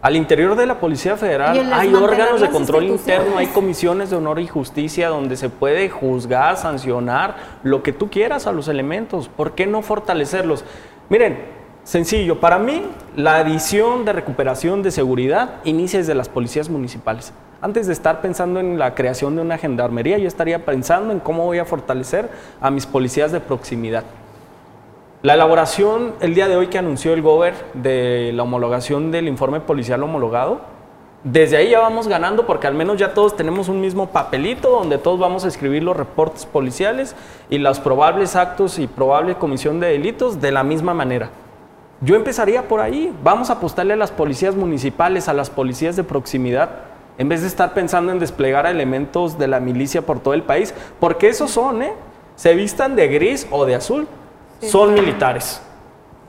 Al 0.00 0.14
interior 0.14 0.54
de 0.54 0.66
la 0.66 0.78
Policía 0.78 1.16
Federal 1.16 1.72
hay 1.72 1.92
órganos 1.92 2.40
de 2.40 2.48
control 2.48 2.84
interno, 2.84 3.38
hay 3.38 3.48
comisiones 3.48 4.10
de 4.10 4.16
honor 4.16 4.38
y 4.38 4.46
justicia 4.46 5.08
donde 5.08 5.36
se 5.36 5.48
puede 5.48 5.88
juzgar, 5.88 6.56
sancionar 6.56 7.58
lo 7.64 7.82
que 7.82 7.92
tú 7.92 8.08
quieras 8.08 8.46
a 8.46 8.52
los 8.52 8.68
elementos. 8.68 9.28
¿Por 9.28 9.52
qué 9.52 9.66
no 9.66 9.82
fortalecerlos? 9.82 10.64
Miren, 11.08 11.61
Sencillo, 11.84 12.38
para 12.38 12.58
mí 12.58 12.84
la 13.16 13.38
adición 13.38 14.04
de 14.04 14.12
recuperación 14.12 14.84
de 14.84 14.92
seguridad 14.92 15.56
inicia 15.64 15.98
desde 15.98 16.14
las 16.14 16.28
policías 16.28 16.68
municipales. 16.68 17.32
Antes 17.60 17.88
de 17.88 17.92
estar 17.92 18.20
pensando 18.20 18.60
en 18.60 18.78
la 18.78 18.94
creación 18.94 19.34
de 19.34 19.42
una 19.42 19.58
gendarmería, 19.58 20.16
yo 20.18 20.28
estaría 20.28 20.64
pensando 20.64 21.12
en 21.12 21.18
cómo 21.18 21.44
voy 21.44 21.58
a 21.58 21.64
fortalecer 21.64 22.30
a 22.60 22.70
mis 22.70 22.86
policías 22.86 23.32
de 23.32 23.40
proximidad. 23.40 24.04
La 25.22 25.34
elaboración 25.34 26.14
el 26.20 26.34
día 26.34 26.46
de 26.46 26.56
hoy 26.56 26.68
que 26.68 26.78
anunció 26.78 27.14
el 27.14 27.22
GOBER 27.22 27.54
de 27.74 28.30
la 28.32 28.44
homologación 28.44 29.10
del 29.10 29.26
informe 29.26 29.58
policial 29.58 30.04
homologado, 30.04 30.60
desde 31.24 31.56
ahí 31.56 31.70
ya 31.70 31.80
vamos 31.80 32.06
ganando 32.06 32.46
porque 32.46 32.68
al 32.68 32.74
menos 32.74 32.96
ya 32.96 33.12
todos 33.12 33.34
tenemos 33.34 33.68
un 33.68 33.80
mismo 33.80 34.10
papelito 34.10 34.70
donde 34.70 34.98
todos 34.98 35.18
vamos 35.18 35.44
a 35.44 35.48
escribir 35.48 35.82
los 35.82 35.96
reportes 35.96 36.46
policiales 36.46 37.16
y 37.50 37.58
los 37.58 37.80
probables 37.80 38.36
actos 38.36 38.78
y 38.78 38.86
probable 38.86 39.34
comisión 39.34 39.80
de 39.80 39.88
delitos 39.88 40.40
de 40.40 40.52
la 40.52 40.62
misma 40.62 40.94
manera. 40.94 41.30
Yo 42.02 42.16
empezaría 42.16 42.66
por 42.66 42.80
ahí. 42.80 43.14
Vamos 43.22 43.48
a 43.48 43.54
apostarle 43.54 43.94
a 43.94 43.96
las 43.96 44.10
policías 44.10 44.56
municipales, 44.56 45.28
a 45.28 45.32
las 45.32 45.50
policías 45.50 45.94
de 45.94 46.02
proximidad, 46.02 46.70
en 47.16 47.28
vez 47.28 47.42
de 47.42 47.46
estar 47.46 47.74
pensando 47.74 48.10
en 48.10 48.18
desplegar 48.18 48.66
elementos 48.66 49.38
de 49.38 49.46
la 49.46 49.60
milicia 49.60 50.02
por 50.02 50.18
todo 50.18 50.34
el 50.34 50.42
país, 50.42 50.74
porque 50.98 51.28
esos 51.28 51.52
son, 51.52 51.82
¿eh? 51.82 51.92
Se 52.34 52.54
vistan 52.54 52.96
de 52.96 53.06
gris 53.06 53.46
o 53.50 53.64
de 53.66 53.76
azul, 53.76 54.08
son 54.60 54.94
militares. 54.94 55.62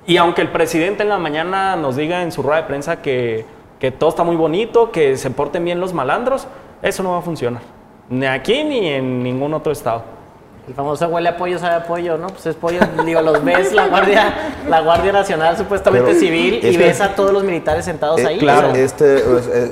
Y 0.06 0.18
aunque 0.18 0.42
el 0.42 0.52
presidente 0.52 1.04
en 1.04 1.10
la 1.10 1.18
mañana 1.18 1.76
nos 1.76 1.96
diga 1.96 2.22
en 2.22 2.32
su 2.32 2.44
rueda 2.44 2.62
de 2.62 2.68
prensa 2.68 3.02
que, 3.02 3.46
que 3.80 3.90
todo 3.90 4.10
está 4.10 4.24
muy 4.24 4.36
bonito, 4.36 4.92
que 4.92 5.18
se 5.18 5.32
porten 5.32 5.66
bien 5.66 5.80
los 5.80 5.94
malandros, 5.94 6.48
eso 6.84 7.02
no 7.02 7.14
va 7.14 7.20
a 7.20 7.22
funcionar. 7.22 7.62
Ni 8.10 8.28
aquí 8.28 8.64
ni 8.64 8.90
en 8.90 9.24
ningún 9.24 9.54
otro 9.54 9.72
estado. 9.72 10.04
El 10.66 10.74
famoso 10.74 11.08
huele 11.10 11.28
a 11.28 11.36
pollo, 11.36 11.60
sabe 11.60 11.76
a 11.76 11.84
pollo, 11.84 12.18
¿no? 12.18 12.28
Pues 12.28 12.46
es 12.46 12.56
pollo, 12.56 12.80
digo, 13.06 13.22
los 13.22 13.44
ves, 13.44 13.74
la 13.74 13.88
Guardia, 13.88 14.34
la 14.70 14.80
Guardia 14.80 15.12
Nacional 15.12 15.58
supuestamente 15.58 16.16
civil, 16.16 16.60
y 16.64 16.78
ves 16.78 17.02
a 17.02 17.16
todos 17.16 17.34
los 17.34 17.44
militares 17.44 17.84
sentados 17.84 18.22
eh, 18.22 18.28
ahí. 18.28 18.38
Claro, 18.40 18.74
este 18.74 19.22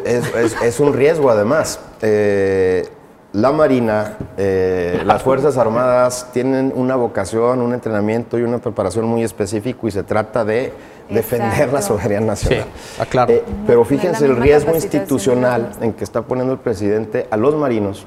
es, 0.05 0.79
un 0.81 0.93
riesgo 0.93 1.29
además. 1.29 1.79
Eh, 2.01 2.89
la 3.31 3.53
Marina, 3.53 4.17
eh, 4.37 5.01
las 5.05 5.23
Fuerzas 5.23 5.57
Armadas 5.57 6.27
tienen 6.33 6.73
una 6.75 6.97
vocación, 6.97 7.61
un 7.61 7.73
entrenamiento 7.73 8.37
y 8.37 8.41
una 8.41 8.57
preparación 8.57 9.05
muy 9.05 9.23
específico 9.23 9.87
y 9.87 9.91
se 9.91 10.03
trata 10.03 10.43
de 10.43 10.73
defender 11.09 11.71
la 11.71 11.81
soberanía 11.81 12.19
nacional. 12.19 12.65
Sí, 12.99 13.05
claro. 13.05 13.33
pero 13.65 13.85
fíjense 13.85 14.25
el 14.25 14.35
riesgo 14.35 14.75
institucional 14.75 15.71
en 15.79 15.93
que 15.93 16.03
está 16.03 16.23
poniendo 16.23 16.51
el 16.51 16.59
presidente 16.59 17.27
a 17.31 17.37
los 17.37 17.55
marinos 17.55 18.05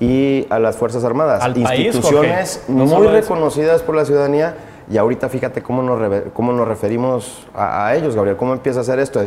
y 0.00 0.46
a 0.50 0.58
las 0.58 0.76
Fuerzas 0.76 1.04
Armadas. 1.04 1.46
Instituciones 1.56 2.62
muy 2.68 3.06
reconocidas 3.06 3.82
por 3.82 3.94
la 3.94 4.04
ciudadanía 4.04 4.56
y 4.90 4.98
ahorita 4.98 5.28
fíjate 5.28 5.62
cómo 5.62 5.82
nos, 5.82 6.22
cómo 6.32 6.52
nos 6.52 6.68
referimos 6.68 7.46
a, 7.54 7.94
ellos, 7.94 8.14
Gabriel, 8.14 8.36
cómo 8.36 8.52
empieza 8.52 8.80
a 8.80 8.82
hacer 8.82 8.98
esto. 8.98 9.22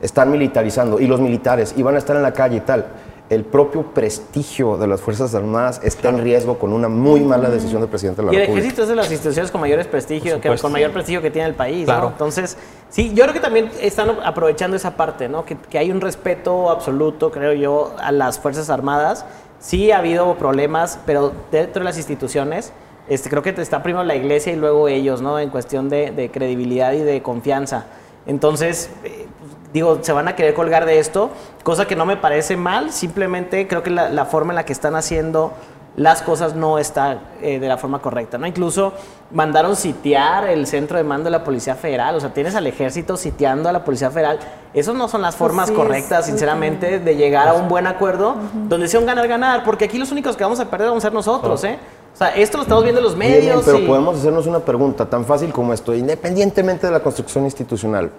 Están 0.00 0.30
militarizando 0.30 1.00
y 1.00 1.06
los 1.06 1.20
militares 1.20 1.74
iban 1.76 1.94
a 1.94 1.98
estar 1.98 2.16
en 2.16 2.22
la 2.22 2.32
calle 2.32 2.56
y 2.56 2.60
tal. 2.60 2.86
El 3.28 3.44
propio 3.44 3.82
prestigio 3.82 4.76
de 4.76 4.88
las 4.88 5.00
Fuerzas 5.00 5.36
Armadas 5.36 5.80
está 5.84 6.08
en 6.08 6.20
riesgo 6.20 6.58
con 6.58 6.72
una 6.72 6.88
muy 6.88 7.20
mala 7.20 7.48
decisión 7.48 7.80
del 7.80 7.88
presidente 7.88 8.22
de 8.22 8.26
la 8.26 8.32
República. 8.32 8.50
Y 8.50 8.52
el 8.52 8.58
ejército 8.58 8.82
es 8.82 8.88
de 8.88 8.96
las 8.96 9.10
instituciones 9.10 9.52
con 9.52 9.60
mayores 9.60 9.86
prestigio, 9.86 10.40
que, 10.40 10.56
con 10.56 10.72
mayor 10.72 10.90
prestigio 10.90 11.22
que 11.22 11.30
tiene 11.30 11.46
el 11.46 11.54
país. 11.54 11.88
Entonces, 11.88 12.56
sí, 12.88 13.12
yo 13.14 13.22
creo 13.22 13.34
que 13.34 13.40
también 13.40 13.70
están 13.80 14.10
aprovechando 14.24 14.76
esa 14.76 14.96
parte, 14.96 15.28
¿no? 15.28 15.44
Que, 15.44 15.56
que 15.56 15.78
hay 15.78 15.92
un 15.92 16.00
respeto 16.00 16.70
absoluto, 16.70 17.30
creo 17.30 17.52
yo, 17.52 17.94
a 18.00 18.10
las 18.10 18.40
Fuerzas 18.40 18.68
Armadas 18.68 19.24
Sí 19.60 19.92
ha 19.92 19.98
habido 19.98 20.34
problemas, 20.36 20.98
pero 21.04 21.32
dentro 21.52 21.80
de 21.80 21.84
las 21.84 21.98
instituciones, 21.98 22.72
este, 23.10 23.28
creo 23.28 23.42
que 23.42 23.50
está 23.50 23.82
primero 23.82 24.02
la 24.04 24.16
iglesia 24.16 24.52
y 24.52 24.56
luego 24.56 24.88
ellos, 24.88 25.20
¿no? 25.20 25.38
En 25.38 25.50
cuestión 25.50 25.90
de, 25.90 26.30
credibilidad 26.32 26.92
y 26.94 27.00
de 27.00 27.20
confianza. 27.22 27.84
Entonces, 28.26 28.90
eh, 29.04 29.26
digo, 29.74 29.98
se 30.00 30.12
van 30.12 30.28
a 30.28 30.34
querer 30.34 30.54
colgar 30.54 30.86
de 30.86 30.98
esto, 30.98 31.30
cosa 31.62 31.86
que 31.86 31.94
no 31.94 32.06
me 32.06 32.16
parece 32.16 32.56
mal, 32.56 32.90
simplemente 32.90 33.68
creo 33.68 33.82
que 33.82 33.90
la, 33.90 34.24
forma 34.24 34.52
en 34.52 34.56
la 34.56 34.64
que 34.64 34.72
están 34.72 34.94
haciendo 34.94 35.52
las 35.96 36.22
cosas 36.22 36.54
no 36.54 36.78
está 36.78 37.18
eh, 37.42 37.58
de 37.58 37.68
la 37.68 37.76
forma 37.76 38.00
correcta, 38.00 38.38
¿no? 38.38 38.46
Incluso 38.46 38.92
mandaron 39.32 39.76
sitiar 39.76 40.48
el 40.48 40.66
centro 40.66 40.96
de 40.96 41.04
mando 41.04 41.24
de 41.24 41.30
la 41.30 41.44
Policía 41.44 41.74
Federal, 41.74 42.14
o 42.14 42.20
sea, 42.20 42.32
tienes 42.32 42.54
al 42.54 42.66
ejército 42.66 43.16
sitiando 43.16 43.68
a 43.68 43.72
la 43.72 43.84
Policía 43.84 44.10
Federal. 44.10 44.38
Esas 44.72 44.94
no 44.94 45.08
son 45.08 45.22
las 45.22 45.36
formas 45.36 45.70
correctas, 45.70 46.26
sinceramente, 46.26 47.00
de 47.00 47.16
llegar 47.16 47.48
a 47.48 47.54
un 47.54 47.68
buen 47.68 47.86
acuerdo 47.86 48.36
donde 48.68 48.88
sea 48.88 49.00
un 49.00 49.06
ganar-ganar, 49.06 49.64
porque 49.64 49.86
aquí 49.86 49.98
los 49.98 50.12
únicos 50.12 50.36
que 50.36 50.44
vamos 50.44 50.60
a 50.60 50.70
perder 50.70 50.88
vamos 50.88 51.04
a 51.04 51.08
ser 51.08 51.14
nosotros, 51.14 51.62
¿eh? 51.64 51.78
O 52.12 52.16
sea, 52.16 52.28
esto 52.30 52.58
lo 52.58 52.64
estamos 52.64 52.82
viendo 52.82 53.00
en 53.00 53.04
los 53.04 53.16
medios. 53.16 53.62
pero 53.64 53.86
podemos 53.86 54.18
hacernos 54.18 54.46
una 54.46 54.60
pregunta 54.60 55.08
tan 55.08 55.24
fácil 55.24 55.52
como 55.52 55.72
esto, 55.72 55.94
independientemente 55.94 56.86
de 56.86 56.92
la 56.92 57.00
construcción 57.00 57.44
institucional. 57.44 58.10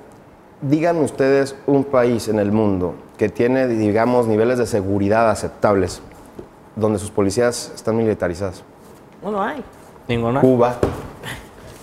Díganme 0.61 1.03
ustedes 1.03 1.55
un 1.65 1.83
país 1.83 2.27
en 2.27 2.39
el 2.39 2.51
mundo 2.51 2.93
que 3.17 3.29
tiene, 3.29 3.67
digamos, 3.67 4.27
niveles 4.27 4.57
de 4.59 4.65
seguridad 4.65 5.29
aceptables, 5.29 6.01
donde 6.75 6.99
sus 6.99 7.11
policías 7.11 7.71
están 7.75 7.97
militarizadas. 7.97 8.63
No, 9.23 9.31
no 9.31 9.41
hay. 9.41 9.63
Ninguna. 10.07 10.41
Cuba. 10.41 10.77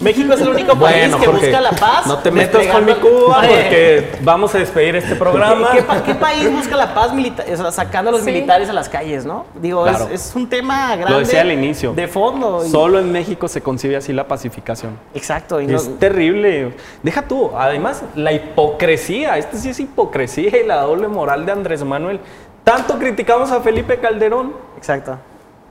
México 0.01 0.33
es 0.33 0.41
el 0.41 0.49
único 0.49 0.79
país 0.79 1.15
que 1.17 1.29
busca 1.29 1.61
la 1.61 1.73
paz. 1.73 2.07
No 2.07 2.19
te 2.19 2.31
metas 2.31 2.67
con 2.69 2.85
mi 2.85 2.95
Cuba 2.95 3.41
porque 3.41 4.13
vamos 4.23 4.55
a 4.55 4.59
despedir 4.59 4.95
este 4.95 5.17
programa. 5.17 5.71
¿Qué, 6.07 6.15
país 6.15 6.51
busca 6.53 6.77
la 6.77 6.95
paz 6.95 7.13
sacando 7.73 8.11
a 8.11 8.13
los 8.13 8.23
militares 8.23 8.69
a 8.69 8.73
las 8.73 8.89
calles, 8.89 9.25
no? 9.25 9.47
Digo, 9.61 9.87
es, 9.87 10.33
un 10.37 10.49
tema 10.49 10.95
grande. 10.95 11.13
Lo 11.13 11.19
decía 11.19 11.41
al 11.41 11.51
inicio. 11.51 11.95
De 11.95 12.07
fondo. 12.07 12.63
Solo 12.65 13.01
en 13.01 13.11
México 13.11 13.49
se 13.49 13.61
concibe 13.61 13.97
así 13.97 14.13
la 14.13 14.29
pacificación. 14.29 14.99
Exacto. 15.15 15.59
es 15.59 15.99
terrible. 15.99 16.75
Deja 17.03 17.23
tú, 17.23 17.51
además, 17.57 18.05
la 18.15 18.33
hipocresía. 18.33 19.37
Esto 19.37 19.57
sí 19.57 19.71
es 19.71 19.81
hipocresía 19.81 20.61
y 20.61 20.67
la 20.67 20.83
doble 20.83 21.09
moral 21.09 21.45
de 21.45 21.53
Andrés 21.53 21.83
Manuel. 21.83 22.21
Tanto 22.69 22.99
criticamos 22.99 23.51
a 23.51 23.63
Felipe 23.63 23.99
Calderón. 23.99 24.53
Exacto. 24.77 25.17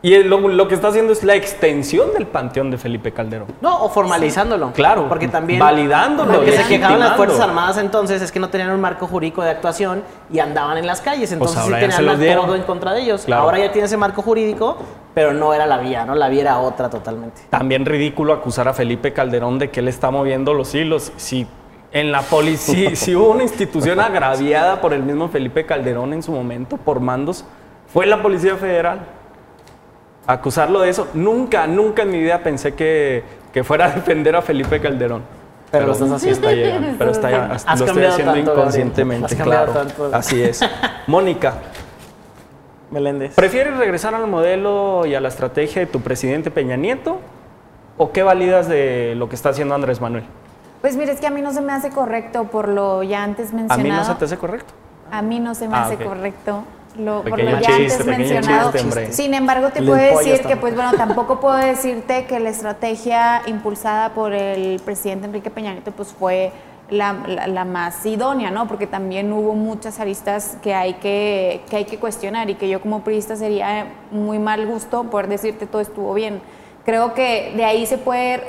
Y 0.01 0.23
lo, 0.23 0.67
que 0.67 0.73
está 0.73 0.87
haciendo 0.87 1.13
es 1.13 1.23
la 1.23 1.35
extensión 1.35 2.11
del 2.11 2.25
panteón 2.25 2.71
de 2.71 2.79
Felipe 2.79 3.11
Calderón. 3.11 3.49
No, 3.61 3.83
o 3.83 3.89
formalizándolo. 3.89 4.71
Claro. 4.71 5.07
Porque 5.07 5.27
también. 5.27 5.59
Validándolo. 5.59 6.33
Lo 6.33 6.43
que 6.43 6.53
se 6.53 6.67
quejaban 6.67 6.99
las 6.99 7.15
Fuerzas 7.15 7.39
Armadas 7.39 7.77
entonces 7.77 8.19
es 8.23 8.31
que 8.31 8.39
no 8.39 8.49
tenían 8.49 8.71
un 8.71 8.81
marco 8.81 9.05
jurídico 9.05 9.43
de 9.43 9.51
actuación 9.51 10.01
y 10.31 10.39
andaban 10.39 10.79
en 10.79 10.87
las 10.87 11.01
calles. 11.01 11.35
Pues 11.37 11.51
entonces 11.51 11.63
sí 11.65 11.71
tenían 11.71 12.35
todo 12.35 12.55
en 12.55 12.63
contra 12.63 12.93
de 12.93 13.01
ellos. 13.01 13.29
Ahora 13.29 13.59
ya 13.59 13.71
tiene 13.71 13.85
ese 13.85 13.97
marco 13.97 14.23
jurídico, 14.23 14.77
pero 15.13 15.33
no 15.33 15.53
era 15.53 15.67
la 15.67 15.77
vía, 15.77 16.03
¿no? 16.03 16.15
La 16.15 16.29
vía 16.29 16.41
era 16.41 16.57
otra 16.57 16.89
totalmente. 16.89 17.43
También 17.51 17.85
ridículo 17.85 18.33
acusar 18.33 18.67
a 18.67 18.73
Felipe 18.73 19.13
Calderón 19.13 19.59
de 19.59 19.69
que 19.69 19.81
él 19.81 19.87
está 19.87 20.09
moviendo 20.09 20.55
los 20.55 20.73
hilos. 20.73 21.11
Si 21.17 21.45
en 21.91 22.11
la 22.11 22.21
policía, 22.21 22.95
si 22.95 23.15
hubo 23.15 23.31
una 23.31 23.43
institución 23.43 23.99
agraviada 23.99 24.81
por 24.81 24.93
el 24.93 25.03
mismo 25.03 25.29
Felipe 25.29 25.65
Calderón 25.65 26.13
en 26.13 26.23
su 26.23 26.31
momento 26.31 26.77
por 26.77 26.99
mandos, 26.99 27.45
fue 27.93 28.05
la 28.05 28.21
Policía 28.21 28.55
Federal 28.55 28.99
acusarlo 30.27 30.81
de 30.81 30.89
eso. 30.89 31.07
Nunca, 31.13 31.65
nunca 31.65 32.03
en 32.03 32.11
mi 32.11 32.19
vida 32.19 32.43
pensé 32.43 32.75
que, 32.75 33.23
fuera 33.63 33.85
a 33.85 33.89
defender 33.89 34.35
a 34.35 34.43
Felipe 34.43 34.79
Calderón. 34.79 35.23
Pero, 35.71 35.87
lo 35.87 35.93
estás 35.93 36.11
haciendo. 36.11 36.47
Está 36.47 36.95
pero 36.99 37.11
está, 37.11 37.75
lo 37.75 37.85
estoy 37.85 38.03
haciendo 38.03 38.37
inconscientemente, 38.37 39.35
claro. 39.35 39.73
Así 40.13 40.41
es. 40.43 40.61
Mónica. 41.07 41.55
Meléndez. 42.91 43.33
¿Prefieres 43.33 43.75
regresar 43.75 44.13
al 44.13 44.27
modelo 44.27 45.05
y 45.05 45.15
a 45.15 45.19
la 45.19 45.27
estrategia 45.27 45.81
de 45.81 45.87
tu 45.87 46.01
presidente 46.01 46.51
Peña 46.51 46.77
Nieto? 46.77 47.19
¿O 47.97 48.11
qué 48.11 48.21
validas 48.21 48.69
de 48.69 49.15
lo 49.17 49.27
que 49.27 49.35
está 49.35 49.49
haciendo 49.49 49.73
Andrés 49.73 49.99
Manuel? 49.99 50.23
Pues 50.81 50.95
mire, 50.95 51.11
es 51.11 51.19
que 51.19 51.27
a 51.27 51.31
mí 51.31 51.41
no 51.41 51.51
se 51.53 51.61
me 51.61 51.73
hace 51.73 51.89
correcto 51.89 52.45
por 52.45 52.67
lo 52.67 53.03
ya 53.03 53.23
antes 53.23 53.53
mencionado. 53.53 53.79
¿A 53.79 53.83
mí 53.83 53.89
no 53.89 54.05
se 54.05 54.15
te 54.15 54.25
hace 54.25 54.37
correcto? 54.37 54.73
A 55.11 55.21
mí 55.21 55.39
no 55.39 55.55
se 55.55 55.67
me 55.67 55.75
ah, 55.75 55.85
hace 55.85 55.97
correcto 55.97 56.63
lo, 56.99 57.23
por 57.23 57.41
lo 57.41 57.59
ya 57.59 57.75
antes 57.75 58.05
mencionado. 58.05 58.71
Sin 59.11 59.33
embargo, 59.33 59.69
te 59.69 59.81
puedo 59.81 59.95
decir 59.95 60.41
que, 60.41 60.57
pues 60.57 60.75
bueno, 60.75 60.93
tampoco 60.93 61.39
puedo 61.39 61.55
decirte 61.55 62.25
que 62.25 62.39
la 62.39 62.49
estrategia 62.49 63.41
impulsada 63.47 64.13
por 64.13 64.33
el 64.33 64.79
presidente 64.81 65.27
Enrique 65.27 65.49
Peña 65.49 65.71
Nieto 65.71 65.91
pues 65.91 66.09
fue 66.09 66.51
la, 66.89 67.13
la, 67.47 67.65
más 67.65 68.05
idónea, 68.05 68.49
¿no? 68.49 68.67
Porque 68.67 68.87
también 68.87 69.31
hubo 69.33 69.53
muchas 69.53 69.99
aristas 69.99 70.57
que 70.61 70.73
hay 70.73 70.95
que, 70.95 71.61
que 71.69 71.77
hay 71.77 71.85
que 71.85 71.99
cuestionar 71.99 72.49
y 72.49 72.55
que 72.55 72.69
yo 72.69 72.81
como 72.81 73.03
periodista 73.03 73.35
sería 73.35 73.87
muy 74.11 74.39
mal 74.39 74.65
gusto 74.65 75.03
poder 75.05 75.27
decirte 75.27 75.67
todo 75.67 75.81
estuvo 75.81 76.13
bien. 76.13 76.41
Creo 76.85 77.13
que 77.13 77.53
de 77.55 77.65
ahí 77.65 77.85
se 77.85 77.97
puede 77.97 78.41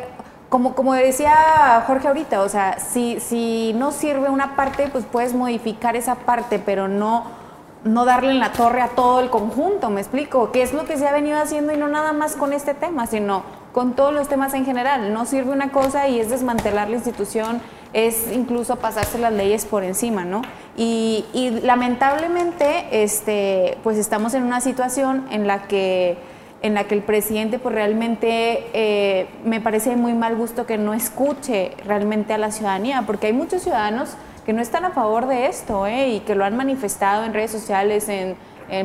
como, 0.48 0.74
como 0.74 0.94
decía 0.94 1.82
Jorge 1.86 2.08
ahorita, 2.08 2.42
o 2.42 2.48
sea, 2.48 2.78
si, 2.78 3.20
si 3.20 3.72
no 3.74 3.92
sirve 3.92 4.30
una 4.30 4.56
parte, 4.56 4.88
pues 4.88 5.04
puedes 5.04 5.34
modificar 5.34 5.96
esa 5.96 6.14
parte, 6.14 6.58
pero 6.58 6.88
no 6.88 7.38
no 7.84 8.04
darle 8.04 8.32
en 8.32 8.40
la 8.40 8.50
torre 8.52 8.80
a 8.80 8.88
todo 8.88 9.20
el 9.20 9.30
conjunto, 9.30 9.88
me 9.88 10.00
explico, 10.00 10.50
¿Qué 10.50 10.62
es 10.62 10.72
lo 10.72 10.84
que 10.84 10.96
se 10.98 11.06
ha 11.06 11.12
venido 11.12 11.38
haciendo 11.38 11.72
y 11.72 11.76
no 11.76 11.86
nada 11.88 12.12
más 12.12 12.34
con 12.34 12.52
este 12.52 12.74
tema, 12.74 13.06
sino 13.06 13.44
con 13.72 13.94
todos 13.94 14.12
los 14.12 14.28
temas 14.28 14.54
en 14.54 14.64
general. 14.64 15.12
No 15.12 15.24
sirve 15.26 15.52
una 15.52 15.70
cosa 15.70 16.08
y 16.08 16.18
es 16.18 16.30
desmantelar 16.30 16.88
la 16.88 16.96
institución, 16.96 17.60
es 17.92 18.32
incluso 18.32 18.76
pasarse 18.76 19.18
las 19.18 19.32
leyes 19.32 19.66
por 19.66 19.84
encima, 19.84 20.24
¿no? 20.24 20.42
Y, 20.76 21.24
lamentablemente, 21.62 23.02
este, 23.02 23.78
pues 23.82 23.96
estamos 23.98 24.34
en 24.34 24.42
una 24.42 24.60
situación 24.60 25.26
en 25.30 25.46
la 25.46 25.68
que 25.68 26.18
en 26.62 26.74
la 26.74 26.84
que 26.84 26.94
el 26.94 27.02
presidente 27.02 27.58
pues 27.58 27.74
realmente 27.74 28.66
eh, 28.72 29.26
me 29.44 29.60
parece 29.60 29.96
muy 29.96 30.12
mal 30.12 30.34
gusto 30.36 30.66
que 30.66 30.76
no 30.76 30.92
escuche 30.94 31.72
realmente 31.84 32.32
a 32.32 32.38
la 32.38 32.50
ciudadanía, 32.50 33.04
porque 33.06 33.28
hay 33.28 33.32
muchos 33.32 33.62
ciudadanos 33.62 34.16
que 34.44 34.52
no 34.52 34.62
están 34.62 34.84
a 34.84 34.90
favor 34.90 35.26
de 35.26 35.46
esto 35.46 35.86
¿eh? 35.86 36.08
y 36.08 36.20
que 36.20 36.34
lo 36.34 36.44
han 36.44 36.56
manifestado 36.56 37.24
en 37.24 37.34
redes 37.34 37.50
sociales, 37.50 38.08
en, 38.08 38.34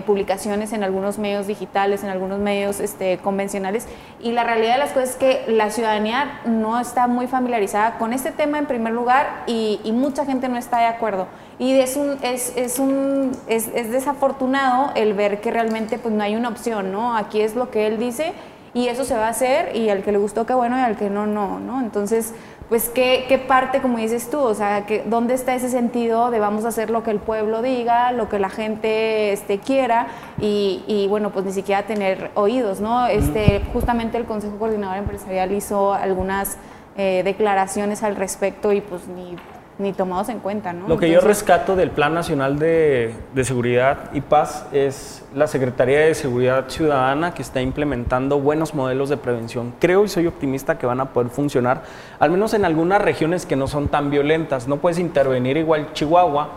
publicaciones, 0.05 0.71
en 0.71 0.81
algunos 0.81 1.17
medios 1.17 1.45
digitales, 1.45 2.03
en 2.03 2.09
algunos 2.09 2.39
medios 2.39 2.79
este, 2.79 3.17
convencionales. 3.17 3.85
Y 4.21 4.31
la 4.31 4.45
realidad 4.45 4.73
de 4.73 4.79
las 4.79 4.91
cosas 4.91 5.09
es 5.09 5.15
que 5.17 5.43
la 5.47 5.71
ciudadanía 5.71 6.39
no 6.45 6.79
está 6.79 7.07
muy 7.07 7.27
familiarizada 7.27 7.97
con 7.97 8.13
este 8.13 8.31
tema 8.31 8.59
en 8.59 8.65
primer 8.65 8.93
lugar 8.93 9.43
y, 9.45 9.79
mucha 9.93 10.25
gente 10.25 10.47
no 10.47 10.57
está 10.57 10.79
de 10.79 10.85
acuerdo. 10.85 11.27
Y 11.59 11.73
es, 11.79 11.95
un, 11.95 12.17
es, 12.21 12.53
es, 12.55 12.79
un, 12.79 13.31
es, 13.47 13.69
es, 13.73 13.91
desafortunado 13.91 14.91
el 14.95 15.13
ver 15.13 15.39
que 15.39 15.51
realmente 15.51 15.99
pues, 15.99 16.13
no 16.13 16.23
hay 16.23 16.35
una 16.35 16.49
opción, 16.49 16.91
¿no? 16.91 17.15
Aquí 17.15 17.41
es 17.41 17.55
lo 17.55 17.69
que 17.69 17.87
él 17.87 17.99
dice 17.99 18.33
y 18.73 18.87
eso 18.87 19.03
se 19.03 19.15
va 19.15 19.27
a 19.27 19.29
hacer 19.29 19.75
y 19.75 19.89
al 19.89 20.01
que 20.01 20.11
le 20.11 20.17
gustó, 20.17 20.47
qué 20.47 20.53
bueno, 20.55 20.77
y 20.77 20.81
al 20.81 20.97
que 20.97 21.11
no, 21.11 21.27
no, 21.27 21.59
¿no? 21.59 21.79
Entonces 21.79 22.33
pues 22.73 22.89
¿qué, 22.89 23.43
parte, 23.47 23.81
como 23.81 23.99
dices 23.99 24.31
tú, 24.31 24.39
o 24.39 24.55
sea, 24.55 24.87
que, 24.87 25.03
¿dónde 25.05 25.35
está 25.35 25.53
ese 25.53 25.69
sentido 25.69 26.31
de 26.31 26.39
vamos 26.39 26.65
a 26.65 26.69
hacer 26.69 26.89
lo 26.89 27.03
que 27.03 27.11
el 27.11 27.19
pueblo 27.19 27.61
diga, 27.61 28.11
lo 28.11 28.29
que 28.29 28.39
la 28.39 28.49
gente 28.49 29.31
este, 29.31 29.59
quiera 29.59 30.07
y, 30.39 31.05
bueno, 31.07 31.29
pues 31.31 31.45
ni 31.45 31.51
siquiera 31.51 31.83
tener 31.83 32.31
oídos, 32.35 32.79
¿no? 32.79 33.05
Este, 33.05 33.61
justamente 33.73 34.17
el 34.17 34.25
Consejo 34.25 34.57
Coordinador 34.57 34.97
Empresarial 34.97 35.51
hizo 35.51 35.93
algunas 35.93 36.57
eh, 36.97 37.21
declaraciones 37.23 38.01
al 38.01 38.15
respecto 38.15 38.71
y 38.71 38.81
pues 38.81 39.07
ni 39.07 39.35
ni 39.79 39.93
tomados 39.93 40.29
en 40.29 40.39
cuenta. 40.39 40.73
¿no? 40.73 40.87
Lo 40.87 40.97
que 40.97 41.09
yo 41.09 41.19
rescato 41.21 41.75
del 41.75 41.89
Plan 41.89 42.13
Nacional 42.13 42.59
de, 42.59 43.13
Seguridad 43.43 44.11
y 44.13 44.21
Paz 44.21 44.67
es 44.71 45.25
la 45.35 45.47
Secretaría 45.47 45.99
de 46.01 46.15
Seguridad 46.15 46.69
Ciudadana 46.69 47.33
que 47.33 47.41
está 47.41 47.61
implementando 47.61 48.39
buenos 48.39 48.73
modelos 48.73 49.09
de 49.09 49.17
prevención. 49.17 49.73
Creo 49.79 50.05
y 50.05 50.07
soy 50.07 50.27
optimista 50.27 50.77
que 50.77 50.85
van 50.85 50.99
a 50.99 51.05
poder 51.05 51.29
funcionar, 51.29 51.83
al 52.19 52.29
menos 52.29 52.53
en 52.53 52.65
algunas 52.65 53.01
regiones 53.01 53.45
que 53.45 53.55
no 53.55 53.67
son 53.67 53.87
tan 53.87 54.09
violentas. 54.09 54.67
No 54.67 54.77
puedes 54.77 54.99
intervenir 54.99 55.57
igual 55.57 55.93
Chihuahua 55.93 56.49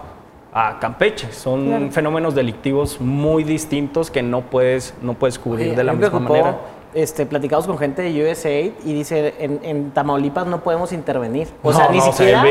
a 0.53 0.79
Campeche. 0.79 1.33
Son 1.33 1.91
fenómenos 1.93 2.35
delictivos 2.35 3.01
muy 3.01 3.45
distintos 3.45 4.11
que 4.11 4.23
no 4.23 4.43
puedes, 4.43 4.95
no 5.03 5.15
puedes 5.15 5.39
cubrir 5.39 5.75
de 5.75 5.85
la 5.85 5.93
misma 5.93 6.21
manera 6.21 6.57
este, 6.95 7.27
platicamos 7.27 7.67
con 7.67 7.79
gente 7.79 8.03
de 8.03 8.31
USAID 8.31 8.73
y 8.85 8.95
dice, 8.95 9.35
en, 9.39 9.91
Tamaulipas 9.91 10.47
no 10.47 10.63
podemos 10.63 10.93
intervenir. 10.93 11.49
O 11.63 11.73
sea, 11.73 11.89
ni 11.89 12.01
siquiera... 12.01 12.45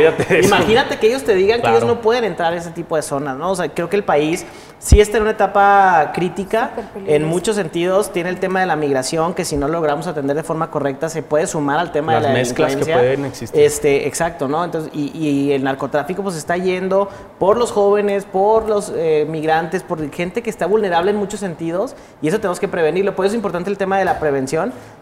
imagínate 0.44 0.98
que 0.98 1.08
ellos 1.08 1.24
te 1.24 1.36
digan 1.36 1.62
que 1.62 1.70
ellos 1.70 1.86
no 1.86 2.02
pueden 2.02 2.24
entrar 2.24 2.54
a 2.54 2.56
ese 2.58 2.72
tipo 2.72 2.96
de 2.96 3.02
zonas, 3.02 3.38
¿no? 3.38 3.52
O 3.52 3.56
sea, 3.56 3.70
creo 3.70 3.90
que 3.90 3.96
el 3.96 4.04
país 4.04 4.46
sí 4.80 5.00
está 5.00 5.18
en 5.18 5.24
una 5.24 5.32
etapa 5.32 6.12
crítica 6.14 6.72
en 7.08 7.26
muchos 7.26 7.56
sentidos. 7.56 8.12
Tiene 8.12 8.30
el 8.30 8.40
tema 8.40 8.60
de 8.60 8.68
la 8.68 8.76
migración, 8.76 9.34
que 9.34 9.46
si 9.46 9.58
no 9.58 9.68
logramos 9.68 10.06
atender 10.08 10.36
de 10.36 10.44
forma 10.44 10.70
correcta, 10.70 11.10
se 11.10 11.24
puede 11.24 11.48
sumar 11.48 11.80
al 11.80 11.92
tema 11.92 12.16
de 12.16 12.22
la 12.22 12.30
mezclas 12.30 12.76
que 12.76 12.86
pueden 12.86 13.26
existir. 13.26 13.60
Este, 13.60 14.08
exacto, 14.08 14.48
¿no? 14.48 14.64
Entonces, 14.64 14.92
y, 14.94 15.52
el 15.52 15.64
narcotráfico 15.64 16.24
pues 16.24 16.36
está 16.36 16.58
yendo 16.58 17.10
por 17.40 17.58
los 17.58 17.72
jóvenes, 17.72 18.26
por 18.26 18.68
los 18.68 18.92
eh, 18.96 19.26
migrantes, 19.28 19.84
por 19.84 20.12
gente 20.12 20.42
que 20.42 20.50
está 20.50 20.66
vulnerable 20.66 21.12
en 21.12 21.18
muchos 21.18 21.40
sentidos, 21.40 21.96
y 22.22 22.28
eso 22.28 22.40
tenemos 22.40 22.60
que 22.60 22.68
prevenirlo. 22.68 23.16
Por 23.16 23.26
eso 23.26 23.34
es 23.34 23.36
importante 23.36 23.70
el 23.70 23.78
tema 23.78 23.98
de 23.98 24.06
la 24.06 24.20
prevención. 24.20 24.35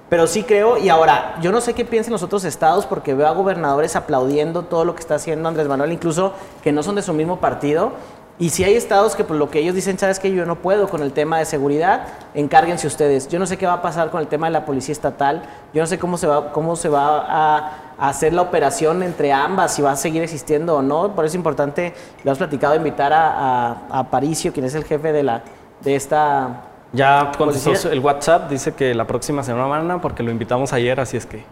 Pero 0.09 0.27
sí 0.27 0.43
creo, 0.43 0.77
y 0.77 0.89
ahora, 0.89 1.37
yo 1.41 1.51
no 1.51 1.59
sé 1.59 1.73
qué 1.73 1.85
piensan 1.85 2.11
los 2.11 2.23
otros 2.23 2.43
estados, 2.43 2.85
porque 2.85 3.13
veo 3.13 3.27
a 3.27 3.31
gobernadores 3.31 3.95
aplaudiendo 3.95 4.63
todo 4.63 4.85
lo 4.85 4.93
que 4.93 5.01
está 5.01 5.15
haciendo 5.15 5.49
Andrés 5.49 5.67
Manuel, 5.67 5.91
incluso 5.91 6.33
que 6.61 6.71
no 6.71 6.83
son 6.83 6.95
de 6.95 7.01
su 7.01 7.13
mismo 7.13 7.39
partido, 7.39 7.93
y 8.39 8.49
si 8.49 8.63
hay 8.63 8.75
estados 8.75 9.15
que 9.15 9.23
por 9.23 9.37
lo 9.37 9.51
que 9.51 9.59
ellos 9.59 9.75
dicen, 9.75 9.99
sabes 9.99 10.19
que 10.19 10.31
yo 10.31 10.45
no 10.45 10.55
puedo 10.55 10.89
con 10.89 11.03
el 11.03 11.13
tema 11.13 11.37
de 11.37 11.45
seguridad, 11.45 12.07
encárguense 12.33 12.87
ustedes. 12.87 13.27
Yo 13.27 13.37
no 13.37 13.45
sé 13.45 13.57
qué 13.57 13.67
va 13.67 13.73
a 13.73 13.81
pasar 13.83 14.09
con 14.09 14.21
el 14.21 14.27
tema 14.27 14.47
de 14.47 14.53
la 14.53 14.65
policía 14.65 14.91
estatal, 14.91 15.43
yo 15.71 15.81
no 15.81 15.87
sé 15.87 15.99
cómo 15.99 16.17
se 16.17 16.25
va, 16.25 16.51
cómo 16.51 16.75
se 16.75 16.89
va 16.89 17.25
a 17.27 17.71
hacer 17.99 18.33
la 18.33 18.41
operación 18.41 19.03
entre 19.03 19.31
ambas, 19.31 19.75
si 19.75 19.83
va 19.83 19.91
a 19.91 19.95
seguir 19.95 20.23
existiendo 20.23 20.77
o 20.77 20.81
no. 20.81 21.13
Por 21.13 21.25
eso 21.25 21.33
es 21.33 21.35
importante, 21.35 21.93
lo 22.23 22.31
has 22.31 22.39
platicado, 22.39 22.75
invitar 22.75 23.13
a, 23.13 23.77
a, 23.89 24.09
Paricio, 24.09 24.51
quien 24.51 24.65
es 24.65 24.73
el 24.73 24.83
jefe 24.83 25.11
de, 25.11 25.23
la, 25.23 25.43
de 25.81 25.95
esta... 25.95 26.69
Ya 26.93 27.31
contestó 27.37 27.91
el 27.91 27.99
WhatsApp, 27.99 28.49
dice 28.49 28.73
que 28.73 28.93
la 28.93 29.05
próxima 29.05 29.43
semana, 29.43 29.99
porque 29.99 30.23
lo 30.23 30.31
invitamos 30.31 30.73
ayer, 30.73 30.99
así 30.99 31.17
es 31.17 31.25
que... 31.25 31.43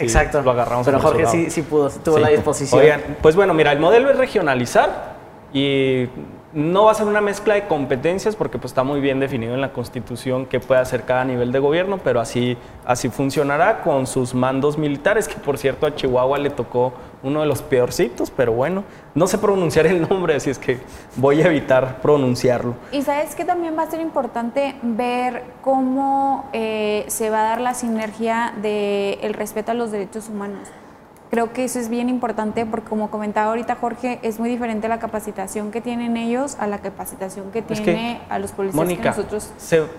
Exacto. 0.00 0.42
Lo 0.42 0.50
agarramos. 0.50 0.86
Pero 0.86 1.00
Jorge 1.00 1.26
sí, 1.26 1.50
sí 1.50 1.62
pudo, 1.62 1.90
tuvo 1.90 2.18
la 2.18 2.28
disposición. 2.28 2.80
Oigan, 2.80 3.02
pues 3.20 3.34
bueno, 3.34 3.54
mira, 3.54 3.72
el 3.72 3.80
modelo 3.80 4.10
es 4.10 4.16
regionalizar 4.16 5.16
y 5.52 6.08
no 6.52 6.84
va 6.84 6.92
a 6.92 6.94
ser 6.94 7.06
una 7.06 7.20
mezcla 7.20 7.54
de 7.54 7.66
competencias 7.66 8.34
porque 8.34 8.58
pues, 8.58 8.70
está 8.70 8.82
muy 8.82 9.00
bien 9.00 9.20
definido 9.20 9.54
en 9.54 9.60
la 9.60 9.72
Constitución 9.72 10.46
qué 10.46 10.60
puede 10.60 10.80
hacer 10.80 11.04
cada 11.04 11.24
nivel 11.24 11.52
de 11.52 11.58
gobierno, 11.58 11.98
pero 12.02 12.20
así, 12.20 12.56
así 12.86 13.08
funcionará 13.08 13.82
con 13.82 14.06
sus 14.06 14.34
mandos 14.34 14.78
militares, 14.78 15.28
que 15.28 15.36
por 15.36 15.58
cierto 15.58 15.86
a 15.86 15.94
Chihuahua 15.94 16.38
le 16.38 16.50
tocó 16.50 16.92
uno 17.22 17.40
de 17.40 17.46
los 17.46 17.62
peorcitos, 17.62 18.30
pero 18.30 18.52
bueno, 18.52 18.84
no 19.14 19.26
sé 19.26 19.38
pronunciar 19.38 19.86
el 19.86 20.08
nombre, 20.08 20.36
así 20.36 20.50
es 20.50 20.58
que 20.58 20.78
voy 21.16 21.42
a 21.42 21.46
evitar 21.46 22.00
pronunciarlo. 22.00 22.74
Y 22.92 23.02
sabes 23.02 23.34
que 23.34 23.44
también 23.44 23.76
va 23.76 23.82
a 23.82 23.90
ser 23.90 24.00
importante 24.00 24.76
ver 24.82 25.42
cómo 25.62 26.48
eh, 26.52 27.04
se 27.08 27.30
va 27.30 27.40
a 27.40 27.44
dar 27.44 27.60
la 27.60 27.74
sinergia 27.74 28.54
del 28.62 29.34
respeto 29.34 29.72
a 29.72 29.74
los 29.74 29.90
derechos 29.90 30.28
humanos. 30.28 30.68
Creo 31.30 31.52
que 31.52 31.64
eso 31.64 31.78
es 31.78 31.90
bien 31.90 32.08
importante 32.08 32.64
porque 32.64 32.88
como 32.88 33.10
comentaba 33.10 33.50
ahorita 33.50 33.76
Jorge, 33.76 34.18
es 34.22 34.40
muy 34.40 34.48
diferente 34.48 34.88
la 34.88 34.98
capacitación 34.98 35.70
que 35.70 35.82
tienen 35.82 36.16
ellos 36.16 36.56
a 36.58 36.66
la 36.66 36.78
capacitación 36.78 37.50
que 37.50 37.60
tiene 37.60 38.22
a 38.30 38.38
los 38.38 38.52
policías 38.52 38.76
Mónica, 38.76 39.02
que 39.02 39.08
nosotros... 39.08 39.52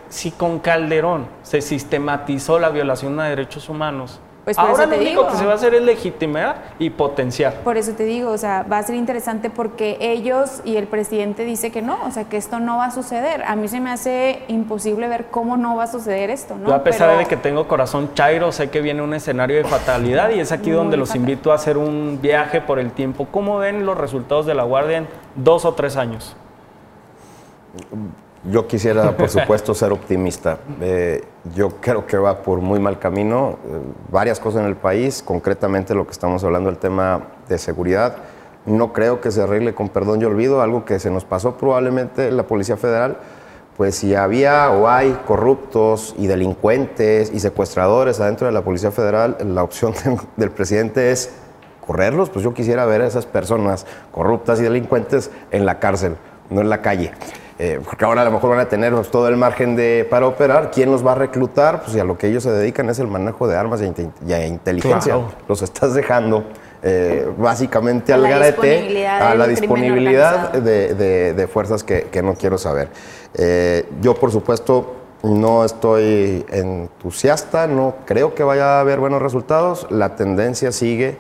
si 0.09 0.31
con 0.31 0.57
Calderón 0.57 1.27
se 1.43 1.61
sistematizó 1.61 2.57
la 2.57 2.69
violación 2.69 3.15
de 3.17 3.23
derechos 3.25 3.69
humanos, 3.69 4.19
pues 4.55 4.57
Ahora 4.57 4.87
lo 4.87 4.97
único 4.97 5.27
que 5.27 5.35
se 5.35 5.45
va 5.45 5.51
a 5.51 5.55
hacer 5.55 5.75
es 5.75 5.83
legitimar 5.83 6.71
y 6.79 6.89
potenciar. 6.89 7.53
Por 7.63 7.77
eso 7.77 7.91
te 7.93 8.03
digo, 8.03 8.31
o 8.31 8.37
sea, 8.39 8.63
va 8.63 8.79
a 8.79 8.83
ser 8.83 8.95
interesante 8.95 9.51
porque 9.51 9.97
ellos 9.99 10.61
y 10.65 10.77
el 10.77 10.87
presidente 10.87 11.45
dice 11.45 11.71
que 11.71 11.83
no, 11.83 11.99
o 12.07 12.09
sea, 12.09 12.23
que 12.23 12.37
esto 12.37 12.59
no 12.59 12.77
va 12.77 12.85
a 12.85 12.91
suceder. 12.91 13.43
A 13.43 13.55
mí 13.55 13.67
se 13.67 13.79
me 13.79 13.91
hace 13.91 14.41
imposible 14.47 15.07
ver 15.07 15.27
cómo 15.29 15.55
no 15.55 15.75
va 15.75 15.83
a 15.83 15.87
suceder 15.87 16.31
esto, 16.31 16.55
¿no? 16.55 16.69
Yo 16.69 16.73
a 16.73 16.83
pesar 16.83 17.15
de 17.15 17.27
que 17.27 17.37
tengo 17.37 17.67
corazón 17.67 18.09
chairo, 18.15 18.51
sé 18.51 18.71
que 18.71 18.81
viene 18.81 19.03
un 19.03 19.13
escenario 19.13 19.57
de 19.57 19.65
fatalidad 19.65 20.31
y 20.31 20.39
es 20.39 20.51
aquí 20.51 20.71
donde 20.71 20.97
los 20.97 21.13
invito 21.13 21.51
a 21.51 21.55
hacer 21.55 21.77
un 21.77 22.17
viaje 22.19 22.59
por 22.59 22.79
el 22.79 22.91
tiempo. 22.91 23.27
¿Cómo 23.29 23.59
ven 23.59 23.85
los 23.85 23.99
resultados 23.99 24.47
de 24.47 24.55
la 24.55 24.63
Guardia 24.63 24.97
en 24.97 25.07
dos 25.35 25.63
o 25.63 25.75
tres 25.75 25.95
años? 25.95 26.35
Yo 28.45 28.67
quisiera, 28.67 29.17
por 29.17 29.29
supuesto, 29.29 29.73
ser 29.73 29.91
optimista. 29.91 30.59
Eh, 30.79 31.23
yo 31.55 31.69
creo 31.81 32.05
que 32.05 32.17
va 32.17 32.41
por 32.41 32.61
muy 32.61 32.79
mal 32.79 32.97
camino. 32.97 33.57
Eh, 33.65 33.79
varias 34.09 34.39
cosas 34.39 34.61
en 34.61 34.67
el 34.67 34.77
país, 34.77 35.21
concretamente 35.21 35.93
lo 35.93 36.05
que 36.05 36.11
estamos 36.11 36.43
hablando, 36.45 36.69
el 36.69 36.77
tema 36.77 37.21
de 37.49 37.57
seguridad. 37.57 38.15
No 38.65 38.93
creo 38.93 39.19
que 39.19 39.31
se 39.31 39.41
arregle 39.41 39.73
con 39.73 39.89
perdón 39.89 40.21
y 40.21 40.25
olvido, 40.25 40.61
algo 40.61 40.85
que 40.85 40.99
se 40.99 41.09
nos 41.09 41.25
pasó 41.25 41.57
probablemente 41.57 42.31
la 42.31 42.43
Policía 42.43 42.77
Federal. 42.77 43.17
Pues 43.75 43.95
si 43.95 44.15
había 44.15 44.71
o 44.71 44.87
hay 44.87 45.17
corruptos 45.25 46.15
y 46.17 46.27
delincuentes 46.27 47.31
y 47.33 47.39
secuestradores 47.41 48.21
adentro 48.21 48.47
de 48.47 48.53
la 48.53 48.61
Policía 48.61 48.91
Federal, 48.91 49.37
la 49.45 49.63
opción 49.63 49.93
del 50.37 50.51
presidente 50.51 51.11
es 51.11 51.31
correrlos. 51.85 52.29
Pues 52.29 52.45
yo 52.45 52.53
quisiera 52.53 52.85
ver 52.85 53.01
a 53.01 53.07
esas 53.07 53.25
personas 53.25 53.85
corruptas 54.11 54.61
y 54.61 54.63
delincuentes 54.63 55.29
en 55.51 55.65
la 55.65 55.79
cárcel, 55.79 56.15
no 56.49 56.61
en 56.61 56.69
la 56.69 56.81
calle. 56.81 57.11
Eh, 57.61 57.81
porque 57.83 58.05
ahora 58.05 58.21
a 58.21 58.25
lo 58.25 58.31
mejor 58.31 58.51
van 58.51 58.59
a 58.61 58.69
tener 58.69 58.95
todo 59.07 59.27
el 59.27 59.35
margen 59.35 59.75
de, 59.75 60.07
para 60.09 60.25
operar. 60.25 60.71
¿Quién 60.71 60.89
los 60.89 61.05
va 61.05 61.11
a 61.11 61.15
reclutar? 61.15 61.81
Pues 61.83 61.97
a 61.97 62.05
lo 62.05 62.17
que 62.17 62.27
ellos 62.27 62.43
se 62.43 62.51
dedican 62.51 62.89
es 62.89 62.99
el 62.99 63.07
manejo 63.07 63.49
de 63.49 63.57
armas 63.57 63.81
y 63.81 64.33
a 64.33 64.47
inteligencia. 64.47 65.19
Los 65.45 65.61
estás 65.61 65.93
dejando 65.93 66.45
eh, 66.81 67.27
básicamente 67.37 68.13
al 68.13 68.21
garete, 68.21 69.05
a 69.05 69.35
la 69.35 69.45
disponibilidad 69.45 70.53
de, 70.53 71.49
fuerzas 71.51 71.83
que, 71.83 72.21
no 72.23 72.35
quiero 72.35 72.57
saber. 72.57 72.87
Eh, 73.33 73.85
yo, 73.99 74.15
por 74.15 74.31
supuesto, 74.31 74.95
no 75.23 75.65
estoy 75.65 76.45
entusiasta, 76.49 77.67
no 77.67 77.95
creo 78.05 78.35
que 78.35 78.43
vaya 78.43 78.77
a 78.77 78.79
haber 78.79 78.99
buenos 78.99 79.21
resultados. 79.21 79.85
La 79.89 80.15
tendencia 80.15 80.71
sigue 80.71 81.17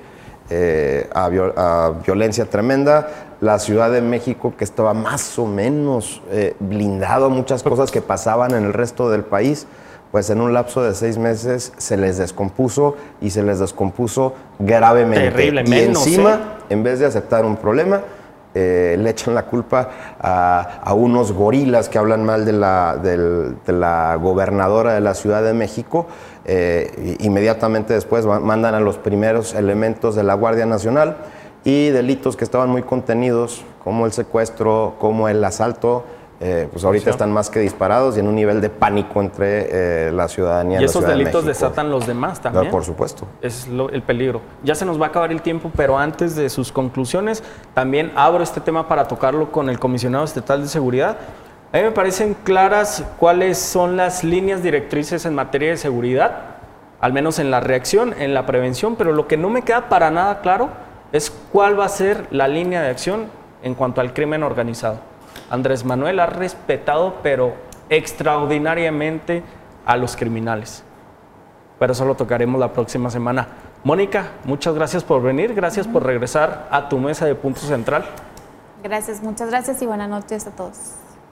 a, 1.13 1.25
a 1.25 1.93
violencia 2.01 2.45
tremenda 2.45 3.28
la 3.41 3.57
Ciudad 3.59 3.91
de 3.91 4.01
México, 4.01 4.53
que 4.57 4.63
estaba 4.63 4.93
más 4.93 5.39
o 5.39 5.45
menos 5.45 6.21
eh, 6.29 6.55
blindado 6.59 7.27
a 7.27 7.29
muchas 7.29 7.63
cosas 7.63 7.91
que 7.91 8.01
pasaban 8.01 8.51
en 8.51 8.65
el 8.65 8.73
resto 8.73 9.09
del 9.09 9.23
país, 9.23 9.65
pues 10.11 10.29
en 10.29 10.41
un 10.41 10.53
lapso 10.53 10.81
de 10.83 10.93
seis 10.93 11.17
meses 11.17 11.71
se 11.77 11.95
les 11.95 12.17
descompuso 12.17 12.95
y 13.21 13.29
se 13.29 13.43
les 13.43 13.59
descompuso 13.59 14.33
gravemente. 14.57 15.31
Terrible, 15.31 15.63
y 15.65 15.73
encima, 15.73 16.33
¿eh? 16.33 16.73
en 16.73 16.83
vez 16.83 16.99
de 16.99 17.05
aceptar 17.05 17.45
un 17.45 17.55
problema, 17.55 18.01
eh, 18.55 18.97
le 18.99 19.11
echan 19.11 19.35
la 19.35 19.45
culpa 19.45 19.89
a, 20.19 20.93
unos 20.95 21.31
gorilas 21.31 21.87
que 21.87 21.99
hablan 21.99 22.25
mal 22.25 22.43
de 22.45 22.53
la, 22.53 22.97
de 22.97 23.71
la 23.71 24.15
gobernadora 24.15 24.93
de 24.93 25.01
la 25.01 25.13
Ciudad 25.13 25.43
de 25.43 25.53
México. 25.53 26.07
inmediatamente 27.19 27.93
después 27.93 28.25
mandan 28.25 28.73
a 28.73 28.79
los 28.79 28.97
primeros 28.97 29.53
elementos 29.53 30.15
de 30.15 30.23
la 30.23 30.33
Guardia 30.33 30.65
Nacional 30.65 31.17
y 31.63 31.89
delitos 31.89 32.35
que 32.35 32.43
estaban 32.43 32.69
muy 32.69 32.83
contenidos, 32.83 33.63
como 33.83 34.05
el 34.05 34.11
secuestro, 34.11 34.95
como 34.99 35.27
el 35.27 35.43
asalto, 35.43 36.05
eh, 36.41 36.69
pues 36.71 36.85
ahorita 36.85 37.09
están 37.09 37.33
más 37.33 37.49
que 37.49 37.59
disparados 37.59 38.15
y 38.15 38.21
en 38.21 38.27
un 38.27 38.35
nivel 38.35 38.61
de 38.61 38.69
pánico 38.69 39.19
entre 39.19 40.07
eh, 40.07 40.11
la 40.11 40.29
ciudadanía. 40.29 40.79
Y 40.79 40.85
esos 40.85 41.05
delitos 41.05 41.43
desatan 41.43 41.91
los 41.91 42.07
demás 42.07 42.39
también. 42.39 42.71
por 42.71 42.85
supuesto. 42.85 43.27
Es 43.41 43.67
el 43.67 44.01
peligro. 44.03 44.39
Ya 44.63 44.73
se 44.73 44.85
nos 44.85 44.99
va 44.99 45.07
a 45.07 45.09
acabar 45.09 45.33
el 45.33 45.41
tiempo, 45.41 45.69
pero 45.75 45.97
antes 45.97 46.37
de 46.37 46.49
sus 46.49 46.71
conclusiones, 46.71 47.43
también 47.73 48.13
abro 48.15 48.41
este 48.41 48.61
tema 48.61 48.87
para 48.87 49.05
tocarlo 49.05 49.51
con 49.51 49.69
el 49.69 49.79
comisionado 49.79 50.23
estatal 50.23 50.61
de 50.61 50.69
seguridad. 50.69 51.17
A 51.73 51.77
mí 51.77 51.83
me 51.83 51.91
parecen 51.91 52.35
claras 52.45 53.03
cuáles 53.19 53.57
son 53.57 53.97
las 53.97 54.23
líneas 54.23 54.63
directrices 54.63 55.25
en 55.25 55.35
materia 55.35 55.71
de 55.71 55.77
seguridad, 55.77 56.41
al 57.01 57.11
menos 57.11 57.37
en 57.39 57.51
la 57.51 57.59
reacción, 57.59 58.13
en 58.17 58.33
la 58.33 58.45
prevención, 58.45 58.95
pero 58.95 59.11
lo 59.11 59.27
que 59.27 59.35
no 59.35 59.49
me 59.49 59.61
queda 59.63 59.89
para 59.89 60.09
nada 60.09 60.39
claro 60.39 60.69
es 61.11 61.31
cuál 61.51 61.79
va 61.79 61.85
a 61.85 61.89
ser 61.89 62.27
la 62.31 62.47
línea 62.47 62.81
de 62.81 62.89
acción 62.89 63.27
en 63.63 63.75
cuanto 63.75 64.01
al 64.01 64.13
crimen 64.13 64.43
organizado. 64.43 64.99
Andrés 65.49 65.83
Manuel 65.83 66.19
ha 66.19 66.27
respetado, 66.27 67.15
pero 67.23 67.53
extraordinariamente, 67.89 69.43
a 69.85 69.97
los 69.97 70.15
criminales. 70.15 70.83
Pero 71.79 71.93
eso 71.93 72.05
lo 72.05 72.15
tocaremos 72.15 72.59
la 72.59 72.71
próxima 72.71 73.09
semana. 73.09 73.47
Mónica, 73.83 74.33
muchas 74.43 74.75
gracias 74.75 75.03
por 75.03 75.21
venir, 75.21 75.53
gracias 75.53 75.87
por 75.87 76.05
regresar 76.05 76.67
a 76.69 76.89
tu 76.89 76.99
mesa 76.99 77.25
de 77.25 77.33
punto 77.33 77.61
central. 77.61 78.05
Gracias, 78.83 79.23
muchas 79.23 79.49
gracias 79.49 79.81
y 79.81 79.85
buenas 79.85 80.09
noches 80.09 80.45
a 80.45 80.51
todos. 80.51 80.77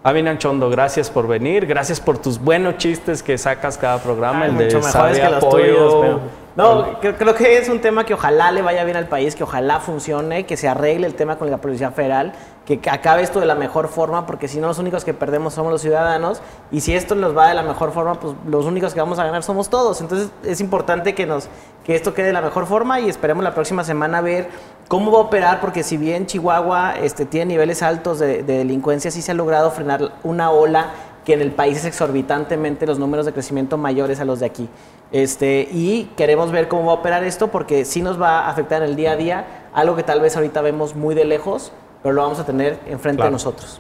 Amin 0.04 0.38
Chondo, 0.38 0.70
gracias 0.70 1.10
por 1.10 1.28
venir, 1.28 1.66
gracias 1.66 2.00
por 2.00 2.18
tus 2.18 2.40
buenos 2.40 2.78
chistes 2.78 3.22
que 3.22 3.38
sacas 3.38 3.78
cada 3.78 3.98
programa, 4.02 4.46
el 4.46 4.58
de 4.58 4.74
mejores 4.74 5.20
que 5.20 5.30
los 5.30 5.50
tuyos, 5.50 5.96
pero... 6.02 6.47
No, 6.58 7.00
creo, 7.00 7.36
que 7.36 7.60
es 7.60 7.70
un 7.70 7.82
tema 7.82 8.04
que 8.04 8.16
ojalá 8.16 8.52
le 8.52 8.64
vaya 8.64 8.84
bien 8.84 8.98
al 8.98 9.08
país, 9.08 9.36
que 9.36 9.44
ojalá 9.44 9.80
funcione, 9.80 10.48
que 10.48 10.58
se 10.58 10.68
arregle 10.68 11.06
el 11.06 11.14
tema 11.14 11.38
con 11.38 11.52
la 11.52 11.58
Policía 11.58 11.92
Federal, 11.92 12.34
que 12.66 12.82
acabe 12.90 13.22
esto 13.22 13.40
de 13.40 13.46
la 13.46 13.54
mejor 13.54 13.90
forma, 13.90 14.26
porque 14.26 14.48
si 14.48 14.60
no 14.60 14.66
los 14.66 14.80
únicos 14.80 15.06
que 15.06 15.14
perdemos 15.14 15.54
somos 15.54 15.72
los 15.72 15.82
ciudadanos, 15.82 16.42
y 16.72 16.82
si 16.82 16.96
esto 16.96 17.14
nos 17.14 17.38
va 17.38 17.50
de 17.50 17.54
la 17.54 17.62
mejor 17.62 17.92
forma, 17.92 18.16
pues 18.16 18.34
los 18.48 18.66
únicos 18.66 18.96
que 18.96 19.00
vamos 19.00 19.20
a 19.20 19.24
ganar 19.24 19.44
somos 19.44 19.70
todos. 19.70 20.02
Entonces 20.02 20.32
es 20.44 20.60
importante 20.60 21.14
que, 21.14 21.28
nos, 21.28 21.48
que 21.86 21.94
esto 21.94 22.16
quede 22.16 22.26
de 22.28 22.34
la 22.34 22.42
mejor 22.42 22.66
forma 22.66 23.00
y 23.02 23.08
esperemos 23.08 23.44
la 23.44 23.54
próxima 23.54 23.84
semana 23.84 24.22
ver 24.22 24.50
cómo 24.88 25.12
va 25.12 25.20
a 25.20 25.22
operar, 25.22 25.62
porque 25.62 25.84
si 25.84 25.96
bien 25.96 26.26
Chihuahua 26.26 26.96
este, 27.00 27.26
tiene 27.28 27.54
niveles 27.54 27.84
altos 27.84 28.18
de, 28.18 28.42
de 28.42 28.58
delincuencia, 28.58 29.12
sí 29.12 29.22
se 29.22 29.30
ha 29.30 29.36
logrado 29.36 29.70
frenar 29.70 30.12
una 30.24 30.50
ola 30.50 30.90
que 31.24 31.34
en 31.34 31.42
el 31.42 31.52
país 31.52 31.78
es 31.78 31.84
exorbitantemente 31.84 32.88
los 32.88 33.00
números 33.00 33.26
de 33.26 33.34
crecimiento 33.34 33.78
mayores 33.78 34.22
a 34.22 34.26
los 34.26 34.40
de 34.40 34.46
aquí. 34.46 34.70
Este, 35.12 35.68
y 35.72 36.12
queremos 36.18 36.52
ver 36.52 36.68
cómo 36.68 36.86
va 36.86 36.92
a 36.92 36.96
operar 36.96 37.24
esto 37.24 37.48
porque 37.48 37.86
sí 37.86 38.02
nos 38.02 38.22
va 38.22 38.42
a 38.42 38.50
afectar 38.50 38.84
en 38.84 38.90
el 38.90 38.96
día 38.96 39.12
a 39.12 39.16
día, 39.16 39.46
algo 39.74 39.96
que 39.96 40.04
tal 40.04 40.20
vez 40.20 40.36
ahorita 40.36 40.62
vemos 40.62 40.96
muy 40.96 41.16
de 41.16 41.26
lejos, 41.26 41.72
pero 42.04 42.14
lo 42.14 42.22
vamos 42.22 42.40
a 42.40 42.46
tener 42.46 42.80
enfrente 42.88 43.24
de 43.24 43.32
nosotros. 43.32 43.80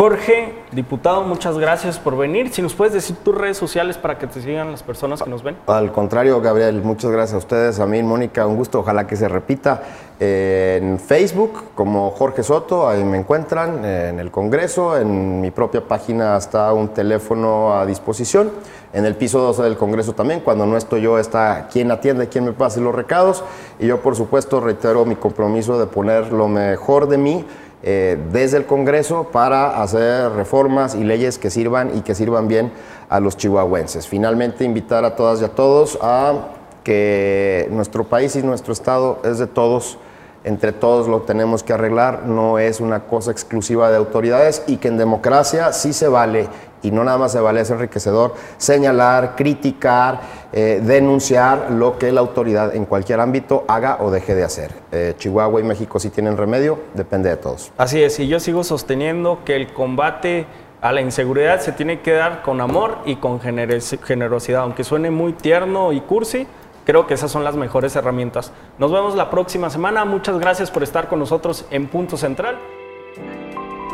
Jorge, 0.00 0.54
diputado, 0.72 1.24
muchas 1.24 1.58
gracias 1.58 1.98
por 1.98 2.16
venir. 2.16 2.48
Si 2.54 2.62
nos 2.62 2.72
puedes 2.72 2.94
decir 2.94 3.16
tus 3.22 3.34
redes 3.34 3.58
sociales 3.58 3.98
para 3.98 4.16
que 4.16 4.26
te 4.26 4.40
sigan 4.40 4.70
las 4.70 4.82
personas 4.82 5.22
que 5.22 5.28
nos 5.28 5.42
ven. 5.42 5.58
Al 5.66 5.92
contrario, 5.92 6.40
Gabriel, 6.40 6.80
muchas 6.80 7.10
gracias 7.10 7.34
a 7.34 7.36
ustedes, 7.36 7.80
a 7.80 7.86
mí, 7.86 8.02
Mónica, 8.02 8.46
un 8.46 8.56
gusto, 8.56 8.78
ojalá 8.78 9.06
que 9.06 9.14
se 9.14 9.28
repita. 9.28 9.82
en 10.18 10.98
Facebook, 10.98 11.64
como 11.74 12.12
Jorge 12.12 12.42
Soto, 12.42 12.88
ahí 12.88 13.04
me 13.04 13.18
encuentran, 13.18 13.84
en 13.84 14.18
el 14.18 14.30
Congreso, 14.30 14.96
en 14.96 15.42
mi 15.42 15.50
propia 15.50 15.86
página 15.86 16.34
está 16.38 16.72
un 16.72 16.88
teléfono 16.88 17.74
a 17.74 17.84
disposición. 17.84 18.52
En 18.94 19.04
el 19.04 19.16
piso 19.16 19.38
12 19.40 19.62
del 19.64 19.76
Congreso 19.76 20.14
también, 20.14 20.40
cuando 20.40 20.64
no 20.64 20.78
estoy 20.78 21.02
yo, 21.02 21.18
está 21.18 21.68
quien 21.70 21.90
atiende, 21.90 22.30
quien 22.30 22.46
me 22.46 22.52
pase 22.52 22.80
los 22.80 22.94
recados. 22.94 23.44
Y 23.78 23.86
yo, 23.86 24.00
por 24.00 24.16
supuesto, 24.16 24.60
reitero 24.60 25.04
mi 25.04 25.16
compromiso 25.16 25.78
de 25.78 25.86
poner 25.86 26.32
lo 26.32 26.48
mejor 26.48 27.06
de 27.06 27.18
mí 27.18 27.44
eh, 27.82 28.18
desde 28.32 28.58
el 28.58 28.66
Congreso 28.66 29.28
para 29.32 29.82
hacer 29.82 30.30
reformas 30.32 30.94
y 30.94 31.04
leyes 31.04 31.38
que 31.38 31.50
sirvan 31.50 31.96
y 31.96 32.02
que 32.02 32.14
sirvan 32.14 32.46
bien 32.46 32.72
a 33.08 33.20
los 33.20 33.36
chihuahuenses. 33.36 34.06
Finalmente, 34.06 34.64
invitar 34.64 35.04
a 35.04 35.16
todas 35.16 35.40
y 35.40 35.44
a 35.44 35.48
todos 35.48 35.98
a 36.02 36.48
que 36.84 37.68
nuestro 37.70 38.04
país 38.04 38.36
y 38.36 38.42
nuestro 38.42 38.72
Estado 38.72 39.20
es 39.24 39.38
de 39.38 39.46
todos 39.46 39.98
entre 40.44 40.72
todos 40.72 41.06
lo 41.06 41.22
tenemos 41.22 41.62
que 41.62 41.74
arreglar, 41.74 42.22
no 42.24 42.58
es 42.58 42.80
una 42.80 43.00
cosa 43.00 43.30
exclusiva 43.30 43.90
de 43.90 43.98
autoridades 43.98 44.62
y 44.66 44.78
que 44.78 44.88
en 44.88 44.96
democracia 44.96 45.72
sí 45.72 45.92
se 45.92 46.08
vale, 46.08 46.48
y 46.82 46.90
no 46.90 47.04
nada 47.04 47.18
más 47.18 47.32
se 47.32 47.40
vale, 47.40 47.60
es 47.60 47.70
enriquecedor, 47.70 48.34
señalar, 48.56 49.36
criticar, 49.36 50.20
eh, 50.52 50.80
denunciar 50.82 51.70
lo 51.70 51.98
que 51.98 52.12
la 52.12 52.20
autoridad 52.20 52.74
en 52.74 52.84
cualquier 52.84 53.20
ámbito 53.20 53.64
haga 53.68 53.98
o 54.00 54.10
deje 54.10 54.34
de 54.34 54.44
hacer. 54.44 54.72
Eh, 54.92 55.14
Chihuahua 55.18 55.60
y 55.60 55.64
México 55.64 55.98
sí 55.98 56.10
tienen 56.10 56.36
remedio, 56.36 56.78
depende 56.94 57.28
de 57.28 57.36
todos. 57.36 57.72
Así 57.76 58.02
es, 58.02 58.18
y 58.18 58.28
yo 58.28 58.40
sigo 58.40 58.64
sosteniendo 58.64 59.40
que 59.44 59.56
el 59.56 59.72
combate 59.72 60.46
a 60.80 60.92
la 60.92 61.00
inseguridad 61.02 61.60
se 61.60 61.72
tiene 61.72 62.00
que 62.00 62.12
dar 62.12 62.42
con 62.42 62.60
amor 62.60 62.98
y 63.04 63.16
con 63.16 63.40
generosidad, 63.40 64.62
aunque 64.62 64.84
suene 64.84 65.10
muy 65.10 65.32
tierno 65.34 65.92
y 65.92 66.00
cursi 66.00 66.46
Creo 66.90 67.06
que 67.06 67.14
esas 67.14 67.30
son 67.30 67.44
las 67.44 67.56
mejores 67.56 67.94
herramientas. 67.94 68.52
Nos 68.78 68.90
vemos 68.90 69.14
la 69.14 69.30
próxima 69.30 69.70
semana. 69.70 70.04
Muchas 70.04 70.38
gracias 70.38 70.70
por 70.70 70.82
estar 70.82 71.08
con 71.08 71.18
nosotros 71.18 71.64
en 71.70 71.86
Punto 71.86 72.16
Central. 72.16 72.58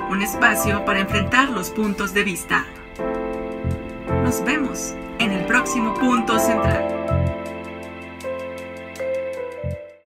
Un 0.09 0.23
espacio 0.23 0.85
para 0.85 1.01
enfrentar 1.01 1.51
los 1.51 1.71
puntos 1.71 2.15
de 2.15 2.23
vista. 2.23 2.65
Nos 4.23 4.45
vemos 4.45 4.95
en 5.19 5.33
el 5.33 5.45
próximo 5.47 5.95
Punto 5.95 6.39
Central. 6.39 7.26